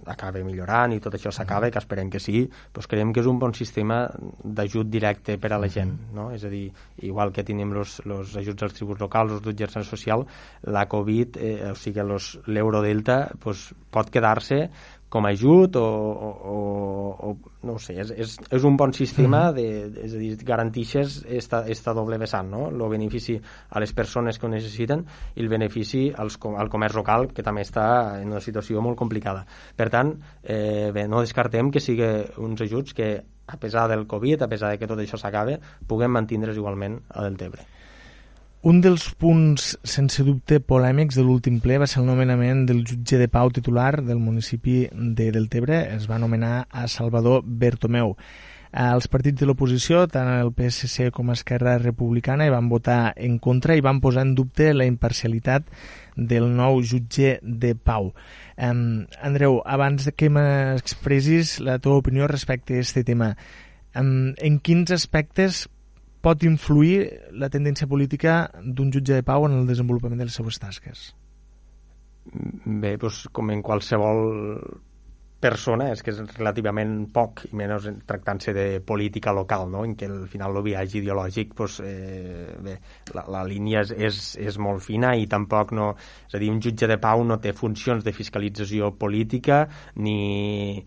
acabe 0.05 0.41
millorant 0.43 0.95
i 0.95 0.99
tot 0.99 1.13
això 1.13 1.29
s'acabe, 1.29 1.69
que 1.69 1.77
esperem 1.77 2.09
que 2.09 2.19
sí, 2.19 2.41
doncs 2.73 2.89
creiem 2.89 3.13
que 3.13 3.21
és 3.21 3.29
un 3.29 3.37
bon 3.39 3.53
sistema 3.53 3.99
d'ajut 4.43 4.89
directe 4.89 5.37
per 5.37 5.53
a 5.53 5.59
la 5.61 5.69
gent. 5.69 5.93
No? 6.17 6.31
És 6.33 6.47
a 6.47 6.51
dir, 6.51 6.65
igual 7.05 7.33
que 7.35 7.45
tenim 7.45 7.75
els 7.77 7.99
ajuts 8.41 8.65
als 8.65 8.77
tributs 8.79 9.05
locals, 9.05 9.37
els 9.37 9.45
d'urgència 9.45 9.85
social, 9.85 10.25
la 10.65 10.87
Covid, 10.89 11.37
eh, 11.37 11.55
o 11.69 11.75
sigui, 11.77 12.01
l'eurodelta, 12.49 13.19
doncs, 13.37 13.69
pot 13.93 14.09
quedar-se 14.11 14.65
com 15.09 15.25
a 15.25 15.29
ajut 15.29 15.75
o, 15.77 15.83
o, 15.85 16.29
o, 16.51 17.29
o 17.29 17.51
no 17.63 17.75
ho 17.75 17.79
sé, 17.79 17.95
és, 18.01 18.11
és, 18.11 18.33
és 18.57 18.65
un 18.67 18.75
bon 18.77 18.93
sistema, 18.93 19.51
de, 19.55 19.65
és 20.03 20.15
a 20.15 20.21
dir, 20.21 20.31
garantixes 20.47 21.21
esta, 21.29 21.63
esta 21.71 21.93
doble 21.97 22.17
vessant, 22.21 22.49
no? 22.51 22.67
el 22.71 22.83
benefici 22.91 23.37
a 23.37 23.81
les 23.83 23.93
persones 23.93 24.39
que 24.39 24.47
ho 24.47 24.51
necessiten 24.51 25.05
i 25.35 25.45
el 25.45 25.51
benefici 25.51 26.07
als, 26.11 26.39
al 26.57 26.71
comerç 26.73 26.97
local, 26.99 27.29
que 27.33 27.45
també 27.45 27.63
està 27.65 27.85
en 28.19 28.33
una 28.33 28.43
situació 28.43 28.83
molt 28.83 28.99
complicada. 28.99 29.45
Per 29.77 29.89
tant, 29.93 30.15
eh, 30.43 30.91
bé, 30.95 31.07
no 31.07 31.23
descartem 31.23 31.71
que 31.71 31.83
sigui 31.83 32.09
uns 32.41 32.65
ajuts 32.65 32.97
que, 32.97 33.09
a 33.45 33.57
pesar 33.61 33.87
del 33.91 34.07
Covid, 34.09 34.41
a 34.41 34.49
pesar 34.49 34.73
de 34.73 34.81
que 34.81 34.89
tot 34.89 34.99
això 34.99 35.21
s'acabe, 35.21 35.59
puguem 35.87 36.11
mantindre's 36.11 36.57
igualment 36.57 36.99
a 37.13 37.23
Deltebre. 37.27 37.69
Un 38.65 38.79
dels 38.81 39.03
punts, 39.21 39.75
sense 39.85 40.23
dubte, 40.25 40.57
polèmics 40.57 41.19
de 41.19 41.21
l'últim 41.21 41.59
ple 41.61 41.75
va 41.77 41.85
ser 41.85 41.99
el 42.01 42.07
nomenament 42.07 42.63
del 42.65 42.79
jutge 42.89 43.19
de 43.21 43.27
pau 43.29 43.51
titular 43.53 43.99
del 44.01 44.17
municipi 44.17 44.87
de 44.89 45.27
Deltebre. 45.35 45.83
Es 45.93 46.07
va 46.09 46.17
nomenar 46.17 46.63
a 46.73 46.87
Salvador 46.89 47.43
Bertomeu. 47.45 48.15
Els 48.85 49.05
partits 49.13 49.37
de 49.43 49.45
l'oposició, 49.45 50.07
tant 50.09 50.31
el 50.39 50.49
PSC 50.49 51.11
com 51.13 51.29
Esquerra 51.35 51.75
Republicana, 51.77 52.47
hi 52.49 52.55
van 52.55 52.71
votar 52.71 53.13
en 53.27 53.37
contra 53.37 53.77
i 53.77 53.85
van 53.85 54.01
posar 54.01 54.25
en 54.25 54.33
dubte 54.33 54.71
la 54.73 54.89
imparcialitat 54.89 55.69
del 56.17 56.49
nou 56.57 56.81
jutge 56.81 57.35
de 57.43 57.75
pau. 57.77 58.15
Um, 58.57 59.05
Andreu, 59.21 59.59
abans 59.61 60.09
que 60.17 60.33
m'expressis 60.33 61.59
la 61.61 61.77
teva 61.77 62.01
opinió 62.01 62.25
respecte 62.33 62.73
a 62.73 62.81
aquest 62.81 63.05
tema, 63.05 63.35
um, 63.93 64.33
en 64.41 64.57
quins 64.57 64.97
aspectes 64.97 65.67
pot 66.25 66.41
influir 66.47 66.97
la 67.37 67.51
tendència 67.53 67.87
política 67.87 68.39
d'un 68.65 68.89
jutge 68.93 69.13
de 69.13 69.25
pau 69.25 69.45
en 69.45 69.59
el 69.59 69.69
desenvolupament 69.69 70.21
de 70.21 70.27
les 70.29 70.37
seues 70.39 70.57
tasques? 70.61 71.11
Bé, 72.65 72.95
doncs, 72.97 73.27
com 73.29 73.51
en 73.53 73.61
qualsevol 73.65 74.23
persona 75.45 75.91
és 75.93 76.01
que 76.03 76.13
és 76.13 76.21
relativament 76.35 76.95
poc, 77.13 77.45
i 77.49 77.53
menys 77.57 77.87
tractant-se 78.09 78.53
de 78.55 78.65
política 78.85 79.33
local, 79.35 79.67
no? 79.71 79.83
en 79.85 79.95
què 79.97 80.09
al 80.09 80.25
final 80.31 80.57
el 80.57 80.65
viatge 80.65 80.99
ideològic 81.01 81.53
pues, 81.57 81.79
eh, 81.85 82.55
bé, 82.65 82.77
la, 83.13 83.25
la 83.37 83.43
línia 83.47 83.83
és, 83.85 83.93
és, 84.09 84.21
és 84.49 84.59
molt 84.61 84.83
fina 84.85 85.15
i 85.19 85.29
tampoc 85.31 85.73
no... 85.77 85.91
És 86.25 86.37
a 86.37 86.41
dir, 86.41 86.51
un 86.53 86.61
jutge 86.63 86.89
de 86.89 86.97
pau 87.01 87.23
no 87.27 87.37
té 87.41 87.53
funcions 87.55 88.03
de 88.05 88.13
fiscalització 88.15 88.91
política 88.99 89.65
ni 90.01 90.83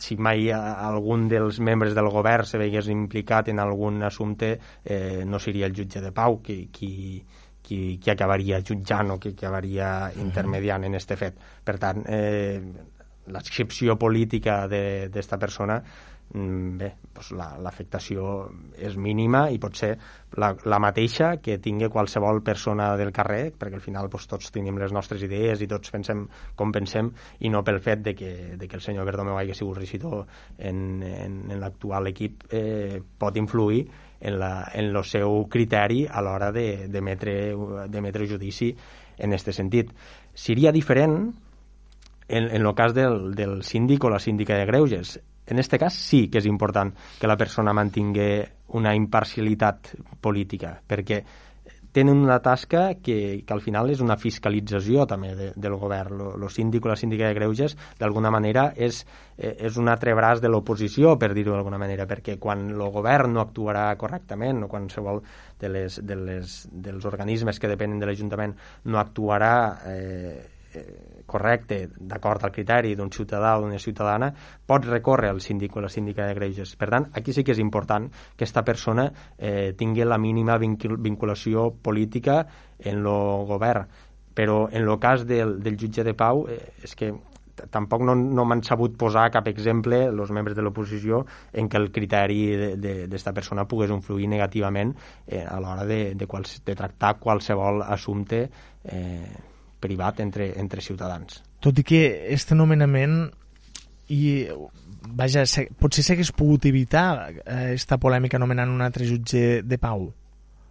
si 0.00 0.16
mai 0.16 0.48
algun 0.54 1.26
dels 1.28 1.58
membres 1.60 1.96
del 1.96 2.08
govern 2.12 2.46
se 2.48 2.60
veiés 2.60 2.88
implicat 2.92 3.50
en 3.52 3.60
algun 3.60 4.00
assumpte 4.06 4.54
eh, 4.84 5.24
no 5.26 5.40
seria 5.42 5.68
el 5.68 5.76
jutge 5.76 6.00
de 6.00 6.12
pau 6.16 6.38
qui, 6.44 6.62
qui, 6.72 6.92
qui, 7.68 7.98
qui 8.00 8.10
acabaria 8.10 8.62
jutjant 8.64 9.12
o 9.12 9.18
qui 9.20 9.34
acabaria 9.34 10.10
intermediant 10.16 10.86
en 10.88 10.96
este 10.96 11.18
fet. 11.20 11.36
Per 11.64 11.76
tant, 11.82 12.04
eh, 12.08 12.62
l'excepció 13.32 13.96
política 13.98 14.62
d'esta 14.68 15.38
persona 15.38 15.78
mm, 16.34 16.76
bé, 16.80 16.90
doncs 17.14 17.30
l'afectació 17.36 18.48
és 18.76 18.96
mínima 19.00 19.46
i 19.50 19.58
pot 19.62 19.76
ser 19.78 19.92
la, 20.40 20.52
la 20.68 20.80
mateixa 20.82 21.34
que 21.42 21.58
tingui 21.62 21.90
qualsevol 21.92 22.42
persona 22.46 22.90
del 23.00 23.12
carrer, 23.16 23.52
perquè 23.58 23.78
al 23.78 23.84
final 23.84 24.10
doncs, 24.12 24.28
tots 24.30 24.52
tenim 24.54 24.78
les 24.80 24.94
nostres 24.94 25.22
idees 25.24 25.62
i 25.64 25.70
tots 25.70 25.94
pensem 25.94 26.26
com 26.56 26.74
pensem 26.74 27.10
i 27.40 27.52
no 27.52 27.64
pel 27.64 27.80
fet 27.84 28.04
de 28.04 28.14
que, 28.18 28.34
de 28.60 28.68
que 28.68 28.78
el 28.78 28.84
senyor 28.84 29.08
Bertomeu 29.08 29.38
hagi 29.38 29.56
sigut 29.56 29.80
regidor 29.80 30.26
en, 30.58 31.02
en, 31.02 31.40
en 31.50 31.58
l'actual 31.62 32.12
equip 32.12 32.46
eh, 32.52 33.00
pot 33.18 33.36
influir 33.36 33.86
en, 34.20 34.38
la, 34.38 34.70
en 34.74 34.90
el 34.90 35.04
seu 35.06 35.44
criteri 35.50 36.04
a 36.10 36.22
l'hora 36.24 36.50
d'emetre 36.52 38.26
judici 38.26 38.72
en 39.18 39.34
aquest 39.34 39.52
sentit. 39.54 39.92
Seria 40.34 40.72
diferent 40.74 41.20
en, 42.28 42.44
en 42.44 42.66
el 42.66 42.74
cas 42.74 42.94
del, 42.94 43.34
del 43.34 43.62
síndic 43.64 44.04
o 44.04 44.10
la 44.10 44.20
síndica 44.20 44.54
de 44.54 44.66
greuges. 44.66 45.18
En 45.48 45.56
aquest 45.56 45.78
cas 45.80 45.96
sí 45.96 46.26
que 46.28 46.42
és 46.42 46.46
important 46.46 46.92
que 47.18 47.28
la 47.28 47.38
persona 47.40 47.72
mantingui 47.72 48.44
una 48.76 48.92
imparcialitat 48.94 49.94
política, 50.20 50.76
perquè 50.84 51.22
tenen 51.92 52.18
una 52.20 52.38
tasca 52.44 52.94
que, 53.02 53.42
que 53.46 53.54
al 53.54 53.62
final 53.64 53.88
és 53.90 54.02
una 54.04 54.18
fiscalització 54.20 55.06
també 55.08 55.32
de, 55.34 55.46
del 55.56 55.76
govern. 55.80 56.20
El 56.36 56.50
síndic 56.52 56.84
o 56.84 56.92
la 56.92 56.98
síndica 57.00 57.30
de 57.30 57.38
Greuges, 57.38 57.74
d'alguna 57.98 58.30
manera, 58.30 58.68
és, 58.76 59.00
eh, 59.38 59.54
és 59.66 59.78
un 59.80 59.88
altre 59.88 60.12
braç 60.14 60.42
de 60.44 60.52
l'oposició, 60.52 61.16
per 61.18 61.32
dir-ho 61.32 61.56
d'alguna 61.56 61.80
manera, 61.80 62.06
perquè 62.06 62.36
quan 62.38 62.68
el 62.68 62.84
govern 62.94 63.34
no 63.34 63.42
actuarà 63.42 63.88
correctament 63.98 64.62
o 64.62 64.68
qualsevol 64.68 65.22
de 65.58 65.72
les, 65.72 65.98
de 66.04 66.20
les, 66.20 66.60
dels 66.70 67.08
organismes 67.08 67.58
que 67.58 67.72
depenen 67.72 67.98
de 67.98 68.12
l'Ajuntament 68.12 68.54
no 68.84 69.00
actuarà 69.00 69.56
Eh, 69.88 70.57
correcte, 71.28 71.82
d'acord 72.00 72.44
al 72.44 72.52
criteri 72.54 72.94
d'un 72.96 73.12
ciutadà 73.12 73.56
o 73.58 73.62
d'una 73.62 73.78
ciutadana, 73.78 74.32
pot 74.66 74.86
recórrer 74.88 75.30
al 75.30 75.42
síndic 75.44 75.76
o 75.76 75.84
la 75.84 75.92
síndica 75.92 76.26
de 76.26 76.34
greuges. 76.34 76.74
Per 76.80 76.88
tant, 76.88 77.10
aquí 77.12 77.34
sí 77.36 77.44
que 77.44 77.52
és 77.52 77.62
important 77.62 78.08
que 78.08 78.44
aquesta 78.44 78.64
persona 78.64 79.10
eh, 79.36 79.74
tingui 79.76 80.06
la 80.08 80.18
mínima 80.18 80.58
vinculació 80.58 81.70
política 81.82 82.40
en 82.78 83.04
el 83.04 83.48
govern. 83.48 83.88
Però 84.38 84.68
en 84.70 84.86
el 84.86 84.98
cas 85.02 85.26
del, 85.26 85.58
del 85.62 85.76
jutge 85.76 86.04
de 86.06 86.14
pau 86.14 86.46
eh, 86.48 86.62
és 86.86 86.94
que 86.94 87.12
tampoc 87.66 88.04
no, 88.06 88.14
no 88.14 88.44
m'han 88.46 88.62
sabut 88.62 88.94
posar 88.98 89.28
cap 89.34 89.48
exemple 89.50 90.04
els 90.06 90.30
membres 90.34 90.56
de 90.56 90.62
l'oposició 90.62 91.24
en 91.52 91.68
què 91.68 91.80
el 91.80 91.90
criteri 91.94 92.38
d'esta 92.78 93.34
persona 93.34 93.66
pogués 93.68 93.90
influir 93.90 94.28
negativament 94.30 94.94
eh, 95.26 95.42
a 95.42 95.58
l'hora 95.60 95.86
de, 95.88 96.14
de, 96.14 96.30
quals, 96.30 96.60
de 96.64 96.78
tractar 96.78 97.16
qualsevol 97.18 97.82
assumpte 97.82 98.44
eh, 98.84 99.47
privat 99.80 100.20
entre, 100.24 100.52
entre 100.60 100.84
ciutadans. 100.84 101.42
Tot 101.64 101.78
i 101.78 101.86
que 101.86 102.02
aquest 102.28 102.54
nomenament 102.54 103.20
i 104.14 104.22
vaja, 105.18 105.44
se, 105.46 105.66
potser 105.80 106.04
s'hagués 106.04 106.32
pogut 106.36 106.64
evitar 106.68 107.08
aquesta 107.26 107.98
eh, 107.98 108.00
polèmica 108.00 108.40
nomenant 108.40 108.72
un 108.72 108.84
altre 108.84 109.06
jutge 109.08 109.60
de 109.62 109.78
pau 109.80 110.08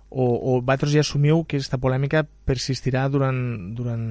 o, 0.10 0.24
o 0.24 0.62
vosaltres 0.62 0.94
ja 0.94 1.02
assumiu 1.04 1.44
que 1.44 1.58
aquesta 1.58 1.80
polèmica 1.84 2.24
persistirà 2.48 3.08
durant, 3.12 3.40
durant 3.76 4.06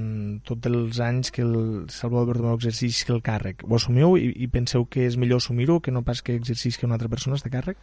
tots 0.44 0.68
els 0.68 1.00
anys 1.00 1.32
que 1.32 1.44
el 1.44 1.86
Salvador 1.92 2.34
Bertomeu 2.34 2.58
exerceix 2.58 3.04
el 3.08 3.22
càrrec. 3.24 3.64
Ho 3.64 3.78
assumiu 3.78 4.16
i, 4.20 4.28
i 4.44 4.48
penseu 4.52 4.84
que 4.84 5.06
és 5.08 5.16
millor 5.16 5.40
assumir-ho 5.40 5.80
que 5.80 5.94
no 5.94 6.04
pas 6.04 6.20
que 6.20 6.36
exercís 6.36 6.76
que 6.76 6.86
una 6.86 6.98
altra 7.00 7.08
persona 7.08 7.40
este 7.40 7.52
càrrec? 7.52 7.80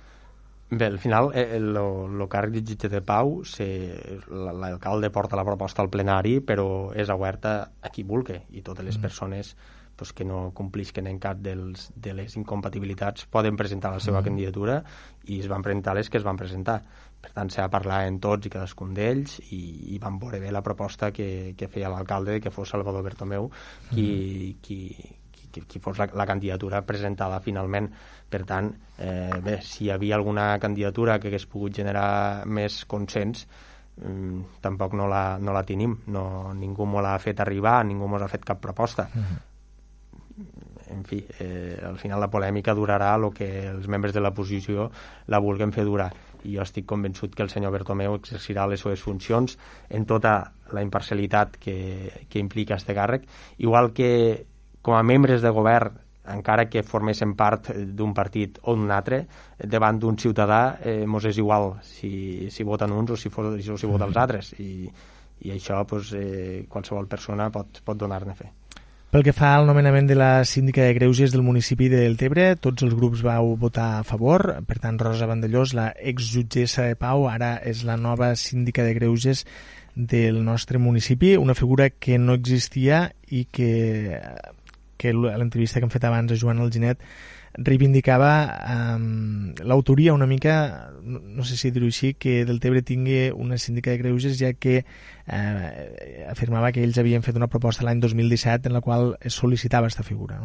Bé, 0.70 0.86
al 0.88 0.98
final, 0.98 1.30
el 1.38 1.78
eh, 1.78 2.28
càrrec 2.32 2.56
de 2.56 2.64
jutge 2.66 2.90
de 2.90 3.02
pau, 3.06 3.42
l'alcalde 4.32 5.12
porta 5.14 5.38
la 5.38 5.46
proposta 5.46 5.84
al 5.84 5.92
plenari, 5.94 6.40
però 6.42 6.68
és 6.96 7.12
oberta 7.14 7.54
a 7.82 7.92
qui 7.94 8.06
vulgui, 8.08 8.40
i 8.58 8.64
totes 8.66 8.86
les 8.86 8.98
mm. 8.98 9.06
persones 9.06 9.54
pues, 9.96 10.14
que 10.14 10.26
no 10.26 10.52
complisquen 10.52 11.08
en 11.08 11.20
cap 11.20 11.38
dels, 11.40 11.92
de 11.96 12.14
les 12.18 12.34
incompatibilitats 12.36 13.28
poden 13.32 13.56
presentar 13.56 13.94
la 13.94 14.02
seva 14.04 14.20
mm. 14.20 14.26
candidatura 14.26 14.80
i 15.32 15.40
es 15.40 15.48
van 15.48 15.64
presentar 15.64 15.94
les 15.96 16.10
que 16.10 16.20
es 16.20 16.26
van 16.26 16.40
presentar. 16.40 16.82
Per 17.24 17.32
tant, 17.32 17.48
s'ha 17.54 17.70
de 17.70 17.72
parlar 17.72 18.02
en 18.10 18.18
tots 18.20 18.50
i 18.50 18.52
cadascun 18.52 18.92
d'ells 18.98 19.38
i, 19.56 19.62
i 19.96 20.00
van 20.04 20.18
veure 20.20 20.42
bé 20.44 20.52
la 20.52 20.64
proposta 20.66 21.14
que, 21.16 21.54
que 21.56 21.70
feia 21.72 21.92
l'alcalde 21.94 22.42
que 22.44 22.52
fos 22.52 22.74
Salvador 22.74 23.06
Bertomeu 23.06 23.48
qui, 23.94 24.08
mm. 24.10 24.58
qui, 24.66 24.80
qui, 25.54 25.64
qui 25.70 25.80
fos 25.80 26.02
la, 26.02 26.10
la 26.12 26.28
candidatura 26.28 26.84
presentada 26.84 27.40
finalment. 27.40 27.88
Per 28.34 28.42
tant, 28.50 28.72
eh, 28.98 29.38
bé, 29.46 29.60
si 29.62 29.86
hi 29.86 29.92
havia 29.94 30.16
alguna 30.18 30.48
candidatura 30.58 31.20
que 31.22 31.30
hagués 31.30 31.46
pogut 31.46 31.76
generar 31.78 32.48
més 32.50 32.80
consens, 32.90 33.46
mm, 34.02 34.60
tampoc 34.64 34.96
no 34.98 35.06
la, 35.08 35.38
no 35.38 35.54
la 35.54 35.62
tenim. 35.64 36.00
No, 36.16 36.26
ningú 36.58 36.88
m'ho 36.90 37.04
l'ha 37.06 37.14
fet 37.22 37.44
arribar, 37.46 37.84
ningú 37.86 38.10
m'ho 38.10 38.18
ha 38.18 38.32
fet 38.32 38.46
cap 38.46 38.62
proposta. 38.62 39.10
Mm 39.14 39.22
-hmm. 39.22 39.50
En 40.94 41.04
fi, 41.06 41.24
eh, 41.40 41.80
al 41.86 41.98
final 41.98 42.20
la 42.20 42.30
polèmica 42.30 42.74
durarà 42.74 43.16
el 43.16 43.32
que 43.34 43.68
els 43.70 43.88
membres 43.88 44.14
de 44.14 44.20
la 44.20 44.34
posició 44.34 44.92
la 45.28 45.40
vulguem 45.40 45.72
fer 45.72 45.86
durar 45.86 46.12
i 46.44 46.56
jo 46.56 46.62
estic 46.62 46.86
convençut 46.86 47.34
que 47.36 47.44
el 47.44 47.50
senyor 47.50 47.72
Bertomeu 47.72 48.16
exercirà 48.16 48.68
les 48.68 48.82
seves 48.82 49.02
funcions 49.02 49.58
en 49.90 50.06
tota 50.06 50.54
la 50.72 50.82
imparcialitat 50.82 51.58
que, 51.58 52.26
que 52.30 52.40
implica 52.40 52.76
este 52.76 52.94
càrrec, 52.94 53.24
igual 53.58 53.94
que 53.94 54.46
com 54.82 54.96
a 54.96 55.04
membres 55.04 55.42
de 55.42 55.50
govern 55.50 56.03
encara 56.32 56.70
que 56.70 56.84
formessin 56.88 57.34
part 57.36 57.72
d'un 57.74 58.14
partit 58.16 58.60
o 58.64 58.76
d'un 58.78 58.92
altre, 58.96 59.26
davant 59.60 60.00
d'un 60.00 60.18
ciutadà 60.18 60.80
eh, 60.80 61.04
mos 61.06 61.26
és 61.26 61.38
igual 61.38 61.74
si, 61.84 62.50
si 62.50 62.64
voten 62.64 62.92
uns 62.96 63.12
o 63.12 63.18
si, 63.20 63.30
o 63.30 63.78
si 63.78 63.90
voten 63.90 64.08
els 64.08 64.18
altres 64.18 64.54
i, 64.60 64.88
i 65.44 65.52
això 65.52 65.84
pues, 65.88 66.14
eh, 66.16 66.66
qualsevol 66.70 67.08
persona 67.12 67.50
pot, 67.52 67.82
pot 67.84 68.00
donar-ne 68.00 68.36
fe. 68.36 68.52
Pel 69.14 69.22
que 69.22 69.34
fa 69.36 69.52
al 69.54 69.68
nomenament 69.70 70.08
de 70.10 70.16
la 70.18 70.42
síndica 70.42 70.88
de 70.88 70.94
Greuges 70.98 71.30
del 71.30 71.44
municipi 71.46 71.86
del 71.86 72.16
Tebre, 72.18 72.56
tots 72.58 72.82
els 72.82 72.96
grups 72.98 73.22
vau 73.22 73.52
votar 73.62 74.00
a 74.00 74.06
favor. 74.08 74.42
Per 74.66 74.80
tant, 74.82 74.98
Rosa 74.98 75.28
Vandellós, 75.30 75.76
la 75.78 75.92
exjutgessa 75.94 76.88
de 76.88 76.96
Pau, 76.98 77.28
ara 77.30 77.60
és 77.62 77.84
la 77.86 77.94
nova 77.94 78.32
síndica 78.34 78.82
de 78.82 78.96
Greuges 78.98 79.44
del 79.94 80.42
nostre 80.44 80.82
municipi, 80.82 81.36
una 81.38 81.54
figura 81.54 81.92
que 81.92 82.18
no 82.18 82.34
existia 82.34 83.12
i 83.30 83.46
que 83.46 84.18
que 85.04 85.12
l'entrevista 85.14 85.82
que 85.82 85.90
hem 85.90 85.94
fet 85.94 86.08
abans 86.08 86.32
a 86.32 86.40
Joan 86.40 86.64
Alginet 86.64 87.04
reivindicava 87.54 88.32
um, 88.96 89.54
l'autoria 89.62 90.14
una 90.14 90.26
mica, 90.26 90.90
no, 91.04 91.20
no 91.22 91.46
sé 91.46 91.58
si 91.60 91.70
dir-ho 91.72 91.90
així, 91.92 92.14
que 92.18 92.42
del 92.50 92.60
Tebre 92.64 92.82
tingui 92.82 93.28
una 93.30 93.60
síndica 93.62 93.94
de 93.94 94.02
greuges, 94.02 94.40
ja 94.40 94.54
que 94.58 94.80
eh, 94.82 96.26
afirmava 96.32 96.72
que 96.74 96.82
ells 96.82 96.98
havien 96.98 97.22
fet 97.26 97.38
una 97.38 97.52
proposta 97.52 97.86
l'any 97.86 98.02
2017 98.02 98.72
en 98.72 98.78
la 98.80 98.82
qual 98.82 99.14
es 99.22 99.38
sol·licitava 99.38 99.86
aquesta 99.86 100.08
figura. 100.08 100.42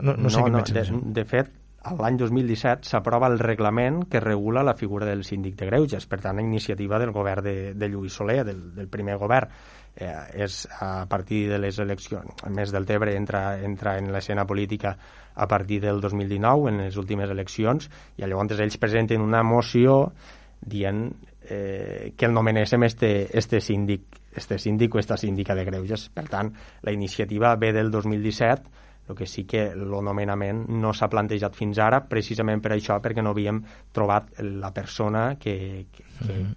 No, 0.00 0.14
no, 0.14 0.16
no, 0.16 0.30
sé 0.30 0.40
no, 0.40 0.48
no 0.56 0.64
de, 0.64 0.84
de 1.20 1.24
fet, 1.28 1.52
l'any 1.98 2.16
2017 2.20 2.88
s'aprova 2.88 3.28
el 3.28 3.38
reglament 3.38 4.06
que 4.10 4.20
regula 4.24 4.64
la 4.64 4.74
figura 4.78 5.06
del 5.06 5.24
síndic 5.24 5.58
de 5.60 5.68
greuges, 5.68 6.06
per 6.08 6.22
tant, 6.24 6.40
iniciativa 6.40 6.98
del 6.98 7.12
govern 7.12 7.44
de, 7.44 7.56
de 7.74 7.88
Lluís 7.92 8.16
Soler, 8.16 8.40
del, 8.48 8.70
del 8.74 8.88
primer 8.88 9.18
govern 9.20 9.52
eh, 9.96 10.44
és 10.44 10.66
a 10.80 11.06
partir 11.08 11.46
de 11.50 11.58
les 11.58 11.78
eleccions, 11.78 12.44
a 12.44 12.50
més 12.50 12.72
del 12.74 12.86
Tebre 12.86 13.14
entra, 13.16 13.58
entra 13.64 13.96
en 13.98 14.12
l'escena 14.12 14.46
política 14.46 14.96
a 15.34 15.46
partir 15.46 15.80
del 15.80 16.00
2019, 16.00 16.70
en 16.70 16.82
les 16.84 16.96
últimes 16.96 17.30
eleccions, 17.30 17.88
i 18.16 18.26
llavors 18.26 18.58
ells 18.58 18.78
presenten 18.78 19.22
una 19.22 19.42
moció 19.42 20.12
dient 20.60 21.06
eh, 21.48 22.12
que 22.16 22.26
el 22.26 22.34
nomenéssim 22.34 22.82
este, 22.84 23.28
este 23.38 23.60
síndic, 23.60 24.20
este 24.34 24.58
síndic 24.58 24.94
o 24.94 24.98
esta 24.98 25.16
síndica 25.16 25.54
de 25.54 25.64
greuges. 25.64 26.08
Per 26.14 26.26
tant, 26.28 26.52
la 26.82 26.92
iniciativa 26.92 27.54
ve 27.56 27.72
del 27.72 27.90
2017, 27.90 28.86
el 29.08 29.16
que 29.16 29.26
sí 29.26 29.44
que 29.48 29.70
el 29.72 29.88
nomenament 29.88 30.66
no 30.68 30.92
s'ha 30.92 31.08
plantejat 31.08 31.56
fins 31.56 31.78
ara, 31.80 32.02
precisament 32.10 32.60
per 32.60 32.74
això, 32.76 32.98
perquè 33.00 33.24
no 33.24 33.32
havíem 33.32 33.62
trobat 33.94 34.34
la 34.42 34.74
persona 34.74 35.30
que, 35.40 35.86
que, 35.90 36.04
mm 36.04 36.28
-hmm 36.28 36.56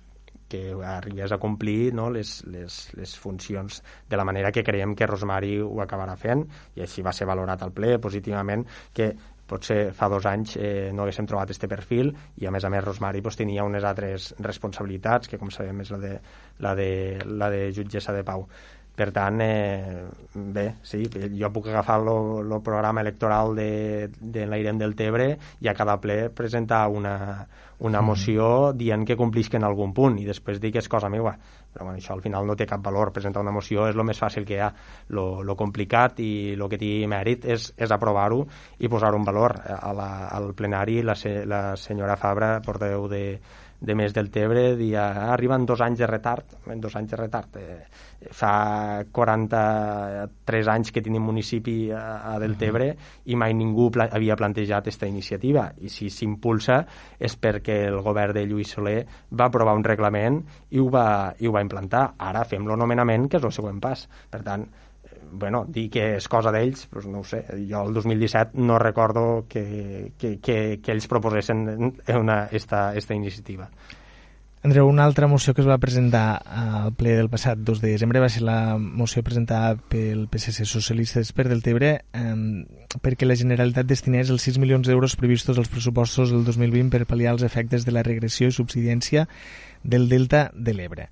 que 0.51 0.61
arribés 0.93 1.31
a 1.31 1.39
complir 1.41 1.93
no, 1.97 2.09
les, 2.13 2.41
les, 2.51 2.79
les 2.99 3.17
funcions 3.17 3.81
de 4.09 4.19
la 4.19 4.27
manera 4.27 4.51
que 4.51 4.65
creiem 4.67 4.95
que 4.95 5.07
Rosmari 5.07 5.57
ho 5.63 5.79
acabarà 5.83 6.17
fent 6.19 6.43
i 6.75 6.83
així 6.85 7.05
va 7.05 7.15
ser 7.15 7.29
valorat 7.29 7.63
al 7.63 7.71
ple 7.75 7.97
positivament 8.03 8.67
que 8.93 9.13
potser 9.51 9.91
fa 9.95 10.07
dos 10.11 10.25
anys 10.29 10.55
eh, 10.55 10.91
no 10.95 11.03
haguéssim 11.03 11.27
trobat 11.27 11.51
este 11.51 11.67
perfil 11.71 12.13
i 12.39 12.47
a 12.47 12.51
més 12.55 12.63
a 12.63 12.71
més 12.71 12.83
Rosmari 12.85 13.23
pues, 13.23 13.39
tenia 13.39 13.65
unes 13.67 13.83
altres 13.87 14.31
responsabilitats 14.39 15.31
que 15.31 15.39
com 15.41 15.51
sabem 15.51 15.83
és 15.83 15.91
la 15.91 15.99
de, 16.03 16.13
la 16.63 16.75
de, 16.79 16.91
la 17.27 17.51
de 17.51 17.65
jutgessa 17.75 18.15
de 18.15 18.23
pau 18.27 18.47
per 18.95 19.07
tant, 19.15 19.39
eh, 19.41 20.03
bé, 20.33 20.65
sí, 20.83 21.05
jo 21.39 21.49
puc 21.53 21.69
agafar 21.71 21.99
el 22.03 22.51
programa 22.61 23.01
electoral 23.01 23.55
de, 23.55 24.09
de 24.19 24.45
l'Airem 24.45 24.77
del 24.81 24.95
Tebre 24.99 25.31
i 25.63 25.69
a 25.71 25.73
cada 25.73 25.95
ple 26.03 26.29
presentar 26.35 26.87
una, 26.91 27.15
una 27.79 28.01
mm. 28.01 28.05
moció 28.05 28.47
dient 28.77 29.05
que 29.07 29.17
complisquen 29.17 29.63
algun 29.63 29.93
punt 29.95 30.19
i 30.21 30.27
després 30.27 30.59
dir 30.61 30.73
que 30.75 30.83
és 30.83 30.89
cosa 30.91 31.09
meva. 31.09 31.33
Però 31.71 31.87
bueno, 31.87 31.97
això 31.97 32.13
al 32.13 32.21
final 32.21 32.45
no 32.45 32.57
té 32.59 32.67
cap 32.67 32.83
valor. 32.83 33.13
Presentar 33.15 33.41
una 33.41 33.55
moció 33.55 33.87
és 33.87 33.95
el 33.95 34.03
més 34.05 34.19
fàcil 34.19 34.45
que 34.45 34.57
hi 34.57 34.61
ha. 34.61 34.69
Lo, 35.15 35.55
complicat 35.57 36.19
i 36.19 36.31
el 36.57 36.67
que 36.69 36.79
té 36.81 36.91
mèrit 37.07 37.47
és, 37.47 37.71
és 37.77 37.91
aprovar-ho 37.95 38.43
i 38.79 38.91
posar-ho 38.91 39.17
en 39.17 39.25
valor. 39.25 39.55
A 39.79 39.95
la, 39.95 40.11
al 40.35 40.51
plenari 40.53 41.01
la, 41.01 41.15
se, 41.15 41.45
la 41.47 41.77
senyora 41.79 42.19
Fabra, 42.19 42.57
portaveu 42.65 43.07
de, 43.11 43.23
de 43.81 43.95
més 43.97 44.13
del 44.13 44.29
Tebre 44.29 44.75
dia, 44.77 45.07
arriben 45.33 45.65
dos 45.65 45.81
anys 45.81 45.99
de 45.99 46.07
retard, 46.07 46.53
dos 46.77 46.95
anys 46.95 47.11
de 47.11 47.17
retard. 47.17 47.57
Eh, 47.57 47.79
fa 48.29 49.01
43 49.09 50.69
anys 50.69 50.93
que 50.93 51.01
tenim 51.01 51.25
municipi 51.25 51.89
a, 51.89 52.03
a 52.29 52.35
del 52.41 52.53
Tebre 52.61 52.91
i 53.25 53.35
mai 53.35 53.55
ningú 53.57 53.89
pla 53.91 54.05
havia 54.13 54.37
plantejat 54.37 54.85
aquesta 54.85 55.09
iniciativa 55.09 55.65
i 55.81 55.89
si 55.89 56.11
s'impulsa 56.13 56.83
és 57.17 57.33
perquè 57.41 57.79
el 57.89 57.97
govern 58.05 58.37
de 58.37 58.45
Lluís 58.45 58.75
Soler 58.77 58.99
va 59.33 59.49
aprovar 59.49 59.73
un 59.73 59.87
reglament 59.87 60.37
i 60.69 60.79
ho 60.79 60.87
va, 60.93 61.33
i 61.39 61.49
ho 61.49 61.55
va 61.57 61.65
implantar. 61.65 62.11
Ara 62.21 62.45
fem 62.45 62.69
l'anomenament, 62.69 63.27
que 63.27 63.41
és 63.41 63.49
el 63.49 63.55
següent 63.55 63.81
pas. 63.81 64.05
Per 64.29 64.43
tant, 64.45 64.69
bueno, 65.31 65.63
dir 65.67 65.87
que 65.89 66.03
és 66.17 66.27
cosa 66.31 66.51
d'ells, 66.53 66.87
doncs 66.91 67.07
no 67.07 67.21
ho 67.21 67.25
sé. 67.27 67.43
Jo 67.69 67.85
el 67.87 67.95
2017 67.95 68.59
no 68.59 68.77
recordo 68.79 69.45
que, 69.49 70.13
que, 70.17 70.37
que, 70.39 70.79
que 70.83 70.93
ells 70.93 71.07
proposessin 71.07 71.65
una, 72.19 72.43
esta, 72.51 72.91
esta 72.95 73.15
iniciativa. 73.15 73.69
Andreu, 74.63 74.85
una 74.85 75.05
altra 75.05 75.25
moció 75.25 75.55
que 75.55 75.63
es 75.63 75.67
va 75.67 75.79
presentar 75.81 76.37
al 76.45 76.91
ple 76.93 77.15
del 77.17 77.31
passat 77.33 77.57
2 77.65 77.79
de 77.81 77.95
desembre 77.95 78.21
va 78.21 78.29
ser 78.29 78.43
la 78.45 78.77
moció 78.77 79.23
presentada 79.25 79.73
pel 79.89 80.27
PSC 80.29 80.67
Socialistes 80.69 81.31
per 81.33 81.47
Deltebre 81.49 81.89
eh, 82.13 82.35
perquè 83.01 83.25
la 83.25 83.39
Generalitat 83.39 83.89
destinés 83.89 84.29
els 84.29 84.45
6 84.45 84.61
milions 84.61 84.85
d'euros 84.85 85.17
previstos 85.17 85.57
als 85.57 85.71
pressupostos 85.73 86.29
del 86.29 86.45
2020 86.45 86.93
per 86.93 87.09
pal·liar 87.09 87.33
els 87.33 87.47
efectes 87.47 87.89
de 87.89 87.95
la 87.95 88.05
regressió 88.05 88.51
i 88.51 88.53
subsidència 88.53 89.25
del 89.81 90.05
Delta 90.13 90.51
de 90.53 90.77
l'Ebre 90.77 91.09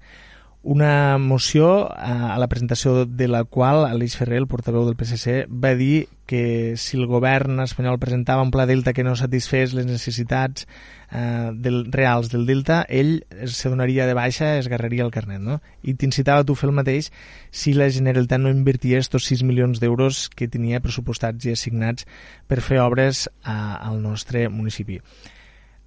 una 0.61 1.17
moció 1.17 1.87
eh, 1.87 1.95
a 1.95 2.37
la 2.37 2.47
presentació 2.47 3.05
de 3.05 3.27
la 3.27 3.45
qual 3.45 3.85
Aleix 3.87 4.17
Ferrer, 4.19 4.41
el 4.41 4.47
portaveu 4.51 4.83
del 4.85 4.97
PSC, 4.99 5.45
va 5.47 5.71
dir 5.79 6.09
que 6.27 6.75
si 6.77 6.97
el 6.99 7.07
govern 7.07 7.61
espanyol 7.63 7.97
presentava 7.97 8.43
un 8.43 8.51
pla 8.51 8.65
Delta 8.67 8.91
que 8.93 9.05
no 9.07 9.15
satisfés 9.15 9.73
les 9.73 9.87
necessitats 9.87 10.67
eh, 11.11 11.49
del, 11.55 11.85
reals 11.95 12.29
del 12.29 12.45
Delta, 12.45 12.83
ell 12.89 13.23
se 13.47 13.71
donaria 13.71 14.05
de 14.05 14.17
baixa, 14.19 14.57
es 14.59 14.67
agarraria 14.67 15.07
el 15.07 15.15
carnet, 15.15 15.39
no? 15.39 15.61
I 15.81 15.95
t'incitava 15.95 16.43
tu 16.43 16.53
a 16.53 16.59
fer 16.59 16.69
el 16.69 16.75
mateix 16.75 17.09
si 17.49 17.73
la 17.73 17.89
Generalitat 17.89 18.43
no 18.43 18.51
invertia 18.51 18.99
estos 18.99 19.31
6 19.31 19.47
milions 19.47 19.79
d'euros 19.79 20.27
que 20.27 20.51
tenia 20.51 20.83
pressupostats 20.83 21.47
i 21.47 21.55
assignats 21.55 22.05
per 22.51 22.59
fer 22.59 22.83
obres 22.83 23.29
a, 23.41 23.79
al 23.79 24.03
nostre 24.03 24.49
municipi. 24.51 24.99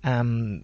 Um, 0.03 0.63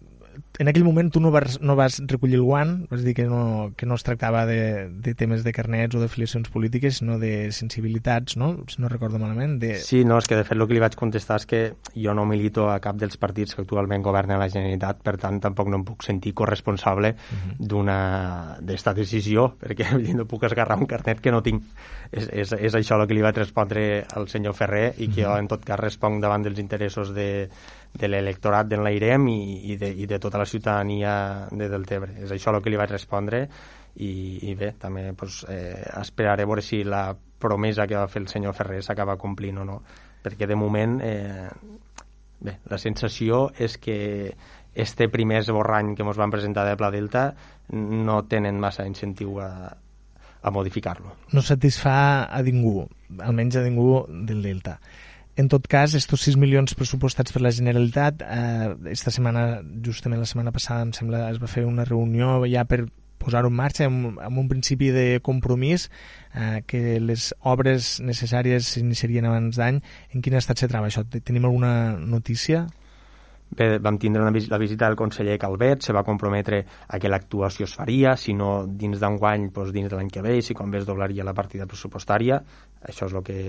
en 0.59 0.67
aquell 0.67 0.83
moment 0.83 1.09
tu 1.11 1.21
no 1.23 1.31
vas, 1.31 1.59
no 1.61 1.75
vas 1.79 1.99
recollir 2.07 2.35
el 2.39 2.43
guant, 2.43 2.73
vas 2.91 3.03
dir 3.05 3.13
que 3.15 3.25
no, 3.29 3.71
que 3.77 3.87
no 3.87 3.95
es 3.95 4.03
tractava 4.03 4.45
de, 4.45 4.89
de 4.89 5.13
temes 5.15 5.43
de 5.45 5.53
carnets 5.55 5.95
o 5.95 6.01
d'afiliacions 6.01 6.49
polítiques, 6.51 6.99
sinó 6.99 7.17
de 7.19 7.51
sensibilitats, 7.55 8.35
no? 8.37 8.51
si 8.67 8.81
no 8.81 8.89
recordo 8.91 9.19
malament. 9.19 9.57
De... 9.61 9.75
Sí, 9.79 10.03
no, 10.05 10.17
és 10.19 10.27
que 10.27 10.37
de 10.39 10.45
fet 10.47 10.57
el 10.57 10.67
que 10.67 10.75
li 10.75 10.83
vaig 10.83 10.97
contestar 10.99 11.39
és 11.39 11.47
que 11.49 11.61
jo 11.95 12.15
no 12.17 12.27
milito 12.29 12.67
a 12.69 12.79
cap 12.83 12.99
dels 12.99 13.19
partits 13.21 13.55
que 13.55 13.63
actualment 13.63 14.03
governen 14.05 14.41
la 14.41 14.49
Generalitat, 14.51 14.99
per 15.05 15.15
tant 15.21 15.39
tampoc 15.43 15.71
no 15.71 15.79
em 15.79 15.87
puc 15.87 16.03
sentir 16.03 16.35
corresponsable 16.35 17.13
uh 17.15 17.15
mhm. 17.15 17.49
-huh. 17.49 17.67
d'una 17.71 17.99
d'esta 18.59 18.93
decisió, 18.93 19.55
perquè 19.59 19.87
no 20.19 20.25
puc 20.25 20.43
esgarrar 20.43 20.77
un 20.77 20.85
carnet 20.85 21.21
que 21.21 21.31
no 21.31 21.41
tinc. 21.41 21.63
És, 22.11 22.27
és, 22.33 22.51
és 22.53 22.73
això 22.73 22.99
el 22.99 23.07
que 23.07 23.13
li 23.13 23.21
vaig 23.21 23.37
respondre 23.37 24.05
al 24.15 24.27
senyor 24.27 24.55
Ferrer 24.55 24.95
i 24.97 25.07
que 25.07 25.21
uh 25.21 25.27
-huh. 25.27 25.33
jo 25.35 25.37
en 25.37 25.47
tot 25.47 25.63
cas 25.63 25.79
responc 25.79 26.21
davant 26.21 26.43
dels 26.43 26.59
interessos 26.59 27.13
de, 27.13 27.49
de 27.93 28.07
l'electorat 28.07 28.67
de 28.69 28.77
l'Airem 28.77 29.27
i, 29.31 29.39
i, 29.73 29.77
de, 29.79 29.89
i 29.89 30.05
de 30.07 30.19
tota 30.21 30.39
la 30.39 30.45
ciutadania 30.45 31.47
de 31.51 31.69
Deltebre. 31.71 32.13
És 32.23 32.31
això 32.31 32.53
el 32.53 32.61
que 32.63 32.71
li 32.71 32.79
vaig 32.79 32.91
respondre 32.93 33.45
i, 33.95 34.11
i 34.49 34.55
bé, 34.55 34.73
també 34.79 35.09
pues, 35.17 35.41
eh, 35.49 35.81
esperaré 35.99 36.45
veure 36.45 36.63
si 36.63 36.83
la 36.83 37.09
promesa 37.39 37.87
que 37.87 37.97
va 37.97 38.07
fer 38.11 38.23
el 38.23 38.29
senyor 38.31 38.55
Ferrer 38.55 38.83
s'acaba 38.85 39.17
complint 39.17 39.59
o 39.59 39.65
no, 39.67 39.81
perquè 40.23 40.47
de 40.47 40.57
moment 40.59 40.99
eh, 41.03 41.49
bé, 42.39 42.59
la 42.69 42.77
sensació 42.77 43.47
és 43.57 43.77
que 43.81 43.99
este 44.75 45.09
primer 45.09 45.41
esborrany 45.41 45.95
que 45.95 46.05
ens 46.05 46.19
van 46.19 46.31
presentar 46.31 46.65
de 46.67 46.77
Pla 46.79 46.91
Delta 46.93 47.33
no 47.73 48.21
tenen 48.29 48.59
massa 48.61 48.85
incentiu 48.87 49.39
a, 49.41 49.49
a 50.41 50.51
modificar-lo. 50.53 51.15
No 51.33 51.43
satisfà 51.43 52.29
a 52.29 52.41
ningú, 52.45 52.85
almenys 53.19 53.59
a 53.59 53.65
ningú 53.65 54.05
del 54.07 54.43
Delta. 54.45 54.77
En 55.39 55.47
tot 55.47 55.67
cas, 55.71 55.93
estos 55.95 56.25
6 56.27 56.35
milions 56.35 56.73
pressupostats 56.75 57.31
per 57.31 57.39
la 57.39 57.51
Generalitat, 57.55 58.23
eh, 58.27 58.73
esta 58.91 59.11
setmana, 59.15 59.61
justament 59.85 60.19
la 60.19 60.27
setmana 60.27 60.51
passada, 60.51 60.83
em 60.83 60.91
sembla, 60.91 61.29
es 61.31 61.39
va 61.39 61.47
fer 61.47 61.63
una 61.63 61.85
reunió 61.87 62.41
ja 62.51 62.65
per 62.67 62.81
posar-ho 63.23 63.47
en 63.47 63.55
marxa 63.55 63.87
amb, 63.87 64.19
amb 64.19 64.41
un 64.41 64.49
principi 64.51 64.89
de 64.95 65.05
compromís 65.23 65.87
eh, 66.33 66.59
que 66.67 66.99
les 66.99 67.29
obres 67.53 68.01
necessàries 68.03 68.67
s'iniciarien 68.73 69.29
abans 69.31 69.61
d'any. 69.61 69.79
En 70.11 70.25
quin 70.25 70.35
estat 70.35 70.59
se 70.59 70.67
troba 70.71 70.91
això? 70.91 71.05
Tenim 71.07 71.47
alguna 71.47 71.95
notícia? 71.95 72.65
Bé, 73.49 73.79
vam 73.81 73.97
tindre 73.97 74.21
una, 74.21 74.31
la 74.31 74.59
visita 74.61 74.85
del 74.85 74.95
conseller 74.95 75.37
Calvet, 75.41 75.81
se 75.81 75.93
va 75.95 76.03
comprometre 76.05 76.59
a 76.87 76.99
que 77.01 77.09
l'actuació 77.09 77.65
es 77.65 77.73
faria, 77.73 78.13
si 78.15 78.35
no 78.37 78.67
dins 78.67 79.01
d'enguany, 79.01 79.49
doncs 79.55 79.73
dins 79.73 79.89
de 79.89 79.97
l'any 79.97 80.11
que 80.13 80.21
ve, 80.21 80.35
i 80.37 80.45
si 80.45 80.53
com 80.57 80.69
bé 80.69 80.83
es 80.83 80.85
doblaria 80.85 81.25
la 81.25 81.33
partida 81.33 81.65
pressupostària. 81.69 82.37
Això 82.85 83.09
és 83.09 83.15
el 83.17 83.25
que, 83.25 83.39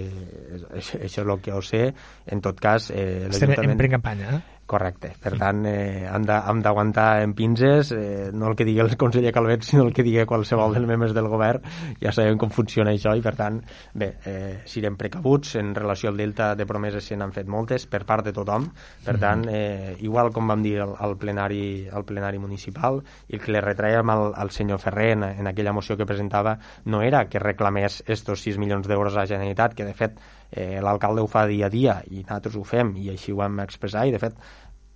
això 0.80 1.02
és 1.04 1.18
el 1.20 1.36
que 1.44 1.52
ho 1.52 1.60
sé. 1.62 1.84
En 2.26 2.40
tot 2.40 2.58
cas, 2.60 2.88
eh. 2.90 3.28
Estem 3.28 3.52
en 3.52 3.76
campanya, 3.98 4.38
eh? 4.38 4.59
Correcte. 4.70 5.08
Per 5.18 5.32
tant, 5.34 5.64
eh, 5.66 6.06
hem 6.06 6.60
d'aguantar 6.62 7.24
en 7.24 7.32
pinces, 7.34 7.90
eh, 7.90 8.30
no 8.32 8.46
el 8.46 8.54
que 8.54 8.64
digui 8.68 8.78
el 8.84 8.92
conseller 8.96 9.32
Calvet, 9.34 9.64
sinó 9.66 9.82
el 9.82 9.92
que 9.92 10.04
digui 10.06 10.22
qualsevol 10.30 10.76
dels 10.76 10.86
membres 10.86 11.14
del 11.16 11.26
govern. 11.32 11.64
Ja 11.98 12.12
sabem 12.14 12.38
com 12.38 12.52
funciona 12.54 12.92
això 12.94 13.16
i, 13.18 13.24
per 13.24 13.34
tant, 13.34 13.58
bé, 13.98 14.12
eh, 14.30 14.60
sirem 14.70 14.94
precabuts. 15.00 15.56
En 15.58 15.74
relació 15.74 16.12
al 16.12 16.22
Delta 16.22 16.54
de 16.54 16.68
promeses 16.70 17.10
se 17.10 17.18
n'han 17.18 17.34
fet 17.34 17.50
moltes 17.50 17.88
per 17.90 18.04
part 18.06 18.24
de 18.24 18.32
tothom. 18.36 18.70
Per 19.04 19.16
mhm. 19.16 19.20
tant, 19.20 19.44
eh, 19.50 19.96
igual 20.06 20.30
com 20.30 20.46
vam 20.46 20.62
dir 20.62 20.78
al, 20.86 20.94
al, 20.96 21.16
plenari, 21.18 21.88
al 21.90 22.06
plenari 22.06 22.38
municipal, 22.38 23.02
i 23.26 23.34
el 23.34 23.42
que 23.42 23.50
li 23.50 23.64
retraiem 23.66 24.14
al, 24.14 24.30
al 24.36 24.54
senyor 24.54 24.78
Ferrer 24.78 25.12
en, 25.16 25.24
en 25.32 25.50
aquella 25.50 25.74
moció 25.74 25.96
que 25.96 26.06
presentava 26.06 26.60
no 26.84 27.02
era 27.02 27.26
que 27.28 27.42
reclamés 27.42 28.04
estos 28.06 28.46
6 28.46 28.62
milions 28.62 28.86
d'euros 28.86 29.16
a 29.16 29.24
la 29.24 29.26
Generalitat, 29.26 29.74
que 29.74 29.88
de 29.88 29.98
fet 29.98 30.20
eh, 30.50 30.80
l'alcalde 30.82 31.22
ho 31.22 31.28
fa 31.30 31.46
dia 31.46 31.66
a 31.66 31.72
dia 31.72 32.00
i 32.10 32.22
nosaltres 32.22 32.56
ho 32.56 32.64
fem 32.64 32.94
i 32.96 33.10
així 33.10 33.32
ho 33.32 33.40
vam 33.40 33.60
expressar 33.64 34.06
i 34.06 34.14
de 34.14 34.18
fet 34.22 34.36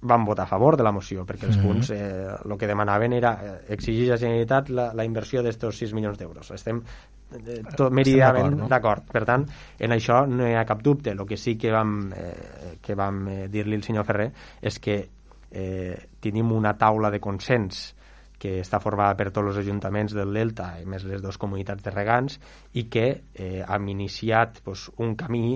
van 0.05 0.25
votar 0.25 0.45
a 0.45 0.47
favor 0.47 0.77
de 0.77 0.85
la 0.85 0.93
moció 0.93 1.25
perquè 1.25 1.47
els 1.47 1.57
-hmm. 1.59 1.67
punts 1.67 1.91
eh, 1.91 2.29
el 2.45 2.59
que 2.59 2.67
demanaven 2.67 3.13
era 3.13 3.33
eh, 3.43 3.73
exigir 3.73 4.11
a 4.11 4.15
la 4.15 4.19
Generalitat 4.19 4.69
la, 4.69 4.93
la 4.93 5.05
inversió 5.05 5.43
d'estos 5.43 5.79
6 5.79 5.95
milions 5.95 6.19
d'euros 6.19 6.51
estem 6.51 6.83
eh, 7.33 7.63
tot 7.77 7.93
meridament 7.93 8.57
no? 8.57 8.69
d'acord 8.69 9.11
per 9.11 9.25
tant 9.25 9.47
en 9.79 9.91
això 9.91 10.27
no 10.27 10.47
hi 10.47 10.55
ha 10.55 10.65
cap 10.65 10.83
dubte 10.83 11.11
el 11.11 11.27
que 11.27 11.37
sí 11.37 11.57
que 11.57 11.71
vam, 11.73 12.13
eh, 12.13 12.79
que 12.81 12.95
vam 12.95 13.29
eh, 13.29 13.49
dir-li 13.49 13.77
al 13.77 13.83
senyor 13.83 14.05
Ferrer 14.05 14.33
és 14.61 14.79
que 14.79 15.09
eh, 15.51 16.09
tenim 16.21 16.53
una 16.53 16.77
taula 16.77 17.11
de 17.11 17.21
consens 17.21 17.94
que 18.45 18.59
està 18.61 18.77
formada 18.83 19.17
per 19.17 19.31
tots 19.33 19.55
els 19.55 19.63
ajuntaments 19.63 20.13
del 20.13 20.35
Delta 20.37 20.75
i 20.77 20.85
més 20.85 21.07
les 21.09 21.23
dues 21.25 21.41
comunitats 21.41 21.85
de 21.85 21.93
regants 21.95 22.37
i 22.77 22.85
que 22.93 23.07
eh, 23.17 23.63
hem 23.65 23.89
iniciat 23.95 24.61
pues, 24.67 24.91
un 25.01 25.15
camí 25.17 25.47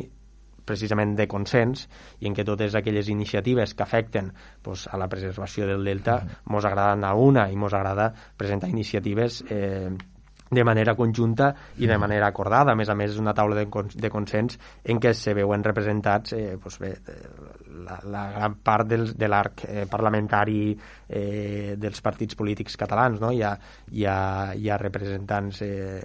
precisament 0.68 1.14
de 1.16 1.26
consens 1.28 1.84
i 2.20 2.28
en 2.28 2.36
què 2.36 2.44
totes 2.48 2.76
aquelles 2.78 3.08
iniciatives 3.12 3.74
que 3.76 3.84
afecten 3.84 4.30
pues, 4.64 4.86
a 4.88 5.00
la 5.00 5.08
preservació 5.12 5.68
del 5.68 5.84
delta 5.84 6.20
mm. 6.22 6.52
mos 6.52 6.68
agrada 6.68 6.96
anar 6.96 7.12
a 7.12 7.26
una 7.28 7.48
i 7.52 7.60
mos 7.60 7.76
agrada 7.76 8.08
presentar 8.40 8.72
iniciatives 8.72 9.42
eh, 9.48 9.90
de 10.50 10.64
manera 10.64 10.94
conjunta 10.96 11.50
i 11.76 11.86
de 11.86 11.92
mm. 11.92 12.00
manera 12.00 12.28
acordada. 12.32 12.72
A 12.72 12.78
més 12.78 12.88
a 12.88 12.96
més, 12.96 13.12
és 13.12 13.20
una 13.20 13.34
taula 13.36 13.58
de, 13.58 13.66
de 14.00 14.10
consens 14.12 14.56
en 14.88 15.00
què 15.00 15.12
se 15.12 15.34
veuen 15.36 15.64
representats 15.64 16.32
eh, 16.36 16.54
doncs 16.56 16.80
bé, 16.80 16.94
la, 17.84 17.98
la 18.04 18.24
gran 18.32 18.56
part 18.64 18.88
del, 18.88 19.12
de 19.16 19.28
l'arc 19.28 19.64
eh, 19.68 19.86
parlamentari 19.90 20.72
eh, 20.72 21.74
dels 21.78 22.02
partits 22.04 22.38
polítics 22.38 22.76
catalans. 22.80 23.20
No? 23.22 23.32
Hi, 23.32 23.42
ha, 23.42 23.54
hi, 23.90 24.04
ha, 24.04 24.18
hi 24.54 24.70
ha 24.70 24.78
representants, 24.80 25.62
eh, 25.66 26.02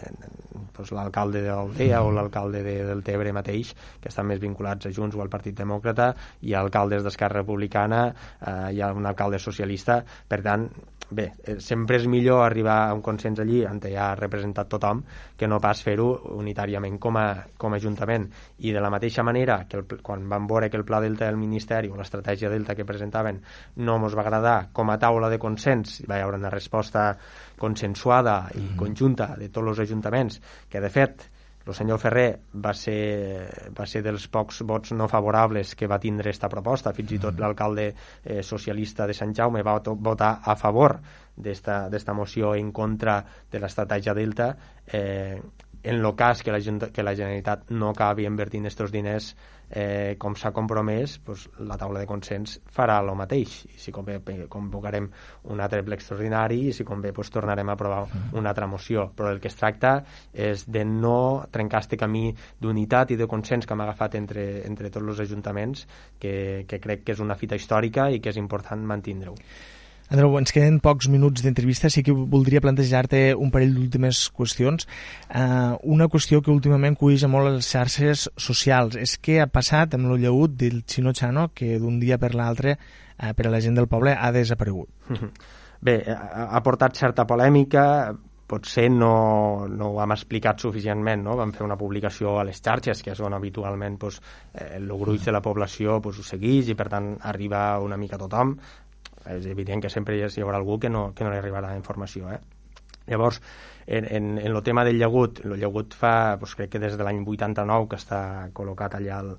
doncs 0.74 0.94
l'alcalde 0.96 1.44
d'Aldea 1.46 2.02
o 2.04 2.10
mm. 2.10 2.18
l'alcalde 2.18 2.64
de, 2.66 2.78
del 2.88 3.04
Tebre 3.06 3.36
mateix, 3.36 3.74
que 4.00 4.12
estan 4.12 4.30
més 4.30 4.42
vinculats 4.44 4.90
a 4.90 4.94
Junts 4.94 5.18
o 5.18 5.24
al 5.24 5.32
Partit 5.34 5.58
Demòcrata, 5.60 6.14
hi 6.42 6.54
ha 6.54 6.64
alcaldes 6.64 7.06
d'Esquerra 7.06 7.44
Republicana, 7.44 8.06
eh, 8.40 8.74
hi 8.74 8.82
ha 8.82 8.94
un 8.94 9.08
alcalde 9.10 9.42
socialista, 9.42 10.02
per 10.28 10.42
tant, 10.46 10.70
bé, 11.14 11.34
eh, 11.44 11.60
sempre 11.60 11.98
és 12.00 12.08
millor 12.08 12.44
arribar 12.44 12.78
a 12.88 12.94
un 12.94 13.02
consens 13.02 13.40
allí 13.40 13.64
on 13.68 13.80
hi 13.84 13.96
ha 13.96 14.14
representat 14.16 14.70
tothom 14.70 15.04
que 15.38 15.48
no 15.48 15.60
pas 15.62 15.82
fer-ho 15.84 16.08
unitàriament 16.38 16.98
com 17.00 17.18
a, 17.18 17.28
com 17.58 17.74
a 17.74 17.78
Ajuntament. 17.78 18.30
I 18.60 18.72
de 18.74 18.82
la 18.82 18.90
mateixa 18.94 19.24
manera 19.24 19.64
que 19.70 19.78
el, 19.82 19.86
quan 20.02 20.28
vam 20.30 20.48
veure 20.48 20.70
que 20.70 20.78
el 20.78 20.86
Pla 20.86 21.02
del 21.04 21.38
Ministeri 21.38 21.63
o 21.92 21.98
l'estratègia 21.98 22.50
Delta 22.50 22.76
que 22.76 22.86
presentaven 22.86 23.42
no 23.76 23.96
ens 23.98 24.16
va 24.16 24.22
agradar 24.22 24.70
com 24.74 24.90
a 24.90 24.98
taula 24.98 25.30
de 25.30 25.40
consens, 25.40 26.00
hi 26.02 26.10
va 26.10 26.22
haure 26.22 26.38
una 26.38 26.52
resposta 26.54 27.18
consensuada 27.58 28.50
i 28.54 28.60
mm 28.60 28.68
-hmm. 28.68 28.76
conjunta 28.76 29.36
de 29.38 29.50
tots 29.50 29.68
els 29.68 29.80
ajuntaments, 29.80 30.42
que 30.70 30.82
de 30.82 30.90
fet 30.90 31.30
el 31.66 31.74
senyor 31.74 32.00
Ferrer 32.00 32.40
va 32.60 32.74
ser, 32.76 33.72
va 33.72 33.86
ser 33.88 34.02
dels 34.04 34.28
pocs 34.28 34.62
vots 34.68 34.92
no 34.92 35.08
favorables 35.08 35.76
que 35.80 35.88
va 35.88 36.00
tindre 36.00 36.30
aquesta 36.30 36.50
proposta, 36.52 36.92
fins 36.94 37.14
i 37.16 37.20
tot 37.20 37.38
mm. 37.38 37.40
l'alcalde 37.40 37.86
eh, 38.24 38.42
socialista 38.44 39.08
de 39.08 39.14
Sant 39.14 39.34
Jaume 39.34 39.64
va 39.64 39.80
votar 39.80 40.42
a 40.44 40.56
favor 40.60 41.00
d'esta 41.36 42.14
moció 42.14 42.54
en 42.56 42.72
contra 42.72 43.24
de 43.52 43.60
l'estratègia 43.60 44.14
Delta, 44.14 44.56
eh, 44.86 45.40
en 45.84 45.96
el 45.96 46.16
cas 46.16 46.44
que 46.44 46.52
la, 46.52 46.60
que 46.60 47.04
la 47.04 47.16
Generalitat 47.16 47.70
no 47.72 47.92
acabi 47.92 48.26
invertint 48.26 48.66
aquests 48.70 48.92
diners 48.92 49.34
eh, 49.74 50.16
com 50.22 50.36
s'ha 50.38 50.52
compromès, 50.54 51.18
pues, 51.26 51.48
la 51.68 51.78
taula 51.82 52.00
de 52.00 52.08
consens 52.08 52.60
farà 52.72 53.00
el 53.02 53.10
mateix. 53.18 53.56
I 53.74 53.80
si 53.82 53.94
convé 53.96 54.20
convocarem 54.52 55.10
un 55.52 55.64
altre 55.64 55.82
ple 55.84 55.98
extraordinari 55.98 56.62
i 56.70 56.74
si 56.78 56.86
convé 56.88 57.12
pues, 57.14 57.32
tornarem 57.34 57.70
a 57.70 57.76
aprovar 57.76 58.06
mm. 58.06 58.38
una 58.40 58.54
altra 58.54 58.68
moció. 58.68 59.10
Però 59.18 59.34
el 59.34 59.42
que 59.42 59.50
es 59.52 59.60
tracta 59.60 59.96
és 60.32 60.68
de 60.70 60.86
no 60.86 61.44
trencar 61.52 61.84
este 61.84 61.98
camí 61.98 62.30
d'unitat 62.62 63.12
i 63.12 63.20
de 63.20 63.28
consens 63.28 63.66
que 63.66 63.74
hem 63.74 63.84
agafat 63.84 64.20
entre, 64.22 64.48
entre 64.68 64.94
tots 64.94 65.16
els 65.16 65.24
ajuntaments, 65.26 65.88
que, 66.20 66.66
que 66.70 66.80
crec 66.80 67.04
que 67.04 67.18
és 67.18 67.24
una 67.24 67.40
fita 67.40 67.58
històrica 67.60 68.12
i 68.14 68.22
que 68.22 68.32
és 68.32 68.40
important 68.40 68.86
mantindre-ho. 68.88 69.36
Andreu, 70.14 70.36
ens 70.38 70.54
queden 70.54 70.76
pocs 70.78 71.08
minuts 71.10 71.42
d'entrevista, 71.42 71.90
sí 71.90 72.04
que 72.06 72.14
voldria 72.14 72.62
plantejar-te 72.62 73.22
un 73.34 73.50
parell 73.54 73.72
d'últimes 73.74 74.28
qüestions. 74.38 74.86
Uh, 75.26 75.74
una 75.90 76.06
qüestió 76.06 76.38
que 76.46 76.52
últimament 76.54 76.94
cueix 77.00 77.24
molt 77.26 77.50
les 77.50 77.70
xarxes 77.74 78.28
socials 78.38 79.00
és 79.02 79.16
què 79.18 79.40
ha 79.42 79.50
passat 79.50 79.98
amb 79.98 80.12
el 80.12 80.22
lleut 80.22 80.54
del 80.60 80.84
Chino 80.86 81.16
Chano 81.18 81.48
que 81.58 81.80
d'un 81.82 81.98
dia 82.04 82.20
per 82.22 82.36
l'altre 82.38 82.76
uh, 82.78 83.32
per 83.34 83.48
a 83.50 83.56
la 83.56 83.64
gent 83.66 83.82
del 83.82 83.90
poble 83.90 84.14
ha 84.14 84.30
desaparegut. 84.36 85.18
Bé, 85.84 85.98
ha 86.06 86.62
portat 86.62 87.02
certa 87.02 87.26
polèmica, 87.26 88.14
potser 88.54 88.90
no, 88.92 89.66
no 89.68 89.90
ho 89.94 90.00
hem 90.04 90.14
explicat 90.14 90.62
suficientment, 90.62 91.24
no? 91.26 91.36
vam 91.40 91.52
fer 91.56 91.66
una 91.66 91.78
publicació 91.80 92.38
a 92.38 92.46
les 92.48 92.62
xarxes, 92.62 93.02
que 93.04 93.14
és 93.16 93.22
on 93.24 93.34
habitualment 93.34 93.98
eh, 94.06 94.78
el 94.78 94.92
gruix 95.00 95.26
de 95.26 95.34
la 95.34 95.42
població 95.42 96.00
pues, 96.04 96.20
ho 96.20 96.26
segueix 96.28 96.70
i 96.70 96.78
per 96.78 96.90
tant 96.94 97.16
arriba 97.34 97.64
una 97.82 97.98
mica 97.98 98.20
a 98.20 98.24
tothom, 98.26 98.54
és 99.32 99.48
evident 99.52 99.82
que 99.84 99.92
sempre 99.92 100.18
hi 100.18 100.24
haurà 100.26 100.60
algú 100.60 100.80
que 100.80 100.90
no, 100.90 101.12
que 101.16 101.24
no 101.24 101.32
li 101.32 101.40
arribarà 101.40 101.72
la 101.72 101.80
informació. 101.80 102.32
Eh? 102.32 102.40
Llavors, 103.08 103.42
en, 103.86 104.06
en, 104.06 104.38
en 104.38 104.52
el 104.52 104.64
tema 104.64 104.86
del 104.86 105.00
llagut, 105.00 105.44
el 105.46 105.58
llagut 105.60 105.96
fa, 105.98 106.36
doncs 106.40 106.56
crec 106.60 106.76
que 106.76 106.84
des 106.84 106.96
de 106.98 107.04
l'any 107.04 107.24
89 107.24 107.90
que 107.92 108.00
està 108.00 108.22
col·locat 108.56 108.96
allà 109.00 109.20
al, 109.20 109.34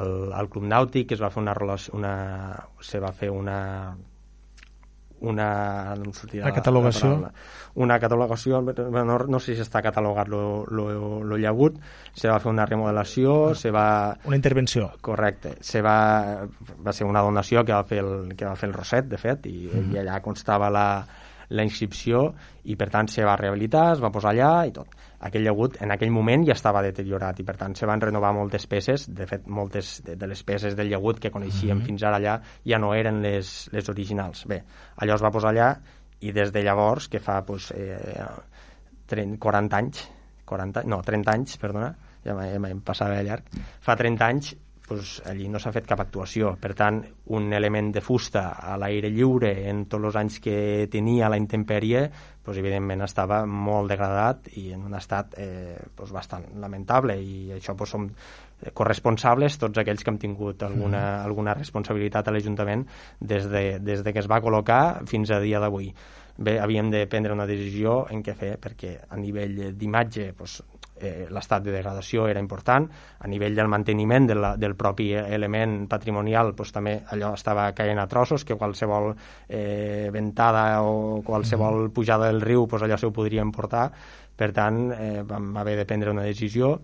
al, 0.00 0.14
al 0.32 0.48
Club 0.52 0.64
Nàutic, 0.68 1.12
es 1.12 1.20
va 1.20 1.30
fer 1.32 1.42
una, 1.42 1.56
una, 1.98 2.14
se 2.80 3.02
va 3.02 3.12
fer 3.12 3.30
una 3.32 3.58
una, 5.22 5.94
no 5.96 6.12
sortia 6.12 6.44
la 6.44 6.52
catalogació. 6.54 7.14
la 7.22 7.32
una 7.74 7.98
catalogació 7.98 8.60
no, 8.60 9.18
no 9.18 9.40
sé 9.40 9.54
si 9.56 9.62
està 9.64 9.80
catalogat 9.84 10.28
lo, 10.28 10.64
lo, 10.68 10.86
lo 11.24 11.38
llagut. 11.40 11.78
Se 12.14 12.28
va 12.28 12.38
fer 12.42 12.50
una 12.52 12.66
remodelació 12.68 13.36
ah, 13.50 13.54
se 13.56 13.72
va 13.72 13.86
una 14.28 14.36
intervenció. 14.36 14.90
Correcte. 15.00 15.56
Se 15.64 15.80
va, 15.84 16.44
va 16.84 16.92
ser 16.92 17.08
una 17.08 17.22
donació 17.24 17.64
que 17.64 17.72
va 17.72 17.84
fer 17.88 18.02
el, 18.04 18.34
que 18.36 18.44
va 18.44 18.56
fer 18.60 18.68
el 18.68 18.76
Roset 18.76 19.08
de 19.08 19.20
fet 19.20 19.46
i, 19.46 19.70
mm 19.70 19.78
-hmm. 19.78 19.94
i 19.94 20.02
allà 20.02 20.20
constava 20.20 20.68
la, 20.70 21.06
la 21.48 21.64
inscripció 21.64 22.34
i 22.64 22.76
per 22.76 22.90
tant 22.90 23.08
se 23.08 23.24
va 23.24 23.36
rehabilitar, 23.36 23.92
es 23.94 24.02
va 24.02 24.10
posar 24.10 24.32
allà 24.32 24.66
i 24.66 24.72
tot 24.72 24.88
aquell 25.22 25.44
llagut 25.46 25.78
en 25.82 25.94
aquell 25.94 26.10
moment 26.10 26.44
ja 26.46 26.56
estava 26.56 26.82
deteriorat 26.82 27.40
i 27.40 27.46
per 27.46 27.56
tant 27.60 27.74
se 27.78 27.86
van 27.86 28.00
renovar 28.02 28.32
moltes 28.34 28.66
peces 28.66 29.08
de 29.10 29.26
fet 29.30 29.46
moltes 29.46 30.00
de, 30.06 30.16
de 30.18 30.28
les 30.30 30.42
peces 30.42 30.76
del 30.78 30.90
llagut 30.90 31.20
que 31.20 31.30
coneixíem 31.30 31.76
mm 31.76 31.80
-hmm. 31.80 31.86
fins 31.86 32.02
ara 32.02 32.18
allà 32.18 32.40
ja 32.64 32.78
no 32.78 32.94
eren 32.94 33.22
les, 33.22 33.68
les 33.72 33.88
originals 33.88 34.46
bé, 34.46 34.62
allò 34.96 35.14
es 35.14 35.22
va 35.22 35.30
posar 35.30 35.50
allà 35.50 35.76
i 36.20 36.32
des 36.32 36.52
de 36.52 36.62
llavors 36.62 37.08
que 37.08 37.18
fa 37.18 37.42
pues, 37.44 37.70
eh, 37.72 38.26
30, 39.06 39.38
40 39.38 39.76
anys 39.76 40.08
40, 40.44 40.82
no, 40.84 41.02
30 41.02 41.30
anys, 41.32 41.56
perdona 41.56 41.94
ja 42.24 42.34
m'hem 42.34 42.80
passat 42.80 43.16
de 43.16 43.22
llarg 43.22 43.44
fa 43.80 43.96
30 43.96 44.26
anys 44.26 44.54
pues, 44.92 45.22
allí 45.24 45.48
no 45.48 45.58
s'ha 45.58 45.72
fet 45.72 45.86
cap 45.88 46.00
actuació. 46.04 46.52
Per 46.60 46.74
tant, 46.76 47.00
un 47.32 47.52
element 47.56 47.90
de 47.94 48.02
fusta 48.04 48.44
a 48.60 48.76
l'aire 48.80 49.08
lliure 49.10 49.52
en 49.70 49.86
tots 49.88 50.10
els 50.10 50.18
anys 50.20 50.38
que 50.44 50.56
tenia 50.92 51.30
la 51.32 51.38
intempèrie, 51.40 52.04
pues, 52.44 52.58
evidentment 52.60 53.04
estava 53.06 53.42
molt 53.46 53.88
degradat 53.92 54.50
i 54.60 54.68
en 54.76 54.84
un 54.84 54.96
estat 54.98 55.36
eh, 55.40 55.78
pues, 55.96 56.12
bastant 56.12 56.44
lamentable 56.60 57.16
i 57.16 57.52
això 57.56 57.76
pues, 57.78 57.94
som 57.96 58.10
corresponsables 58.76 59.56
tots 59.58 59.80
aquells 59.80 60.04
que 60.04 60.12
hem 60.12 60.20
tingut 60.22 60.62
alguna, 60.62 61.00
mm. 61.00 61.26
alguna 61.26 61.54
responsabilitat 61.58 62.28
a 62.28 62.34
l'Ajuntament 62.36 62.84
des, 63.18 63.48
de, 63.50 63.78
des 63.82 64.04
de 64.04 64.12
que 64.12 64.22
es 64.22 64.28
va 64.30 64.42
col·locar 64.44 65.06
fins 65.10 65.32
a 65.32 65.40
dia 65.42 65.62
d'avui. 65.62 65.88
Bé, 66.36 66.58
havíem 66.60 66.90
de 66.92 67.06
prendre 67.06 67.34
una 67.34 67.48
decisió 67.48 68.06
en 68.10 68.22
què 68.24 68.36
fer, 68.36 68.54
perquè 68.60 68.94
a 69.08 69.18
nivell 69.20 69.72
d'imatge 69.76 70.30
pues, 70.36 70.60
eh, 71.02 71.26
l'estat 71.30 71.64
de 71.66 71.74
degradació 71.74 72.28
era 72.30 72.40
important, 72.40 72.88
a 73.18 73.28
nivell 73.28 73.58
del 73.58 73.68
manteniment 73.68 74.28
de 74.30 74.38
la, 74.38 74.54
del 74.56 74.76
propi 74.78 75.10
element 75.12 75.86
patrimonial 75.90 76.54
pues, 76.54 76.72
també 76.72 77.00
allò 77.12 77.34
estava 77.34 77.68
caient 77.76 78.00
a 78.00 78.08
trossos, 78.08 78.46
que 78.46 78.56
qualsevol 78.56 79.12
eh, 79.48 80.08
ventada 80.14 80.82
o 80.86 81.20
qualsevol 81.26 81.90
pujada 81.90 82.30
del 82.30 82.40
riu 82.40 82.66
pues, 82.66 82.82
allò 82.82 82.96
se 82.96 83.10
ho 83.10 83.12
podria 83.12 83.42
emportar, 83.42 83.90
per 84.36 84.52
tant 84.56 84.88
eh, 84.96 85.22
vam 85.28 85.52
haver 85.60 85.76
de 85.82 85.86
prendre 85.86 86.10
una 86.10 86.24
decisió 86.26 86.78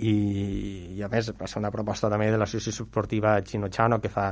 i, 0.00 0.96
i 0.96 1.02
a 1.04 1.08
més 1.12 1.30
va 1.36 1.48
ser 1.50 1.60
una 1.60 1.70
proposta 1.72 2.08
també 2.10 2.30
de 2.32 2.38
l'associació 2.40 2.86
esportiva 2.86 3.34
Chino 3.44 3.68
que 4.00 4.08
fa, 4.08 4.30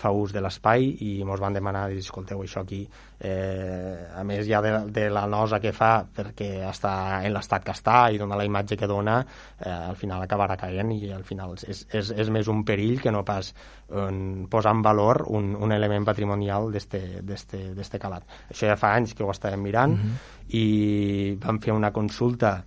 fa 0.00 0.12
ús 0.16 0.32
de 0.32 0.40
l'espai 0.40 0.86
i 1.04 1.10
ens 1.20 1.40
van 1.42 1.56
demanar, 1.56 1.90
escolteu, 1.92 2.40
això 2.42 2.62
aquí 2.64 2.80
eh, 3.20 4.08
a 4.16 4.24
més 4.24 4.46
ja 4.48 4.62
de, 4.64 4.72
de 4.88 5.08
la 5.12 5.26
nosa 5.26 5.60
que 5.60 5.72
fa 5.76 6.04
perquè 6.04 6.64
està 6.68 7.20
en 7.26 7.34
l'estat 7.34 7.64
que 7.64 7.74
està 7.76 7.98
i 8.10 8.18
dona 8.18 8.38
la 8.38 8.46
imatge 8.48 8.78
que 8.80 8.88
dona 8.88 9.20
eh, 9.20 9.68
al 9.68 9.98
final 10.00 10.24
acabarà 10.24 10.56
caient 10.60 10.94
i 10.96 11.12
al 11.12 11.24
final 11.28 11.54
és, 11.60 11.84
és, 11.92 12.14
és 12.16 12.32
més 12.32 12.48
un 12.48 12.64
perill 12.64 13.00
que 13.02 13.12
no 13.12 13.24
pas 13.24 13.52
un, 13.90 14.46
posar 14.50 14.72
en 14.76 14.82
valor 14.82 15.24
un, 15.28 15.52
un 15.56 15.72
element 15.72 16.06
patrimonial 16.06 16.70
d'este 16.72 18.00
calat. 18.00 18.24
Això 18.50 18.70
ja 18.70 18.78
fa 18.80 18.94
anys 18.96 19.14
que 19.14 19.24
ho 19.24 19.30
estàvem 19.30 19.60
mirant 19.60 19.96
mm 19.96 20.02
-hmm. 20.02 20.36
i 20.56 21.36
vam 21.42 21.60
fer 21.60 21.72
una 21.72 21.92
consulta 21.92 22.62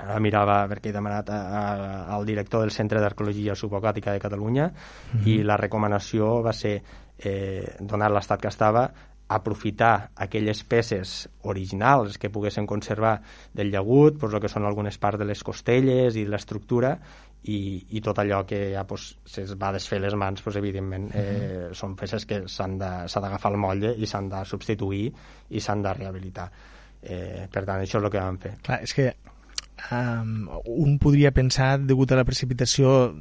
ara 0.00 0.20
mirava 0.20 0.62
perquè 0.70 0.90
he 0.90 0.96
demanat 0.96 1.30
a, 1.30 1.40
a, 1.60 1.62
al 2.16 2.26
director 2.26 2.64
del 2.64 2.72
Centre 2.74 3.00
d'Arqueologia 3.00 3.54
Subacàtica 3.54 4.12
de 4.12 4.20
Catalunya 4.20 4.66
mm 4.68 5.18
-hmm. 5.18 5.28
i 5.28 5.42
la 5.42 5.56
recomanació 5.56 6.42
va 6.42 6.52
ser 6.52 6.82
eh, 7.18 7.76
donar 7.80 8.10
l'estat 8.10 8.40
que 8.40 8.48
estava 8.48 8.90
aprofitar 9.30 10.10
aquelles 10.16 10.64
peces 10.64 11.28
originals 11.42 12.18
que 12.18 12.30
poguessin 12.30 12.66
conservar 12.66 13.20
del 13.54 13.70
llagut, 13.70 14.18
doncs 14.18 14.34
el 14.34 14.40
que 14.42 14.50
són 14.50 14.66
algunes 14.66 14.98
parts 14.98 15.20
de 15.20 15.24
les 15.24 15.44
costelles 15.46 16.16
i 16.16 16.24
de 16.24 16.32
l'estructura 16.32 16.96
i, 17.46 17.86
i 17.94 18.02
tot 18.02 18.18
allò 18.18 18.42
que 18.44 18.72
ja 18.74 18.82
pues, 18.90 19.14
es 19.38 19.54
va 19.54 19.70
desfer 19.72 20.00
les 20.02 20.16
mans, 20.18 20.42
pues, 20.42 20.58
evidentment 20.58 21.10
eh, 21.14 21.22
uh 21.22 21.70
-huh. 21.70 21.74
són 21.74 21.94
peces 21.94 22.26
que 22.26 22.42
s'ha 22.48 22.66
d'agafar 22.66 23.52
el 23.52 23.58
molle 23.58 23.94
i 23.96 24.06
s'han 24.06 24.28
de 24.28 24.44
substituir 24.44 25.12
i 25.50 25.60
s'han 25.60 25.82
de 25.82 25.94
rehabilitar. 25.94 26.50
Eh, 27.00 27.48
per 27.50 27.64
tant, 27.64 27.80
això 27.80 27.98
és 27.98 28.04
el 28.04 28.10
que 28.10 28.18
vam 28.18 28.38
fer. 28.38 28.56
Clar, 28.62 28.82
és 28.82 28.92
que 28.94 29.14
um, 29.90 30.48
un 30.66 30.98
podria 31.02 31.32
pensar, 31.32 31.78
degut 31.80 32.12
a 32.12 32.18
la 32.20 32.26
precipitació 32.28 33.14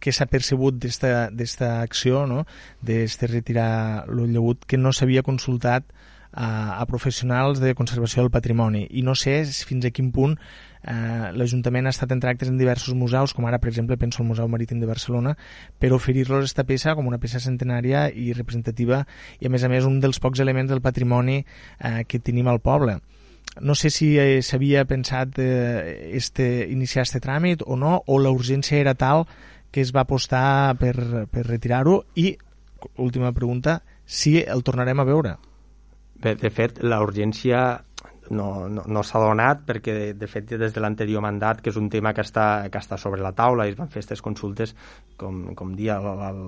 que 0.00 0.12
s'ha 0.12 0.28
percebut 0.30 0.76
d'esta 0.78 1.70
acció, 1.80 2.26
no? 2.30 2.44
d'este 2.84 3.26
retirar 3.30 4.04
el 4.06 4.26
llegut, 4.32 4.66
que 4.68 4.78
no 4.78 4.92
s'havia 4.92 5.24
consultat 5.26 5.88
a, 6.36 6.78
a 6.78 6.86
professionals 6.86 7.58
de 7.60 7.74
conservació 7.74 8.22
del 8.22 8.30
patrimoni. 8.30 8.84
I 8.90 9.02
no 9.02 9.16
sé 9.18 9.40
fins 9.66 9.88
a 9.88 9.90
quin 9.90 10.12
punt 10.12 10.36
eh, 10.36 11.32
l'Ajuntament 11.34 11.88
ha 11.88 11.94
estat 11.94 12.12
en 12.12 12.20
tractes 12.22 12.52
en 12.52 12.60
diversos 12.60 12.94
museus, 12.94 13.34
com 13.34 13.48
ara, 13.48 13.58
per 13.58 13.72
exemple, 13.72 13.96
penso 13.96 14.22
al 14.22 14.28
Museu 14.28 14.48
Marítim 14.52 14.78
de 14.82 14.90
Barcelona, 14.90 15.34
per 15.80 15.94
oferir-los 15.96 16.44
aquesta 16.44 16.68
peça 16.68 16.94
com 16.94 17.08
una 17.08 17.18
peça 17.22 17.40
centenària 17.42 18.06
i 18.12 18.30
representativa 18.36 19.02
i, 19.40 19.48
a 19.48 19.50
més 19.50 19.64
a 19.64 19.72
més, 19.72 19.88
un 19.88 19.98
dels 20.04 20.20
pocs 20.22 20.44
elements 20.44 20.70
del 20.70 20.84
patrimoni 20.84 21.40
eh, 21.42 22.04
que 22.06 22.20
tenim 22.20 22.52
al 22.52 22.60
poble 22.60 23.00
no 23.60 23.74
sé 23.74 23.90
si 23.90 24.14
eh, 24.18 24.42
s'havia 24.42 24.84
pensat 24.84 25.38
eh, 25.38 26.10
este, 26.16 26.66
iniciar 26.70 27.06
este 27.06 27.20
tràmit 27.24 27.64
o 27.66 27.76
no, 27.76 28.02
o 28.06 28.18
la 28.20 28.32
urgència 28.34 28.78
era 28.78 28.94
tal 28.94 29.26
que 29.72 29.82
es 29.84 29.92
va 29.94 30.04
apostar 30.06 30.76
per, 30.80 31.26
per 31.30 31.46
retirar-ho 31.46 32.02
i, 32.16 32.36
última 33.02 33.32
pregunta, 33.32 33.82
si 34.04 34.38
el 34.40 34.62
tornarem 34.64 35.00
a 35.00 35.04
veure. 35.08 35.36
Bé, 36.22 36.36
de 36.40 36.50
fet, 36.50 36.80
la 36.80 37.02
urgència 37.04 37.82
no, 38.30 38.68
no, 38.68 38.82
no 38.86 39.02
s'ha 39.06 39.20
donat 39.22 39.62
perquè 39.66 39.94
de, 39.94 40.06
de 40.18 40.28
fet 40.30 40.48
des 40.58 40.74
de 40.74 40.82
l'anterior 40.82 41.22
mandat 41.22 41.60
que 41.62 41.70
és 41.70 41.78
un 41.80 41.90
tema 41.92 42.12
que 42.14 42.24
està, 42.24 42.66
que 42.72 42.80
està 42.80 42.98
sobre 42.98 43.22
la 43.22 43.34
taula 43.36 43.66
i 43.66 43.74
es 43.74 43.78
van 43.78 43.90
fer 43.90 44.00
aquestes 44.00 44.22
consultes 44.24 44.74
com, 45.20 45.54
com 45.58 45.74
dia 45.78 45.98
el, 46.00 46.24
el, 46.30 46.40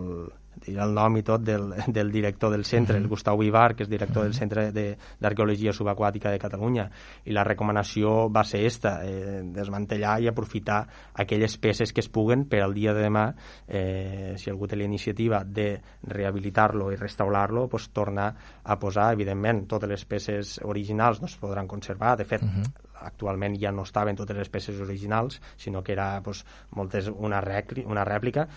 diré 0.65 0.81
el 0.83 0.95
nom 0.95 1.17
i 1.19 1.23
tot 1.27 1.43
del, 1.45 1.73
del 1.97 2.11
director 2.13 2.53
del 2.53 2.65
centre, 2.65 2.99
el 2.99 3.09
Gustau 3.09 3.39
Vivar, 3.39 3.75
que 3.77 3.85
és 3.85 3.91
director 3.91 4.25
del 4.27 4.35
Centre 4.35 4.69
d'Arqueologia 4.73 5.75
Subaquàtica 5.77 6.33
de 6.33 6.41
Catalunya, 6.43 6.89
i 7.27 7.37
la 7.37 7.45
recomanació 7.47 8.29
va 8.33 8.45
ser 8.49 8.65
esta, 8.67 8.99
eh, 9.07 9.43
desmantellar 9.55 10.19
i 10.23 10.29
aprofitar 10.31 10.81
aquelles 11.15 11.57
peces 11.59 11.93
que 11.93 12.03
es 12.05 12.11
puguen 12.13 12.47
per 12.49 12.63
al 12.65 12.75
dia 12.75 12.95
de 12.95 13.07
demà, 13.07 13.29
eh, 13.67 14.35
si 14.37 14.51
algú 14.51 14.69
té 14.69 14.77
la 14.77 14.89
iniciativa 14.89 15.43
de 15.45 15.71
rehabilitar-lo 16.03 16.93
i 16.93 16.97
restaurar-lo, 16.97 17.69
pues, 17.69 17.91
torna 17.91 18.29
a 18.65 18.79
posar, 18.79 19.13
evidentment, 19.13 19.67
totes 19.69 19.89
les 19.89 20.05
peces 20.05 20.59
originals 20.65 21.21
no 21.21 21.27
es 21.27 21.37
podran 21.37 21.67
conservar, 21.67 22.17
de 22.19 22.25
fet, 22.25 22.43
uh 22.43 22.47
-huh 22.47 22.89
actualment 23.01 23.57
ja 23.61 23.73
no 23.73 23.83
estaven 23.83 24.17
totes 24.17 24.37
les 24.37 24.49
peces 24.49 24.81
originals, 24.81 25.41
sinó 25.57 25.83
que 25.83 25.93
era 25.93 26.21
pues, 26.23 26.45
moltes, 26.71 27.09
una, 27.09 27.41
rèplica, 27.41 27.89
una 27.89 28.05
rèplica 28.05 28.49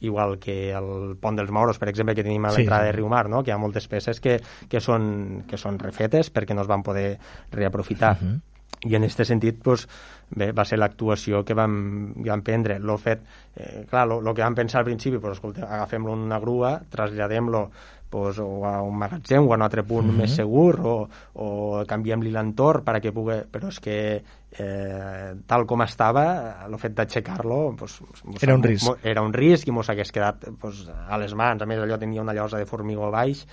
igual 0.00 0.38
que 0.38 0.72
el 0.72 1.16
pont 1.20 1.36
dels 1.36 1.50
Moros, 1.50 1.78
per 1.78 1.88
exemple, 1.90 2.14
que 2.16 2.24
tenim 2.26 2.44
a 2.44 2.52
l'entrada 2.54 2.84
sí, 2.84 2.88
sí. 2.88 2.92
de 2.92 2.96
Riumar, 2.98 3.28
no? 3.28 3.42
que 3.44 3.52
hi 3.52 3.54
ha 3.54 3.60
moltes 3.60 3.88
peces 3.88 4.20
que, 4.20 4.38
que, 4.68 4.80
són, 4.80 5.44
que 5.48 5.60
són 5.60 5.78
refetes 5.80 6.32
perquè 6.32 6.56
no 6.56 6.64
es 6.64 6.70
van 6.70 6.84
poder 6.86 7.18
reaprofitar. 7.52 8.16
Uh 8.16 8.24
-huh. 8.26 8.38
i 8.80 8.94
en 8.96 9.02
aquest 9.04 9.24
sentit 9.28 9.58
pues, 9.62 9.86
bé, 10.30 10.52
va 10.52 10.64
ser 10.64 10.78
l'actuació 10.78 11.44
que 11.44 11.54
vam, 11.54 12.14
vam 12.24 12.40
prendre 12.42 12.78
lo 12.78 12.96
fet, 12.96 13.20
eh, 13.56 13.84
clar, 13.90 14.08
el 14.08 14.34
que 14.34 14.42
vam 14.42 14.54
pensar 14.54 14.78
al 14.78 14.84
principi 14.84 15.18
pues, 15.18 15.32
escolta, 15.32 15.66
agafem-lo 15.66 16.12
una 16.12 16.38
grua 16.38 16.80
traslladem-lo 16.88 17.70
pues, 18.10 18.38
o 18.42 18.66
a 18.66 18.80
un 18.82 18.98
magatzem 18.98 19.46
o 19.46 19.52
a 19.54 19.56
un 19.56 19.62
altre 19.62 19.84
punt 19.86 20.06
mm 20.06 20.10
-hmm. 20.10 20.20
més 20.20 20.34
segur 20.34 20.80
o, 20.82 21.08
o 21.34 21.84
canviem-li 21.86 22.30
l'entorn 22.30 22.84
perquè 22.84 23.12
pugui... 23.12 23.42
però 23.50 23.68
és 23.68 23.80
que 23.80 24.22
eh, 24.50 25.34
tal 25.46 25.64
com 25.66 25.82
estava 25.82 26.66
el 26.66 26.76
fet 26.78 26.94
d'aixecar-lo 26.94 27.74
pues, 27.78 28.00
era 28.42 28.54
un 28.54 28.62
risc 28.62 29.06
era 29.06 29.22
un 29.22 29.32
risc 29.32 29.68
i 29.68 29.70
mos 29.70 29.88
hagués 29.88 30.10
quedat 30.10 30.48
pues, 30.58 30.88
a 31.08 31.16
les 31.18 31.34
mans 31.34 31.62
a 31.62 31.66
més 31.66 31.78
allò 31.78 31.98
tenia 31.98 32.22
una 32.22 32.34
llosa 32.34 32.58
de 32.58 32.66
formigó 32.66 33.10
baix 33.10 33.46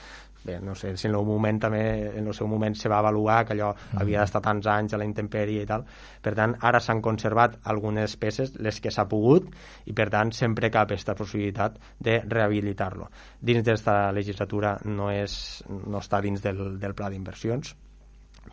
bé, 0.43 0.59
no 0.61 0.75
sé, 0.75 0.95
si 0.97 1.07
en 1.07 1.15
el 1.15 1.25
moment 1.25 1.59
també, 1.59 1.81
en 2.19 2.27
el 2.27 2.35
seu 2.35 2.47
moment 2.47 2.75
se 2.77 2.89
va 2.89 2.99
avaluar 2.99 3.41
que 3.45 3.55
allò 3.55 3.71
mm. 3.73 4.01
havia 4.01 4.21
d'estar 4.21 4.41
tants 4.45 4.67
anys 4.71 4.93
a 4.93 5.01
la 5.01 5.07
intempèrie 5.07 5.63
i 5.63 5.69
tal. 5.69 5.85
Per 6.23 6.33
tant, 6.37 6.55
ara 6.69 6.81
s'han 6.83 7.01
conservat 7.03 7.57
algunes 7.73 8.15
peces, 8.21 8.55
les 8.63 8.79
que 8.83 8.93
s'ha 8.93 9.07
pogut, 9.09 9.49
i 9.85 9.95
per 9.97 10.09
tant 10.13 10.31
sempre 10.35 10.71
cap 10.73 10.87
aquesta 10.87 11.15
possibilitat 11.17 11.79
de 11.99 12.21
rehabilitar-lo. 12.23 13.09
Dins 13.41 13.65
d'esta 13.65 13.99
legislatura 14.15 14.77
no, 14.85 15.11
és, 15.11 15.35
no 15.67 15.99
està 16.03 16.21
dins 16.23 16.43
del, 16.43 16.79
del 16.79 16.95
pla 16.95 17.11
d'inversions, 17.11 17.75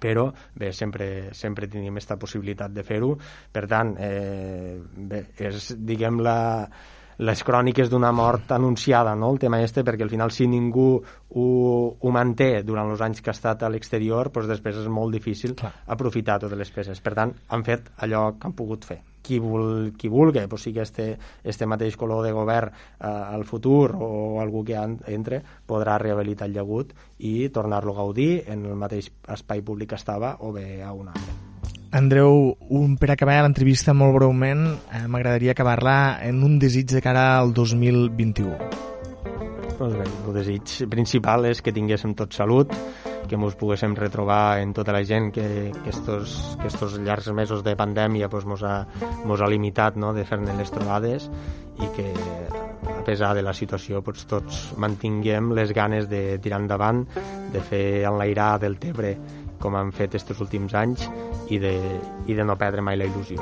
però 0.00 0.26
bé, 0.58 0.72
sempre, 0.72 1.06
sempre 1.34 1.68
tenim 1.70 1.94
aquesta 1.94 2.16
possibilitat 2.18 2.74
de 2.74 2.82
fer-ho. 2.86 3.14
Per 3.52 3.64
tant, 3.70 3.94
eh, 4.02 4.74
bé, 4.82 5.24
és, 5.38 5.70
diguem, 5.78 6.18
la, 6.24 6.38
les 7.18 7.44
cròniques 7.44 7.90
d'una 7.90 8.12
mort 8.12 8.52
anunciada, 8.52 9.14
no? 9.14 9.32
el 9.32 9.38
tema 9.38 9.60
este, 9.62 9.84
perquè 9.84 10.02
al 10.06 10.10
final 10.10 10.32
si 10.34 10.46
ningú 10.50 10.88
ho, 10.98 11.46
ho 12.00 12.12
manté 12.14 12.62
durant 12.62 12.90
els 12.90 13.02
anys 13.04 13.22
que 13.22 13.30
ha 13.30 13.36
estat 13.36 13.62
a 13.62 13.70
l'exterior, 13.70 14.30
doncs 14.34 14.50
després 14.50 14.78
és 14.82 14.90
molt 14.90 15.14
difícil 15.14 15.54
Clar. 15.58 15.72
aprofitar 15.86 16.40
totes 16.42 16.58
les 16.58 16.70
peces. 16.70 17.00
Per 17.04 17.14
tant, 17.14 17.34
han 17.48 17.64
fet 17.66 17.90
allò 18.04 18.30
que 18.38 18.48
han 18.48 18.56
pogut 18.56 18.86
fer. 18.88 19.00
Qui, 19.24 19.38
vul, 19.40 19.94
qui 19.96 20.10
vulgui, 20.12 20.42
doncs 20.44 20.66
sigui 20.66 20.82
este, 20.82 21.06
este 21.42 21.64
mateix 21.64 21.96
color 21.96 22.20
de 22.26 22.34
govern 22.36 22.68
eh, 22.74 23.08
al 23.08 23.46
futur 23.48 23.94
o 23.96 24.10
algú 24.42 24.64
que 24.68 24.76
entre, 24.76 25.40
podrà 25.66 25.96
rehabilitar 26.02 26.50
el 26.50 26.58
llagut 26.58 26.92
i 27.24 27.48
tornar-lo 27.48 27.96
a 27.96 28.02
gaudir 28.02 28.44
en 28.52 28.66
el 28.68 28.76
mateix 28.76 29.08
espai 29.32 29.64
públic 29.64 29.94
que 29.94 30.00
estava 30.02 30.36
o 30.40 30.52
bé 30.52 30.82
a 30.84 30.92
un 30.92 31.08
altre. 31.08 31.53
Andreu, 31.94 32.56
un, 32.74 32.96
per 32.98 33.12
acabar 33.14 33.36
l'entrevista 33.44 33.92
molt 33.94 34.16
breument, 34.16 34.64
eh, 34.90 35.04
m'agradaria 35.06 35.52
acabar-la 35.54 36.18
en 36.26 36.40
un 36.42 36.56
desig 36.58 36.88
de 36.90 36.98
cara 36.98 37.38
al 37.38 37.52
2021. 37.54 38.56
Doncs 39.78 39.94
bé, 40.00 40.06
el 40.26 40.34
desig 40.34 40.72
principal 40.90 41.46
és 41.46 41.62
que 41.62 41.70
tinguéssim 41.76 42.16
tot 42.18 42.34
salut, 42.34 42.74
que 43.30 43.38
ens 43.38 43.54
poguéssim 43.60 43.94
retrobar 43.94 44.58
en 44.64 44.72
tota 44.74 44.90
la 44.90 45.04
gent 45.06 45.30
que, 45.36 45.70
que, 45.70 45.90
estos, 45.94 46.56
que 46.60 46.66
estos 46.66 46.98
llargs 46.98 47.30
mesos 47.30 47.62
de 47.62 47.76
pandèmia 47.78 48.28
pues, 48.28 48.42
mos, 48.44 48.66
ha, 48.66 48.88
ha 48.90 49.48
limitat 49.54 49.94
no, 49.94 50.10
de 50.18 50.26
fer-ne 50.26 50.58
les 50.58 50.74
trobades 50.74 51.30
i 51.78 51.92
que 51.94 52.10
a 52.90 53.04
pesar 53.06 53.36
de 53.38 53.46
la 53.46 53.54
situació 53.54 54.02
pues, 54.02 54.26
tots 54.26 54.74
mantinguem 54.82 55.54
les 55.54 55.70
ganes 55.70 56.10
de 56.10 56.40
tirar 56.42 56.58
endavant, 56.64 57.06
de 57.54 57.62
fer 57.62 57.86
enlairar 58.10 58.58
del 58.66 58.80
Tebre 58.82 59.14
com 59.64 59.80
han 59.80 59.94
fet 59.96 60.12
aquests 60.14 60.44
últims 60.44 60.76
anys 60.76 61.08
i 61.48 61.60
de, 61.62 61.74
i 62.28 62.36
de 62.36 62.44
no 62.44 62.60
perdre 62.60 62.84
mai 62.84 63.00
la 63.00 63.08
il·lusió. 63.08 63.40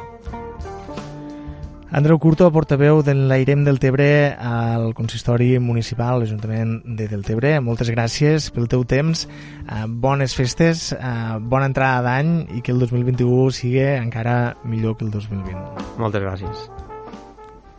Andreu 1.93 2.17
Curto, 2.17 2.47
portaveu 2.49 3.03
de 3.05 3.13
l'Airem 3.13 3.67
del 3.67 3.77
Tebre 3.77 4.33
al 4.33 4.95
Consistori 4.97 5.59
Municipal, 5.61 6.23
l'Ajuntament 6.23 6.79
de 6.97 7.05
Deltebre. 7.11 7.59
Moltes 7.61 7.91
gràcies 7.93 8.49
pel 8.55 8.71
teu 8.73 8.87
temps, 8.89 9.27
eh, 9.29 9.85
bones 9.87 10.33
festes, 10.33 10.95
eh, 10.97 11.37
bona 11.39 11.69
entrada 11.69 12.01
d'any 12.09 12.57
i 12.57 12.63
que 12.63 12.73
el 12.73 12.81
2021 12.81 13.51
sigui 13.53 13.85
encara 13.85 14.57
millor 14.65 14.97
que 14.97 15.05
el 15.05 15.11
2020. 15.11 15.99
Moltes 15.99 16.25
gràcies. 16.25 16.82